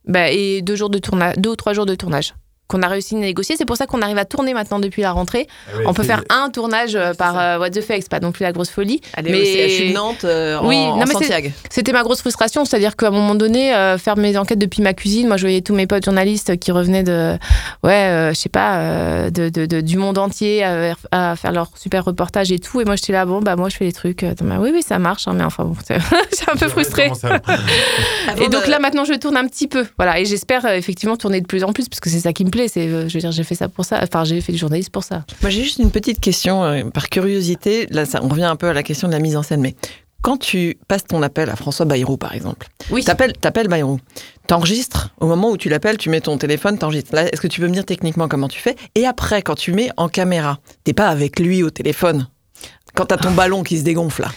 Bah, 0.07 0.31
Et 0.31 0.63
2 0.63 0.75
jours 0.75 0.89
de 0.89 0.97
tournage, 0.97 1.35
deux 1.37 1.51
ou 1.51 1.55
3 1.55 1.73
jours 1.73 1.85
de 1.85 1.93
tournage 1.93 2.33
qu'on 2.71 2.81
a 2.83 2.87
réussi 2.87 3.15
à 3.15 3.19
négocier. 3.19 3.55
C'est 3.57 3.65
pour 3.65 3.75
ça 3.77 3.85
qu'on 3.85 4.01
arrive 4.01 4.17
à 4.17 4.25
tourner 4.25 4.53
maintenant 4.53 4.79
depuis 4.79 5.01
la 5.01 5.11
rentrée. 5.11 5.47
Ah 5.67 5.77
On 5.85 5.93
peut 5.93 6.03
faire 6.03 6.23
un 6.29 6.49
tournage 6.49 6.95
euh, 6.95 7.13
par 7.13 7.37
euh, 7.39 7.59
What 7.59 7.71
the 7.71 7.81
Fuck, 7.81 7.97
c'est 7.99 8.09
pas 8.09 8.19
non 8.19 8.31
plus 8.31 8.43
la 8.43 8.51
grosse 8.53 8.69
folie. 8.69 9.01
Mais- 9.23 9.31
au 9.41 9.43
CHU 9.43 9.89
de 9.89 9.93
Nantes 9.93 10.23
euh, 10.23 10.57
en, 10.57 10.67
Oui, 10.67 10.77
en 10.77 10.97
non, 10.97 11.05
c'est- 11.05 11.13
Santiago. 11.13 11.49
C'était 11.69 11.91
ma 11.91 12.03
grosse 12.03 12.21
frustration, 12.21 12.63
c'est-à-dire 12.65 12.95
qu'à 12.95 13.07
un 13.07 13.11
moment 13.11 13.35
donné, 13.35 13.73
euh, 13.75 13.97
faire 13.97 14.17
mes 14.17 14.37
enquêtes 14.37 14.59
depuis 14.59 14.81
ma 14.81 14.93
cuisine, 14.93 15.27
moi 15.27 15.37
je 15.37 15.43
voyais 15.43 15.61
tous 15.61 15.75
mes 15.75 15.87
potes 15.87 16.05
journalistes 16.05 16.57
qui 16.59 16.71
revenaient 16.71 17.03
de, 17.03 17.37
ouais, 17.83 17.91
euh, 17.93 18.29
je 18.33 18.39
sais 18.39 18.49
pas, 18.49 18.77
euh, 18.77 19.29
de, 19.29 19.49
de- 19.49 19.65
de- 19.65 19.81
du 19.81 19.97
monde 19.97 20.17
entier 20.17 20.63
à, 20.63 20.95
à 21.11 21.35
faire 21.35 21.51
leur 21.51 21.69
super 21.75 22.05
reportage 22.05 22.51
et 22.51 22.59
tout, 22.59 22.79
et 22.81 22.85
moi 22.85 22.95
j'étais 22.95 23.13
là, 23.13 23.25
bon 23.25 23.41
bah 23.41 23.55
moi 23.55 23.69
je 23.69 23.75
fais 23.77 23.85
les 23.85 23.91
trucs, 23.93 24.23
euh, 24.23 24.33
oui 24.59 24.69
oui 24.73 24.81
ça 24.81 24.99
marche, 24.99 25.27
hein, 25.27 25.33
mais 25.35 25.43
enfin 25.43 25.63
bon, 25.65 25.75
c'est- 25.85 25.99
je 26.31 26.35
suis 26.35 26.45
un 26.47 26.55
peu 26.55 26.65
Avant 26.65 28.41
Et 28.41 28.49
donc 28.49 28.67
là 28.67 28.79
maintenant 28.79 29.05
je 29.05 29.13
tourne 29.13 29.37
un 29.37 29.47
petit 29.47 29.67
peu, 29.67 29.85
voilà, 29.97 30.19
et 30.19 30.25
j'espère 30.25 30.65
effectivement 30.67 31.17
tourner 31.17 31.41
de 31.41 31.47
plus 31.47 31.63
en 31.63 31.73
plus 31.73 31.89
parce 31.89 31.99
que 31.99 32.09
c'est 32.09 32.19
ça 32.21 32.33
qui 32.33 32.45
me 32.45 32.49
plaît. 32.49 32.60
Voulez. 32.61 32.67
C'est, 32.69 32.87
euh, 32.87 33.07
je 33.09 33.13
veux 33.15 33.19
dire, 33.19 33.31
j'ai 33.31 33.43
fait 33.43 33.55
ça 33.55 33.67
pour 33.69 33.85
ça. 33.85 33.99
Enfin, 34.03 34.23
j'ai 34.23 34.39
fait 34.41 34.51
du 34.51 34.57
journaliste 34.57 34.89
pour 34.91 35.03
ça. 35.03 35.23
Moi, 35.41 35.49
j'ai 35.49 35.63
juste 35.63 35.79
une 35.79 35.91
petite 35.91 36.19
question, 36.19 36.63
euh, 36.63 36.83
par 36.85 37.09
curiosité. 37.09 37.87
Là, 37.91 38.05
ça, 38.05 38.19
on 38.23 38.27
revient 38.29 38.43
un 38.43 38.55
peu 38.55 38.67
à 38.67 38.73
la 38.73 38.83
question 38.83 39.07
de 39.07 39.13
la 39.13 39.19
mise 39.19 39.35
en 39.35 39.43
scène, 39.43 39.61
mais 39.61 39.75
quand 40.21 40.37
tu 40.37 40.77
passes 40.87 41.05
ton 41.05 41.21
appel 41.23 41.49
à 41.49 41.55
François 41.55 41.85
Bayrou, 41.85 42.15
par 42.17 42.33
exemple, 42.35 42.67
Oui. 42.91 43.03
t'appelles, 43.03 43.33
t'appelles 43.33 43.67
Bayrou, 43.67 43.99
t'enregistres, 44.47 45.09
au 45.19 45.25
moment 45.25 45.49
où 45.49 45.57
tu 45.57 45.67
l'appelles, 45.69 45.97
tu 45.97 46.09
mets 46.09 46.21
ton 46.21 46.37
téléphone, 46.37 46.77
t'enregistres. 46.77 47.15
Là, 47.15 47.27
est-ce 47.31 47.41
que 47.41 47.47
tu 47.47 47.59
peux 47.59 47.67
me 47.67 47.73
dire 47.73 47.85
techniquement 47.85 48.27
comment 48.27 48.47
tu 48.47 48.59
fais? 48.59 48.75
Et 48.95 49.05
après, 49.07 49.41
quand 49.41 49.55
tu 49.55 49.71
mets 49.73 49.89
en 49.97 50.09
caméra, 50.09 50.59
t'es 50.83 50.93
pas 50.93 51.07
avec 51.07 51.39
lui 51.39 51.63
au 51.63 51.69
téléphone? 51.71 52.27
Quand 52.93 53.05
t'as 53.05 53.17
ton 53.17 53.31
ballon 53.31 53.63
qui 53.63 53.79
se 53.79 53.83
dégonfle 53.83 54.23
là. 54.23 54.31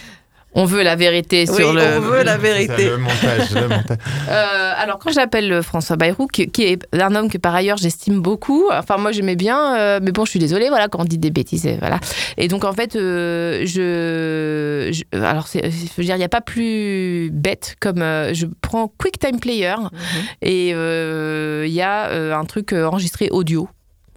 On 0.57 0.63
veut 0.65 0.83
la 0.83 0.95
vérité 0.95 1.45
Oui, 1.49 1.55
sur 1.55 1.73
le. 1.73 1.81
on 1.97 1.99
veut 1.99 2.23
la 2.23 2.37
vérité. 2.37 2.85
Le 2.89 2.97
montage, 2.97 3.51
le 3.53 3.61
montage. 3.67 3.97
Euh, 4.27 4.71
alors 4.77 4.97
quand 4.99 5.11
j'appelle 5.11 5.51
euh, 5.51 5.61
François 5.61 5.97
Bayrou, 5.97 6.25
qui, 6.27 6.47
qui 6.49 6.63
est 6.63 6.81
un 6.93 7.13
homme 7.13 7.29
que 7.29 7.37
par 7.37 7.53
ailleurs 7.53 7.77
j'estime 7.77 8.21
beaucoup, 8.21 8.65
enfin 8.71 8.97
moi 8.97 9.11
j'aimais 9.11 9.35
bien, 9.35 9.75
euh, 9.77 9.99
mais 10.01 10.11
bon 10.11 10.25
je 10.25 10.31
suis 10.31 10.39
désolée, 10.39 10.69
voilà 10.69 10.87
quand 10.87 11.01
on 11.01 11.05
dit 11.05 11.17
des 11.19 11.29
bêtises, 11.29 11.67
voilà. 11.79 11.99
Et 12.37 12.47
donc 12.47 12.63
en 12.63 12.73
fait, 12.73 12.95
euh, 12.95 13.61
je, 13.65 14.91
je- 14.91 15.17
alors 15.19 15.47
c'est, 15.47 15.69
je 15.69 15.87
veux 15.97 16.03
dire, 16.03 16.15
il 16.15 16.19
n'y 16.19 16.23
a 16.25 16.29
pas 16.29 16.41
plus 16.41 17.29
bête 17.31 17.75
comme 17.79 18.01
euh, 18.01 18.33
je 18.33 18.47
prends 18.61 18.87
QuickTime 18.97 19.39
Player 19.39 19.75
et 20.41 20.71
euh, 20.73 21.65
il 21.67 21.73
y 21.73 21.81
a 21.81 22.07
euh, 22.09 22.33
un 22.35 22.45
truc 22.45 22.73
enregistré 22.73 23.29
audio. 23.31 23.67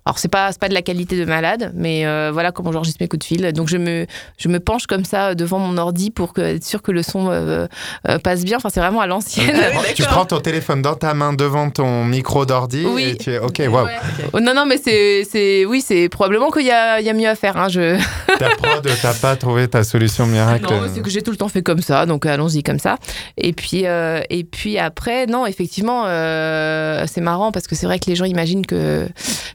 Alors 0.08 0.18
c'est 0.18 0.28
pas 0.28 0.52
c'est 0.52 0.58
pas 0.58 0.70
de 0.70 0.74
la 0.74 0.80
qualité 0.80 1.20
de 1.20 1.26
malade, 1.26 1.70
mais 1.74 2.06
euh, 2.06 2.30
voilà 2.32 2.50
comment 2.50 2.72
j'enregistre 2.72 2.96
mes 3.02 3.08
coups 3.08 3.20
de 3.20 3.24
fil. 3.24 3.52
Donc 3.52 3.68
je 3.68 3.76
me 3.76 4.06
je 4.38 4.48
me 4.48 4.58
penche 4.58 4.86
comme 4.86 5.04
ça 5.04 5.34
devant 5.34 5.58
mon 5.58 5.76
ordi 5.76 6.10
pour 6.10 6.32
que, 6.32 6.40
être 6.40 6.64
sûr 6.64 6.80
que 6.80 6.92
le 6.92 7.02
son 7.02 7.28
euh, 7.30 7.66
euh, 8.08 8.18
passe 8.18 8.42
bien. 8.42 8.56
Enfin 8.56 8.70
c'est 8.72 8.80
vraiment 8.80 9.02
à 9.02 9.06
l'ancienne. 9.06 9.54
tu 9.94 10.02
prends 10.04 10.24
ton 10.24 10.40
téléphone 10.40 10.80
dans 10.80 10.94
ta 10.94 11.12
main 11.12 11.34
devant 11.34 11.68
ton 11.68 12.06
micro 12.06 12.46
d'ordi 12.46 12.86
Oui. 12.86 13.02
et 13.02 13.16
tu 13.18 13.32
es 13.32 13.38
ok, 13.38 13.62
waouh. 13.68 13.86
Oh, 14.32 14.40
non, 14.40 14.54
non, 14.54 14.64
mais 14.64 14.78
c'est, 14.78 15.24
c'est, 15.30 15.66
oui, 15.66 15.82
c'est 15.86 16.08
probablement 16.08 16.50
qu'il 16.50 16.64
y 16.64 16.70
a, 16.70 17.00
il 17.00 17.06
y 17.06 17.10
a 17.10 17.12
mieux 17.12 17.28
à 17.28 17.34
faire. 17.34 17.58
Hein, 17.58 17.68
je... 17.68 17.98
Ta 18.38 18.48
prod, 18.56 18.88
t'as 19.02 19.14
pas 19.14 19.36
trouvé 19.36 19.68
ta 19.68 19.84
solution 19.84 20.26
miracle. 20.26 20.64
Non, 20.64 20.82
c'est 20.92 21.02
que 21.02 21.10
j'ai 21.10 21.22
tout 21.22 21.32
le 21.32 21.36
temps 21.36 21.48
fait 21.48 21.62
comme 21.62 21.82
ça, 21.82 22.06
donc 22.06 22.24
allons-y 22.24 22.62
comme 22.62 22.78
ça. 22.78 22.96
Et 23.36 23.52
puis, 23.52 23.86
euh, 23.86 24.22
et 24.30 24.44
puis 24.44 24.78
après, 24.78 25.26
non, 25.26 25.44
effectivement, 25.44 26.04
euh, 26.06 27.04
c'est 27.06 27.20
marrant 27.20 27.52
parce 27.52 27.66
que 27.66 27.74
c'est 27.74 27.86
vrai 27.86 27.98
que 27.98 28.06
les 28.08 28.16
gens 28.16 28.24
imaginent 28.24 28.64
que, 28.64 29.08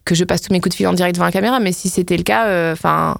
que 0.06 0.16
je 0.16 0.24
passe 0.24 0.43
tous 0.44 0.54
mes 0.54 0.60
coups 0.60 0.74
de 0.74 0.78
fil 0.78 0.88
en 0.88 0.94
direct 0.94 1.16
devant 1.16 1.26
la 1.26 1.32
caméra, 1.32 1.60
mais 1.60 1.72
si 1.72 1.90
c'était 1.90 2.18
le 2.18 2.24
cas, 2.24 2.48
euh, 2.48 2.74
enfin, 2.74 3.18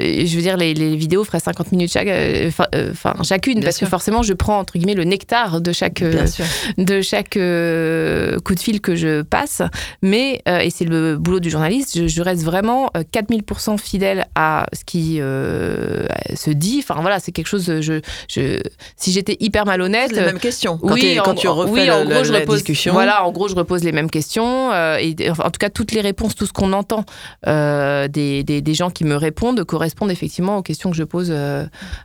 euh, 0.00 0.22
je 0.26 0.36
veux 0.36 0.42
dire, 0.42 0.56
les, 0.56 0.74
les 0.74 0.96
vidéos 0.96 1.24
feraient 1.24 1.40
50 1.40 1.72
minutes 1.72 1.92
chaque, 1.92 2.08
euh, 2.08 2.50
enfin, 2.90 3.14
chacune, 3.22 3.54
Bien 3.54 3.64
parce 3.64 3.76
sûr. 3.76 3.86
que 3.86 3.90
forcément, 3.90 4.22
je 4.22 4.32
prends 4.32 4.58
entre 4.58 4.74
guillemets 4.78 4.94
le 4.94 5.04
nectar 5.04 5.60
de 5.60 5.72
chaque, 5.72 6.02
de 6.02 7.00
chaque 7.02 7.34
coup 7.34 8.54
de 8.54 8.60
fil 8.60 8.80
que 8.80 8.94
je 8.96 9.22
passe. 9.22 9.62
Mais, 10.02 10.42
et 10.46 10.70
c'est 10.70 10.84
le 10.84 11.16
boulot 11.16 11.40
du 11.40 11.50
journaliste, 11.50 11.96
je, 11.98 12.06
je 12.06 12.22
reste 12.22 12.42
vraiment 12.42 12.90
euh, 12.96 13.02
4000% 13.12 13.78
fidèle 13.78 14.26
à 14.34 14.66
ce 14.72 14.84
qui 14.84 15.16
se 15.18 16.50
dit. 16.50 16.82
Enfin 16.82 17.00
voilà, 17.00 17.20
c'est 17.20 17.32
quelque 17.32 17.48
chose, 17.48 17.80
je, 17.80 18.00
je, 18.28 18.60
si 18.96 19.12
j'étais 19.12 19.36
hyper 19.40 19.66
malhonnête. 19.66 20.10
C'est 20.10 20.20
la 20.20 20.26
même 20.26 20.38
question. 20.38 20.78
Quand, 20.78 20.94
oui, 20.94 21.18
quand 21.22 21.32
en, 21.32 21.34
tu 21.34 21.48
refais 21.48 21.70
oui, 21.70 21.90
en 21.90 22.04
gros, 22.04 22.24
je 22.24 22.32
la 22.32 22.40
repose, 22.40 22.56
discussion. 22.56 22.92
Voilà, 22.92 23.24
en 23.24 23.32
gros, 23.32 23.48
je 23.48 23.54
repose 23.54 23.84
les 23.84 23.92
mêmes 23.92 24.10
questions. 24.10 24.72
euh, 24.72 24.96
et 25.00 25.14
enfin, 25.30 25.44
en 25.44 25.50
tout 25.50 25.58
cas, 25.58 25.70
toutes 25.70 25.92
les 25.92 26.00
réponses, 26.00 26.34
tout 26.34 26.46
ce 26.46 26.52
qu'on 26.52 26.61
entend 26.72 27.04
euh, 27.46 28.06
des, 28.08 28.44
des, 28.44 28.60
des 28.60 28.74
gens 28.74 28.90
qui 28.90 29.04
me 29.04 29.16
répondent 29.16 29.64
correspondent 29.64 30.10
effectivement 30.10 30.58
aux 30.58 30.62
questions 30.62 30.90
que 30.90 30.96
je 30.96 31.04
pose. 31.04 31.28
euh, 31.30 31.64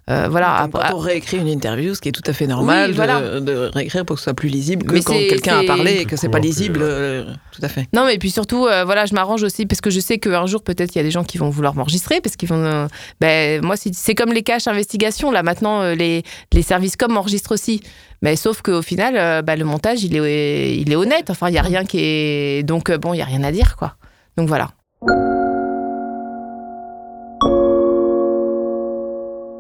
euh, 0.10 0.28
voilà. 0.30 0.68
Comme 0.72 0.82
pour 0.90 1.04
réécrire 1.04 1.42
une 1.42 1.50
interview, 1.50 1.94
ce 1.94 2.02
qui 2.02 2.10
est 2.10 2.12
tout 2.14 2.24
à 2.26 2.34
fait 2.34 2.48
normal 2.48 2.86
Oui, 2.86 2.92
de- 2.92 2.96
voilà. 2.96 3.40
de, 3.42 3.70
réécrire 3.74 4.06
pour 4.06 4.16
que 4.16 4.20
ce 4.22 4.24
soit 4.24 4.34
plus 4.34 4.50
lisible 4.50 4.86
que 4.86 4.94
Mais 4.94 5.02
quand 5.02 5.14
quelqu'un 5.14 5.60
a 5.60 5.64
parlé 5.64 5.98
et 6.02 6.06
que 6.06 6.16
c'est 6.16 6.30
pas 6.30 6.40
que- 6.40 6.46
lisible. 6.46 6.80
euh, 6.82 7.26
tout 7.52 7.62
à 7.62 7.68
fait. 7.68 7.88
Non, 7.94 8.06
mais 8.06 8.18
puis 8.18 8.32
surtout, 8.32 8.66
euh, 8.66 8.86
voilà, 8.86 9.06
je 9.06 9.14
m'arrange 9.14 9.44
aussi 9.44 9.66
parce 9.66 9.82
que 9.82 9.90
je 9.90 10.00
sais 10.00 10.18
qu'un 10.18 10.46
jour, 10.46 10.64
peut-être, 10.64 10.96
il 10.96 10.98
y 10.98 11.02
a 11.02 11.04
des 11.04 11.12
gens 11.12 11.24
qui 11.24 11.38
vont 11.38 11.50
vouloir 11.50 11.76
m'enregistrer 11.76 12.22
parce 12.22 12.36
qu'ils 12.36 12.50
vont. 12.50 12.64
euh, 12.64 12.88
ben, 13.20 13.62
moi, 13.64 13.76
c'est 13.78 14.16
comme 14.16 14.32
les 14.32 14.44
caches 14.44 14.68
investigation. 14.68 15.32
Là, 15.32 15.44
maintenant, 15.44 15.92
les, 15.94 16.24
les 16.54 16.62
services 16.62 16.96
com 16.96 17.12
m'enregistrent 17.12 17.52
aussi. 17.52 17.82
Mais 18.22 18.36
sauf 18.36 18.62
qu'au 18.62 18.82
final, 18.82 19.16
euh, 19.18 19.42
bah, 19.42 19.56
le 19.56 19.66
montage, 19.66 20.04
il 20.04 20.16
est, 20.16 20.78
il 20.78 20.92
est 20.92 20.96
honnête. 20.96 21.30
Enfin, 21.30 21.50
il 21.50 21.52
n'y 21.52 21.60
a 21.60 21.62
rien 21.62 21.84
qui 21.86 22.00
est. 22.00 22.64
Donc, 22.64 22.92
bon, 22.92 23.14
il 23.14 23.18
n'y 23.18 23.22
a 23.22 23.26
rien 23.26 23.44
à 23.44 23.52
dire, 23.52 23.76
quoi. 23.76 23.96
Donc, 24.38 24.48
voilà. 24.48 24.70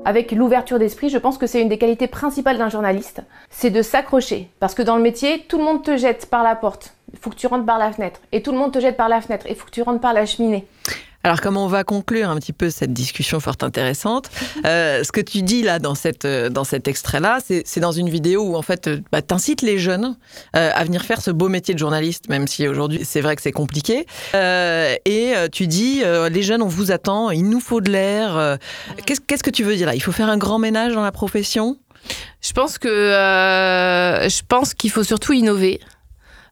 Avec 0.06 0.32
l'ouverture 0.32 0.80
d'esprit, 0.80 1.10
je 1.10 1.18
pense 1.18 1.38
que 1.38 1.48
c'est 1.48 1.62
une 1.62 1.68
des 1.68 1.78
qualités 1.78 2.08
principales 2.08 2.58
d'un 2.58 2.70
journaliste, 2.70 3.24
c'est 3.50 3.72
de 3.72 3.82
s'accrocher. 3.82 4.50
Parce 4.62 4.74
que 4.74 4.82
dans 4.82 4.96
le 4.96 5.02
métier, 5.02 5.46
tout 5.50 5.58
le 5.58 5.66
monde 5.66 5.84
te 5.84 5.98
jette 5.98 6.30
par 6.30 6.44
la 6.44 6.56
porte, 6.56 6.94
il 7.12 7.20
faut 7.20 7.30
que 7.30 7.36
tu 7.36 7.48
rentres 7.48 7.66
par 7.66 7.78
la 7.78 7.92
fenêtre. 7.92 8.22
Et 8.32 8.42
tout 8.42 8.54
le 8.54 8.58
monde 8.58 8.72
te 8.72 8.80
jette 8.80 8.96
par 8.96 9.10
la 9.10 9.20
fenêtre, 9.20 9.46
il 9.50 9.56
faut 9.56 9.66
que 9.66 9.72
tu 9.72 9.82
rentres 9.82 10.00
par 10.00 10.14
la 10.14 10.26
cheminée. 10.26 10.66
Alors, 11.28 11.42
comme 11.42 11.58
on 11.58 11.68
va 11.68 11.84
conclure 11.84 12.30
un 12.30 12.38
petit 12.38 12.54
peu 12.54 12.70
cette 12.70 12.94
discussion 12.94 13.42
fort 13.42 13.58
intéressante, 13.62 14.30
euh, 14.66 15.04
ce 15.04 15.12
que 15.12 15.20
tu 15.20 15.42
dis 15.42 15.62
là 15.62 15.78
dans, 15.78 15.94
cette, 15.94 16.24
euh, 16.24 16.48
dans 16.48 16.64
cet 16.64 16.88
extrait-là, 16.88 17.40
c'est 17.46 17.64
c'est 17.66 17.82
dans 17.82 17.92
une 17.92 18.10
vidéo 18.10 18.44
où 18.44 18.56
en 18.56 18.62
fait, 18.62 18.88
euh, 18.88 19.02
bah, 19.12 19.22
t'incites 19.22 19.62
les 19.62 19.78
jeunes 19.78 20.16
euh, 20.56 20.72
à 20.74 20.86
venir 20.86 21.04
faire 21.04 21.22
ce 21.22 21.30
beau 21.30 21.50
métier 21.50 21.74
de 21.74 21.80
journaliste, 21.80 22.30
même 22.30 22.48
si 22.48 22.66
aujourd'hui 22.66 23.02
c'est 23.04 23.20
vrai 23.20 23.36
que 23.36 23.42
c'est 23.42 23.52
compliqué. 23.52 24.06
Euh, 24.36 24.96
et 25.04 25.34
tu 25.52 25.68
dis, 25.68 26.02
les 26.32 26.44
jeunes, 26.44 26.62
on 26.62 26.68
vous 26.68 26.94
attend, 26.94 27.30
il 27.32 27.50
nous 27.50 27.60
faut 27.60 27.82
de 27.82 27.92
l'air. 27.92 28.58
Qu'est-ce 29.06 29.44
que 29.44 29.50
tu 29.50 29.66
veux 29.66 29.76
dire 29.76 29.88
là? 29.88 29.96
Il 29.96 30.02
faut 30.02 30.14
faire 30.14 30.30
un 30.30 30.38
grand 30.38 30.60
ménage 30.60 30.94
dans 30.94 31.04
la 31.04 31.12
profession? 31.12 31.78
Je 32.40 32.54
pense 32.54 32.78
que 32.78 32.88
je 32.90 34.42
pense 34.48 34.74
qu'il 34.74 34.92
faut 34.92 35.04
surtout 35.04 35.34
innover. 35.34 35.82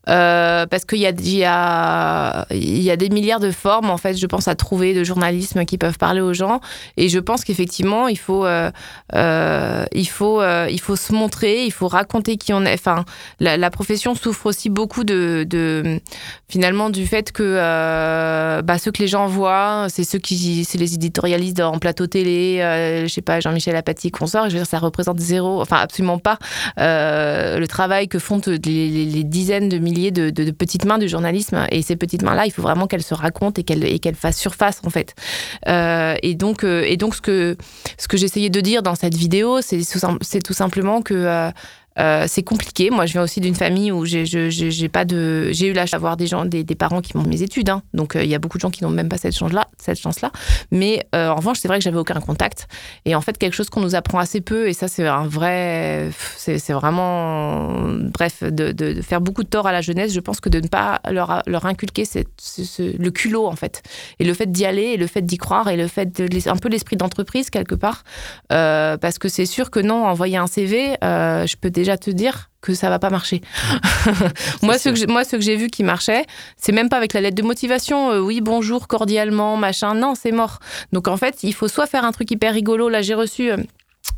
Euh, 0.07 0.65
parce 0.67 0.85
qu'il 0.85 0.99
y 0.99 1.07
a, 1.07 1.11
y, 1.11 1.43
a, 1.43 2.45
y 2.51 2.91
a 2.91 2.95
des 2.95 3.09
milliards 3.09 3.39
de 3.39 3.51
formes, 3.51 3.89
en 3.89 3.97
fait, 3.97 4.15
je 4.15 4.25
pense, 4.27 4.47
à 4.47 4.55
trouver 4.55 4.93
de 4.93 5.03
journalisme 5.03 5.65
qui 5.65 5.77
peuvent 5.77 5.97
parler 5.97 6.21
aux 6.21 6.33
gens. 6.33 6.59
Et 6.97 7.09
je 7.09 7.19
pense 7.19 7.43
qu'effectivement, 7.43 8.07
il 8.07 8.17
faut, 8.17 8.45
euh, 8.45 8.69
euh, 9.15 9.85
il, 9.93 10.07
faut, 10.07 10.41
il 10.69 10.79
faut 10.79 10.95
se 10.95 11.13
montrer, 11.13 11.65
il 11.65 11.71
faut 11.71 11.87
raconter 11.87 12.37
qui 12.37 12.53
on 12.53 12.63
est. 12.65 12.73
Enfin, 12.73 13.03
la, 13.39 13.69
profession 13.71 14.15
souffre 14.15 14.45
aussi 14.45 14.69
beaucoup 14.69 15.03
de, 15.03 15.45
de 15.49 15.99
finalement, 16.47 16.89
du 16.89 17.05
fait 17.07 17.31
que 17.31 18.61
bah, 18.61 18.77
ceux 18.77 18.91
que 18.91 19.01
les 19.01 19.07
gens 19.07 19.25
voient, 19.27 19.87
c'est 19.89 20.03
ceux 20.03 20.19
qui, 20.19 20.65
c'est 20.65 20.77
les 20.77 20.93
éditorialistes 20.93 21.59
en 21.59 21.79
plateau 21.79 22.07
télé, 22.07 22.59
je 23.03 23.11
sais 23.11 23.21
pas, 23.21 23.39
Jean-Michel 23.39 23.75
Apathy, 23.75 24.11
consort. 24.11 24.45
Je 24.45 24.51
veux 24.53 24.59
dire, 24.59 24.67
ça 24.67 24.79
représente 24.79 25.19
zéro, 25.19 25.61
enfin, 25.61 25.77
absolument 25.77 26.19
pas 26.19 26.37
le 26.77 27.65
travail 27.65 28.07
que 28.07 28.19
font 28.19 28.39
les- 28.47 29.05
les 29.05 29.23
dizaines 29.23 29.67
de 29.67 29.77
milliers 29.79 29.94
de, 30.11 30.29
de- 30.29 30.43
de 30.43 30.51
petites 30.51 30.85
mains 30.85 30.97
du 30.97 31.07
journalisme. 31.09 31.65
Et 31.71 31.81
ces 31.81 31.95
petites 31.95 32.21
mains-là, 32.21 32.45
il 32.45 32.51
faut 32.51 32.61
vraiment 32.61 32.87
qu'elles 32.87 33.03
se 33.03 33.13
racontent 33.13 33.61
et 33.61 33.99
qu'elles 33.99 34.15
fassent 34.15 34.37
surface, 34.39 34.81
en 34.85 34.89
fait. 34.89 35.15
Euh, 35.67 36.15
et 36.21 36.35
donc, 36.35 36.63
euh, 36.63 36.83
et 36.85 36.97
donc 36.97 37.15
ce 37.15 37.21
que, 37.21 37.57
ce 37.97 38.07
que 38.07 38.17
j'essayais 38.17 38.49
de 38.49 38.61
dire 38.61 38.83
dans 38.83 38.95
cette 38.95 39.15
vidéo, 39.15 39.61
c'est 39.61 39.77
tout, 39.79 39.99
sim- 39.99 40.17
c'est 40.21 40.41
tout 40.43 40.53
simplement 40.53 41.01
que. 41.01 41.49
Euh, 41.99 42.25
c'est 42.27 42.43
compliqué. 42.43 42.89
Moi, 42.89 43.05
je 43.05 43.13
viens 43.13 43.21
aussi 43.23 43.39
d'une 43.39 43.55
famille 43.55 43.91
où 43.91 44.05
j'ai 44.05 44.89
pas 44.89 45.05
de, 45.05 45.49
j'ai 45.51 45.67
eu 45.67 45.73
chance 45.75 45.91
d'avoir 45.91 46.17
des 46.17 46.27
gens, 46.27 46.45
des, 46.45 46.63
des 46.63 46.75
parents 46.75 47.01
qui 47.01 47.15
m'ont 47.17 47.23
mes 47.23 47.41
études. 47.41 47.69
hein. 47.69 47.81
Donc, 47.93 48.15
euh, 48.15 48.23
il 48.23 48.29
y 48.29 48.35
a 48.35 48.39
beaucoup 48.39 48.57
de 48.57 48.61
gens 48.61 48.69
qui 48.71 48.83
n'ont 48.83 48.89
même 48.89 49.09
pas 49.09 49.17
cette 49.17 49.35
chance-là, 49.37 49.67
cette 49.77 49.99
chance-là. 49.99 50.31
Mais 50.71 51.05
euh, 51.15 51.29
en 51.29 51.35
revanche, 51.35 51.57
c'est 51.59 51.67
vrai 51.67 51.77
que 51.77 51.83
j'avais 51.83 51.97
aucun 51.97 52.19
contact. 52.19 52.67
Et 53.05 53.15
en 53.15 53.21
fait, 53.21 53.37
quelque 53.37 53.53
chose 53.53 53.69
qu'on 53.69 53.81
nous 53.81 53.95
apprend 53.95 54.19
assez 54.19 54.41
peu, 54.41 54.67
et 54.67 54.73
ça, 54.73 54.87
c'est 54.87 55.07
un 55.07 55.27
vrai, 55.27 56.09
c'est 56.37 56.73
vraiment, 56.73 57.81
bref, 58.13 58.43
de, 58.43 58.71
de- 58.71 59.01
faire 59.01 59.21
beaucoup 59.21 59.43
de 59.43 59.49
tort 59.49 59.67
à 59.67 59.71
la 59.71 59.81
jeunesse. 59.81 60.13
Je 60.13 60.19
pense 60.19 60.39
que 60.39 60.49
de 60.49 60.59
ne 60.59 60.67
pas 60.67 60.99
leur, 61.09 61.43
leur 61.47 61.65
inculquer 61.65 62.05
cette- 62.05 62.27
ce- 62.41 62.63
ce- 62.63 62.97
le 62.97 63.11
culot, 63.11 63.45
en 63.47 63.55
fait, 63.55 63.83
et 64.19 64.23
le 64.23 64.33
fait 64.33 64.51
d'y 64.51 64.65
aller, 64.65 64.83
et 64.93 64.97
le 64.97 65.07
fait 65.07 65.21
d'y 65.21 65.37
croire, 65.37 65.67
et 65.69 65.77
le 65.77 65.87
fait 65.87 66.11
de 66.21 66.49
un 66.49 66.57
peu 66.57 66.69
l'esprit 66.69 66.97
d'entreprise 66.97 67.49
quelque 67.49 67.75
part, 67.75 68.03
parce 68.49 69.17
que 69.19 69.29
c'est 69.29 69.45
sûr 69.45 69.69
que 69.71 69.79
non, 69.79 70.05
envoyer 70.05 70.37
un 70.37 70.47
CV, 70.47 70.95
je 71.01 71.55
peux 71.55 71.69
déjà 71.69 71.84
te 71.97 72.09
dire 72.09 72.49
que 72.61 72.73
ça 72.73 72.89
va 72.89 72.97
pas 72.99 73.09
marcher. 73.11 73.41
moi, 74.61 74.77
ce 74.77 74.89
que 74.89 74.95
j'ai- 74.95 75.07
moi, 75.07 75.23
ce 75.23 75.35
que 75.35 75.41
j'ai 75.41 75.55
vu 75.55 75.67
qui 75.67 75.83
marchait, 75.83 76.25
c'est 76.57 76.71
même 76.71 76.89
pas 76.89 76.97
avec 76.97 77.13
la 77.13 77.21
lettre 77.21 77.35
de 77.35 77.43
motivation. 77.43 78.11
euh, 78.11 78.19
oui, 78.19 78.41
bonjour, 78.41 78.87
cordialement, 78.87 79.55
machin. 79.57 79.93
Non, 79.93 80.15
c'est 80.15 80.31
mort. 80.31 80.59
Donc 80.91 81.07
en 81.07 81.17
fait, 81.17 81.43
il 81.43 81.53
faut 81.53 81.67
soit 81.67 81.85
faire 81.87 82.03
un 82.05 82.11
truc 82.11 82.31
hyper 82.31 82.53
rigolo. 82.53 82.89
Là, 82.89 83.01
j'ai 83.01 83.13
reçu. 83.13 83.51
euh, 83.51 83.57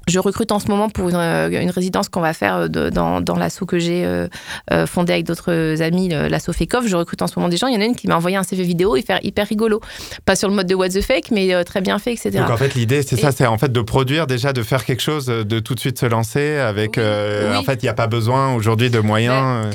je 0.08 0.20
recrute 0.20 0.52
en 0.52 0.60
ce 0.60 0.68
moment 0.68 0.90
pour 0.90 1.10
une, 1.10 1.16
euh, 1.16 1.50
une 1.50 1.70
résidence 1.70 2.08
qu'on 2.10 2.22
va 2.22 2.34
faire 2.34 2.56
euh, 2.56 2.68
de- 2.68 2.90
dans, 2.90 3.20
dans 3.20 3.36
l'asso 3.36 3.66
que 3.68 3.78
j'ai 3.78 4.06
euh, 4.06 4.28
euh, 4.72 4.88
fondé 4.88 5.12
avec 5.14 5.26
d'autres 5.26 5.82
amis, 5.82 6.10
l'asso 6.10 6.52
Fekov. 6.54 6.88
Je 6.88 6.96
recrute 6.96 7.22
en 7.22 7.28
ce 7.28 7.34
moment 7.38 7.50
des 7.50 7.58
gens. 7.58 7.68
Il 7.68 7.76
y 7.76 7.78
en 7.78 7.82
a 7.82 7.86
une 7.86 7.96
qui 7.96 8.08
m'a 8.08 8.16
envoyé 8.16 8.38
un 8.38 8.44
CV 8.44 8.64
vidéo 8.64 8.96
et 8.96 9.02
faire 9.02 9.20
hyper 9.24 9.48
rigolo. 9.48 9.82
Pas 10.26 10.36
sur 10.36 10.48
le 10.50 10.56
mode 10.56 10.68
de 10.68 10.76
what 10.76 10.90
the 10.90 11.02
fake, 11.02 11.32
mais 11.32 11.54
euh, 11.54 11.64
très 11.64 11.82
bien 11.82 12.00
fait, 12.00 12.14
etc. 12.14 12.32
Donc 12.32 12.50
en 12.50 12.58
fait 12.58 12.74
l'idée 12.76 13.02
c'est 13.04 13.18
Et- 13.18 13.22
ça, 13.22 13.32
c'est 13.32 13.46
en 13.46 13.58
fait 13.58 13.72
de 13.72 13.82
produire 13.82 14.28
déjà, 14.28 14.54
de 14.54 14.64
faire 14.64 14.86
quelque 14.86 15.02
chose, 15.02 15.26
de 15.26 15.60
tout 15.60 15.76
de 15.76 15.80
suite 15.80 16.00
se 16.00 16.06
lancer 16.06 16.58
avec. 16.58 16.92
Oui, 16.98 17.04
euh, 17.06 17.52
oui. 17.52 17.58
En 17.58 17.64
fait 17.64 17.82
il 17.84 17.86
n'y 17.86 17.90
a 17.90 17.94
pas 17.94 18.08
besoin 18.08 18.54
aujourd'hui 18.54 18.90
de 18.90 19.00
moyens. 19.00 19.68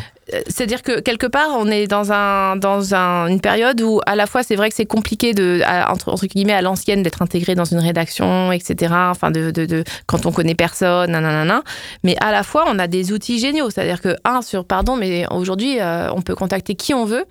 C'est-à-dire 0.48 0.82
que 0.82 1.00
quelque 1.00 1.26
part, 1.26 1.48
on 1.58 1.66
est 1.68 1.86
dans, 1.86 2.12
un, 2.12 2.56
dans 2.56 2.94
un- 2.94 3.26
une 3.28 3.40
période 3.40 3.80
où 3.80 4.00
à 4.06 4.16
la 4.16 4.26
fois 4.26 4.42
c'est 4.42 4.56
vrai 4.56 4.68
que 4.70 4.74
c'est 4.74 4.86
compliqué 4.86 5.34
de, 5.34 5.60
entre, 5.90 6.10
entre 6.10 6.26
guillemets 6.26 6.52
à 6.54 6.62
l'ancienne 6.62 7.02
d'être 7.02 7.22
intégré 7.22 7.54
dans 7.54 7.64
une 7.64 7.78
rédaction, 7.80 8.52
etc. 8.52 8.92
Enfin, 9.10 9.30
de, 9.30 9.50
de, 9.50 9.66
de- 9.66 9.84
quand 10.06 10.26
on 10.26 10.32
connaît 10.32 10.54
personne, 10.54 11.10
nanana. 11.12 11.62
Mais 12.04 12.16
à 12.20 12.32
la 12.32 12.42
fois, 12.42 12.64
on 12.68 12.78
a 12.78 12.86
des 12.86 13.12
outils 13.12 13.38
géniaux. 13.38 13.70
C'est-à-dire 13.70 14.00
que, 14.00 14.16
un, 14.24 14.42
sur, 14.42 14.64
pardon, 14.64 14.96
mais 14.96 15.26
aujourd'hui, 15.30 15.80
euh, 15.80 16.10
on 16.14 16.22
peut 16.22 16.34
contacter 16.34 16.74
qui 16.74 16.94
on 16.94 17.04
veut. 17.04 17.24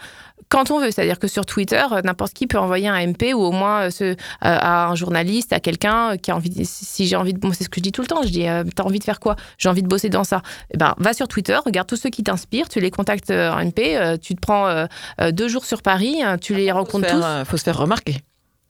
Quand 0.50 0.72
on 0.72 0.80
veut. 0.80 0.92
C'est-à-dire 0.92 1.20
que 1.20 1.28
sur 1.28 1.46
Twitter, 1.46 1.84
euh, 1.92 2.02
n'importe 2.04 2.34
qui 2.34 2.48
peut 2.48 2.60
envoyer 2.60 2.88
un 2.88 3.00
MP 3.08 3.34
ou 3.34 3.42
au 3.42 3.52
moins 3.52 3.84
euh, 3.84 3.90
ce, 3.90 4.04
euh, 4.04 4.16
à 4.42 4.88
un 4.88 4.96
journaliste, 4.96 5.54
à 5.54 5.60
quelqu'un 5.60 6.18
qui 6.18 6.32
a 6.32 6.36
envie. 6.36 6.50
De, 6.50 6.64
si 6.64 7.08
j'ai 7.08 7.16
envie 7.16 7.34
de. 7.34 7.40
Bon, 7.40 7.52
c'est 7.54 7.64
ce 7.64 7.70
que 7.70 7.78
je 7.78 7.84
dis 7.84 7.92
tout 7.92 8.02
le 8.02 8.08
temps. 8.08 8.22
Je 8.24 8.30
dis 8.30 8.48
euh, 8.48 8.64
T'as 8.76 8.84
envie 8.84 9.00
de 9.00 9.04
faire 9.04 9.20
quoi? 9.20 9.36
J'ai 9.58 9.70
envie 9.70 9.84
de 9.84 9.88
bosser 9.88 10.10
dans 10.10 10.24
ça. 10.24 10.42
Eh 10.74 10.78
ben, 10.78 10.94
va 10.98 11.14
sur 11.14 11.28
Twitter, 11.28 11.58
regarde 11.66 11.88
tous 11.88 11.96
ceux 11.96 12.10
qui 12.10 12.24
t'inspirent, 12.24 12.70
tu 12.70 12.80
les 12.80 12.92
contactes 12.92 13.32
en 13.32 13.64
MP, 13.64 13.98
tu 14.22 14.36
te 14.36 14.40
prends 14.42 14.88
euh, 15.22 15.32
deux 15.32 15.48
jours 15.48 15.66
sur 15.66 15.82
Paris, 15.82 16.22
hein, 16.24 16.38
tu 16.38 16.54
les 16.56 16.68
faut 16.68 16.70
se, 16.70 16.74
rencontres 16.74 17.08
tous. 17.10 17.24
euh, 17.24 17.46
faut 17.46 17.58
se 17.58 17.64
faire 17.64 17.78
remarquer. 17.78 18.18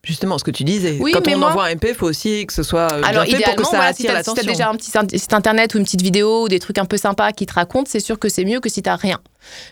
Justement, 0.04 0.40
ce 0.40 0.44
que 0.44 0.50
tu 0.50 0.64
disais. 0.64 0.98
Oui, 1.00 1.12
Quand 1.12 1.28
on 1.28 1.38
moi- 1.38 1.50
envoie 1.52 1.66
un 1.66 1.76
MP, 1.76 1.90
il 1.90 1.94
faut 1.96 2.08
aussi 2.08 2.48
que 2.48 2.54
ce 2.54 2.64
soit 2.64 2.92
euh, 2.92 3.02
Alors 3.04 3.24
bien 3.24 3.38
fait 3.38 3.44
pour 3.44 3.56
que 3.58 3.64
ça 3.66 3.76
voilà, 3.78 3.94
si 3.94 4.04
t'as 4.04 4.14
l'attention. 4.14 4.44
déjà 4.48 4.68
un 4.70 4.76
petit 4.76 4.90
site- 4.90 5.32
internet 5.34 5.76
ou 5.76 5.78
une 5.78 5.84
petite 5.84 6.02
vidéo 6.02 6.46
ou 6.46 6.48
des 6.48 6.58
trucs 6.60 6.80
un 6.80 6.86
peu 6.86 6.98
sympas 6.98 7.32
qui 7.34 7.46
te 7.46 7.54
racontent, 7.54 7.88
c'est 7.88 8.00
sûr 8.00 8.18
que 8.18 8.28
c'est 8.28 8.44
mieux 8.44 8.60
que 8.60 8.68
si 8.68 8.82
t'as 8.82 8.96
rien. 8.96 9.20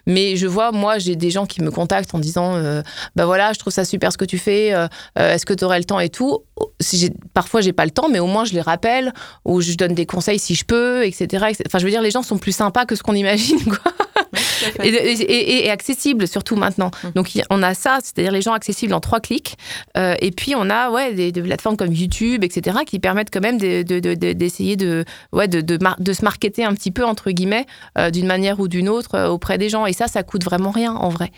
Mais 0.06 0.36
je 0.36 0.46
vois, 0.46 0.72
moi, 0.72 1.00
j'ai 1.00 1.16
des 1.16 1.32
gens 1.32 1.48
qui 1.48 1.64
me 1.64 1.72
contactent 1.72 2.14
en 2.14 2.20
disant, 2.20 2.56
euh, 2.56 2.84
bah 3.16 3.26
voilà, 3.26 3.54
je 3.54 3.60
trouve 3.60 3.74
ça 3.74 3.86
super 3.86 4.12
ce 4.12 4.18
que 4.20 4.26
tu 4.26 4.38
fais. 4.38 4.72
euh, 4.72 4.88
euh, 5.18 5.34
Est-ce 5.34 5.48
que 5.48 5.54
tu 5.54 5.64
aurais 5.64 5.80
le 5.80 5.86
temps 5.86 6.00
et 6.00 6.10
tout 6.10 6.44
si 6.80 7.10
Parfois, 7.34 7.62
j'ai 7.62 7.74
pas 7.74 7.86
le 7.86 7.92
temps, 7.92 8.08
mais 8.10 8.20
au 8.20 8.28
moins 8.28 8.46
je 8.46 8.54
les 8.54 8.62
rappelle 8.62 9.12
ou 9.46 9.62
je 9.62 9.74
donne 9.74 9.94
des 9.96 10.06
conseils 10.06 10.38
si 10.38 10.54
je 10.54 10.64
peux, 10.64 11.06
etc. 11.08 11.24
etc. 11.50 11.64
Enfin, 11.66 11.80
je 11.80 11.86
veux 11.86 11.92
dire, 11.92 12.04
les 12.04 12.12
gens 12.12 12.22
sont 12.22 12.38
plus 12.38 12.52
sympas 12.52 12.86
que 12.86 12.96
ce 12.96 13.02
qu'on 13.02 13.16
imagine, 13.16 13.64
quoi. 13.66 13.92
Et, 14.84 14.88
et- 14.90 15.22
et- 15.22 15.66
et 15.66 15.70
accessible 15.70 16.28
surtout 16.28 16.56
maintenant. 16.56 16.92
Mm. 17.04 17.08
Donc 17.16 17.36
il 17.36 17.44
on 17.50 17.64
a 17.64 17.74
ça, 17.74 18.00
c'est-à-dire 18.04 18.32
les 18.32 18.42
gens 18.42 18.54
accessibles 18.54 18.94
en 18.94 19.00
trois 19.00 19.20
clics. 19.20 19.58
Euh, 19.98 20.16
et 20.22 20.32
puis 20.32 20.54
on 20.56 20.70
a 20.70 20.90
ouais 20.92 21.14
des, 21.14 21.32
des 21.32 21.42
plateformes 21.42 21.78
comme 21.78 21.94
YouTube, 21.94 22.44
etc. 22.44 22.80
qui 22.86 23.00
permettent 23.00 23.30
quand 23.32 23.42
même 23.42 23.58
de- 23.58 23.84
de- 23.84 24.00
de- 24.00 24.14
de- 24.16 24.34
d'essayer 24.34 24.76
de, 24.76 25.06
ouais 25.34 25.48
de, 25.48 25.62
de, 25.62 25.78
mar- 25.82 26.00
de 26.00 26.14
se 26.14 26.24
marketer 26.24 26.64
un 26.64 26.74
petit 26.74 26.92
peu 26.92 27.06
entre 27.06 27.32
guillemets 27.32 27.66
euh, 27.98 28.10
d'une 28.12 28.28
manière 28.28 28.60
ou 28.60 28.68
d'une 28.68 28.90
autre 28.90 29.16
euh, 29.16 29.28
auprès 29.30 29.58
des 29.58 29.70
gens. 29.70 29.86
Et 29.86 29.94
ça, 29.94 30.08
ça 30.08 30.24
coûte 30.24 30.44
vraiment 30.44 30.72
rien 30.72 30.94
en 30.94 31.10
vrai. 31.10 31.32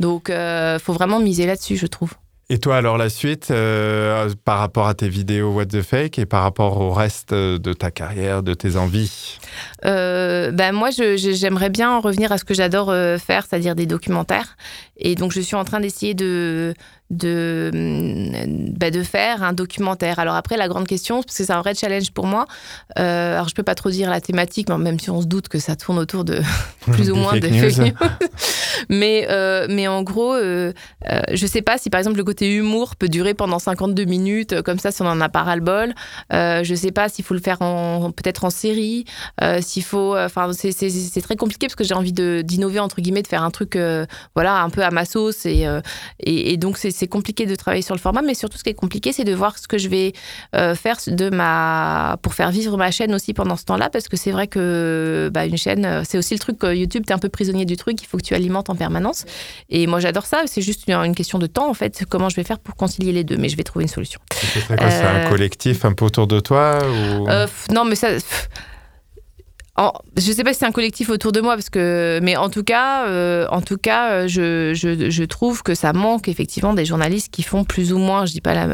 Donc 0.00 0.30
euh, 0.30 0.78
faut 0.78 0.92
vraiment 0.92 1.18
miser 1.20 1.46
là-dessus, 1.46 1.76
je 1.76 1.86
trouve. 1.86 2.12
Et 2.50 2.58
toi, 2.58 2.76
alors, 2.76 2.96
la 2.96 3.10
suite, 3.10 3.50
euh, 3.50 4.30
par 4.44 4.58
rapport 4.58 4.88
à 4.88 4.94
tes 4.94 5.08
vidéos 5.08 5.52
What 5.52 5.66
the 5.66 5.82
Fake 5.82 6.18
et 6.18 6.24
par 6.24 6.42
rapport 6.42 6.80
au 6.80 6.92
reste 6.92 7.32
euh, 7.32 7.58
de 7.58 7.74
ta 7.74 7.90
carrière, 7.90 8.42
de 8.42 8.54
tes 8.54 8.76
envies? 8.76 9.38
Ben 9.82 10.72
moi, 10.72 10.88
j'aimerais 10.90 11.68
bien 11.68 11.98
revenir 11.98 12.32
à 12.32 12.38
ce 12.38 12.44
que 12.44 12.54
j'adore 12.54 12.86
faire, 13.20 13.44
c'est-à-dire 13.46 13.74
des 13.74 13.86
documentaires. 13.86 14.56
Et 14.96 15.14
donc, 15.14 15.32
je 15.32 15.40
suis 15.40 15.56
en 15.56 15.64
train 15.64 15.80
d'essayer 15.80 16.14
de, 16.14 16.74
de, 17.10 17.70
hum, 17.72 18.70
ben, 18.76 18.90
de 18.92 19.02
faire 19.02 19.42
un 19.42 19.52
documentaire. 19.52 20.18
Alors 20.18 20.34
après, 20.34 20.56
la 20.56 20.68
grande 20.68 20.86
question, 20.86 21.22
parce 21.22 21.36
que 21.36 21.44
c'est 21.44 21.52
un 21.52 21.60
vrai 21.60 21.74
challenge 21.74 22.10
pour 22.12 22.26
moi, 22.26 22.46
euh, 22.98 23.34
alors 23.34 23.48
je 23.48 23.54
peux 23.54 23.62
pas 23.62 23.74
trop 23.74 23.90
dire 23.90 24.10
la 24.10 24.20
thématique, 24.20 24.68
même 24.68 24.98
si 25.00 25.10
on 25.10 25.20
se 25.22 25.26
doute 25.26 25.48
que 25.48 25.58
ça 25.58 25.76
tourne 25.76 25.98
autour 25.98 26.24
de 26.24 26.40
plus 26.92 27.10
ou 27.10 27.14
moins 27.16 27.38
des 27.38 27.50
fake 27.50 27.78
news. 27.78 27.92
mais, 28.88 29.26
euh, 29.30 29.66
mais 29.70 29.88
en 29.88 30.02
gros, 30.02 30.34
euh, 30.34 30.72
euh, 31.10 31.20
je 31.32 31.46
sais 31.46 31.62
pas 31.62 31.78
si 31.78 31.90
par 31.90 31.98
exemple 31.98 32.16
le 32.18 32.24
côté 32.24 32.54
humour 32.54 32.96
peut 32.96 33.08
durer 33.08 33.34
pendant 33.34 33.58
52 33.58 34.04
minutes, 34.04 34.52
euh, 34.52 34.62
comme 34.62 34.78
ça, 34.78 34.90
si 34.90 35.02
on 35.02 35.06
en 35.06 35.20
a 35.20 35.28
pas 35.28 35.42
ras-le-bol. 35.42 35.94
Je 36.30 36.74
sais 36.74 36.92
pas 36.92 37.08
s'il 37.08 37.24
faut 37.24 37.34
le 37.34 37.40
faire 37.40 37.62
en, 37.62 38.10
peut-être 38.12 38.44
en 38.44 38.50
série, 38.50 39.04
s'il 39.60 39.82
faut. 39.84 40.16
Enfin, 40.16 40.52
c'est- 40.52 40.72
c'est 40.72 40.90
c'est 40.90 41.20
très 41.22 41.36
compliqué 41.36 41.66
parce 41.66 41.74
que 41.76 41.84
j'ai 41.84 41.94
envie 41.94 42.12
de- 42.12 42.42
d'innover, 42.44 42.80
entre 42.80 43.00
guillemets, 43.00 43.22
de 43.22 43.26
faire 43.28 43.42
un 43.42 43.50
truc, 43.50 43.78
voilà, 44.34 44.60
un 44.62 44.70
peu 44.70 44.82
à 44.82 44.90
ma 44.90 45.04
sauce. 45.04 45.46
Et, 45.46 45.66
et, 46.20 46.52
et 46.52 46.56
donc, 46.56 46.76
c'est 46.78 46.97
c'est 46.98 47.06
compliqué 47.06 47.46
de 47.46 47.54
travailler 47.54 47.82
sur 47.82 47.94
le 47.94 48.00
format, 48.00 48.22
mais 48.22 48.34
surtout, 48.34 48.58
ce 48.58 48.64
qui 48.64 48.70
est 48.70 48.74
compliqué, 48.74 49.12
c'est 49.12 49.24
de 49.24 49.34
voir 49.34 49.56
ce 49.58 49.66
que 49.68 49.78
je 49.78 49.88
vais 49.88 50.12
euh, 50.54 50.74
faire 50.74 50.96
de 51.06 51.30
ma, 51.30 52.16
pour 52.22 52.34
faire 52.34 52.50
vivre 52.50 52.76
ma 52.76 52.90
chaîne 52.90 53.14
aussi 53.14 53.32
pendant 53.34 53.56
ce 53.56 53.64
temps-là, 53.64 53.88
parce 53.90 54.08
que 54.08 54.16
c'est 54.16 54.32
vrai 54.32 54.46
que 54.48 55.30
bah, 55.32 55.46
une 55.46 55.56
chaîne, 55.56 55.84
euh, 55.84 56.02
c'est 56.08 56.18
aussi 56.18 56.34
le 56.34 56.40
truc 56.40 56.56
euh, 56.64 56.74
YouTube, 56.74 57.04
tu 57.06 57.12
es 57.12 57.14
un 57.14 57.18
peu 57.18 57.28
prisonnier 57.28 57.64
du 57.64 57.76
truc, 57.76 58.02
il 58.02 58.06
faut 58.06 58.18
que 58.18 58.26
tu 58.30 58.34
alimentes 58.34 58.68
en 58.70 58.74
permanence. 58.74 59.24
Et 59.70 59.86
moi, 59.86 60.00
j'adore 60.00 60.26
ça, 60.26 60.42
c'est 60.46 60.62
juste 60.62 60.82
une, 60.88 60.94
une 60.94 61.14
question 61.14 61.38
de 61.38 61.46
temps, 61.46 61.68
en 61.70 61.74
fait, 61.74 62.04
comment 62.08 62.28
je 62.28 62.36
vais 62.36 62.44
faire 62.44 62.58
pour 62.58 62.74
concilier 62.74 63.12
les 63.12 63.24
deux, 63.24 63.36
mais 63.36 63.48
je 63.48 63.56
vais 63.56 63.62
trouver 63.62 63.84
une 63.84 63.88
solution. 63.88 64.20
C'est 64.32 64.70
un 64.72 64.76
Euh, 64.78 65.28
collectif 65.28 65.84
un 65.84 65.92
peu 65.92 66.04
autour 66.04 66.26
de 66.26 66.40
toi 66.40 66.80
ou... 66.82 67.28
Euh, 67.28 67.46
non, 67.72 67.84
mais 67.84 67.94
ça. 67.94 68.08
En- 69.78 69.92
je 70.16 70.32
sais 70.32 70.42
pas 70.42 70.52
si 70.52 70.58
c'est 70.58 70.66
un 70.66 70.72
collectif 70.72 71.08
autour 71.08 71.30
de 71.30 71.40
moi, 71.40 71.54
parce 71.54 71.70
que, 71.70 72.18
mais 72.20 72.36
en 72.36 72.50
tout 72.50 72.64
cas, 72.64 73.06
euh, 73.06 73.46
en 73.50 73.62
tout 73.62 73.76
cas, 73.76 74.10
euh, 74.10 74.28
je, 74.28 75.24
trouve 75.24 75.62
que 75.62 75.74
ça 75.76 75.92
manque 75.92 76.26
effectivement 76.26 76.74
des 76.74 76.84
journalistes 76.84 77.28
qui 77.30 77.44
font 77.44 77.62
plus 77.64 77.92
ou 77.92 77.98
moins, 77.98 78.26
je 78.26 78.32
dis 78.32 78.40
pas 78.40 78.54
la, 78.54 78.64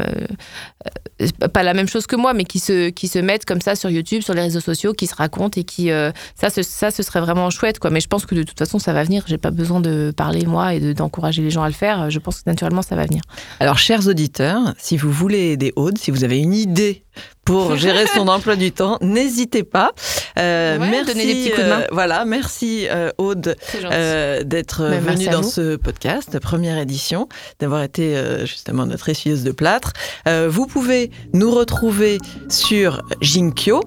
euh, 1.21 1.47
pas 1.53 1.61
la 1.61 1.75
même 1.75 1.87
chose 1.87 2.07
que 2.07 2.15
moi, 2.15 2.33
mais 2.33 2.43
qui 2.43 2.57
se, 2.57 2.89
qui 2.89 3.07
se 3.07 3.19
mettent 3.19 3.45
comme 3.45 3.61
ça 3.61 3.75
sur 3.75 3.91
YouTube, 3.91 4.23
sur 4.23 4.33
les 4.33 4.41
réseaux 4.41 4.59
sociaux, 4.59 4.93
qui 4.93 5.05
se 5.05 5.13
racontent 5.13 5.59
et 5.59 5.63
qui, 5.63 5.89
ça, 6.35 6.49
ce, 6.49 6.63
ça, 6.63 6.89
serait 6.89 7.21
vraiment 7.21 7.51
chouette, 7.51 7.77
quoi. 7.77 7.91
Mais 7.91 7.99
je 7.99 8.07
pense 8.07 8.25
que 8.25 8.33
de 8.33 8.41
toute 8.41 8.57
façon, 8.57 8.79
ça 8.79 8.91
va 8.91 9.03
venir. 9.03 9.23
J'ai 9.27 9.37
pas 9.37 9.51
besoin 9.51 9.81
de 9.81 10.11
parler 10.15 10.45
moi 10.45 10.73
et 10.73 10.79
de- 10.79 10.93
d'encourager 10.93 11.43
les 11.43 11.51
gens 11.51 11.61
à 11.61 11.67
le 11.67 11.73
faire. 11.73 12.09
Je 12.09 12.17
pense 12.17 12.41
que 12.41 12.49
naturellement, 12.49 12.81
ça 12.81 12.95
va 12.95 13.05
venir. 13.05 13.21
Alors, 13.59 13.77
chers 13.77 14.07
auditeurs, 14.07 14.73
si 14.79 14.97
vous 14.97 15.11
voulez 15.11 15.51
aider 15.51 15.71
Aude, 15.75 15.99
si 15.99 16.09
vous 16.09 16.23
avez 16.23 16.39
une 16.39 16.53
idée 16.53 17.03
pour 17.45 17.75
gérer 17.77 18.05
son 18.07 18.27
emploi 18.27 18.55
du 18.55 18.71
temps, 18.71 18.97
n'hésitez 19.01 19.63
pas. 19.63 19.91
Euh, 20.37 20.77
Ouais, 20.79 20.89
merci. 20.89 21.05
donner 21.13 21.25
des 21.27 21.33
petits 21.33 21.51
coups 21.51 21.63
de 21.63 21.69
main. 21.69 21.79
euh, 21.81 21.87
voilà, 21.91 22.25
merci 22.25 22.87
euh, 22.89 23.11
Aude 23.17 23.55
euh, 23.85 24.43
d'être 24.43 24.83
venue 24.83 25.27
dans 25.27 25.41
vous. 25.41 25.49
ce 25.49 25.75
podcast, 25.77 26.37
première 26.39 26.77
édition, 26.77 27.29
d'avoir 27.59 27.83
été 27.83 28.17
euh, 28.17 28.45
justement 28.45 28.85
notre 28.85 29.07
essuyeuse 29.09 29.43
de 29.43 29.51
plâtre. 29.51 29.93
Euh, 30.27 30.47
vous 30.51 30.65
pouvez 30.67 31.11
nous 31.33 31.51
retrouver 31.51 32.17
sur 32.49 33.01
Jinkyo 33.21 33.81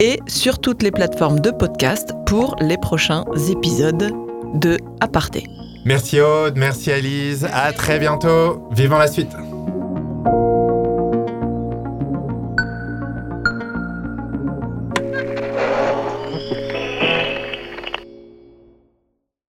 et 0.00 0.18
sur 0.26 0.58
toutes 0.58 0.82
les 0.82 0.90
plateformes 0.90 1.40
de 1.40 1.50
podcast 1.50 2.12
pour 2.26 2.56
les 2.60 2.78
prochains 2.78 3.24
épisodes 3.50 4.10
de 4.54 4.78
Aparté. 5.00 5.44
Merci 5.84 6.20
Aude, 6.20 6.54
merci 6.56 6.90
Alice, 6.92 7.44
à 7.52 7.72
très 7.72 7.98
bientôt. 7.98 8.68
Vivant 8.72 8.98
la 8.98 9.08
suite. 9.08 9.30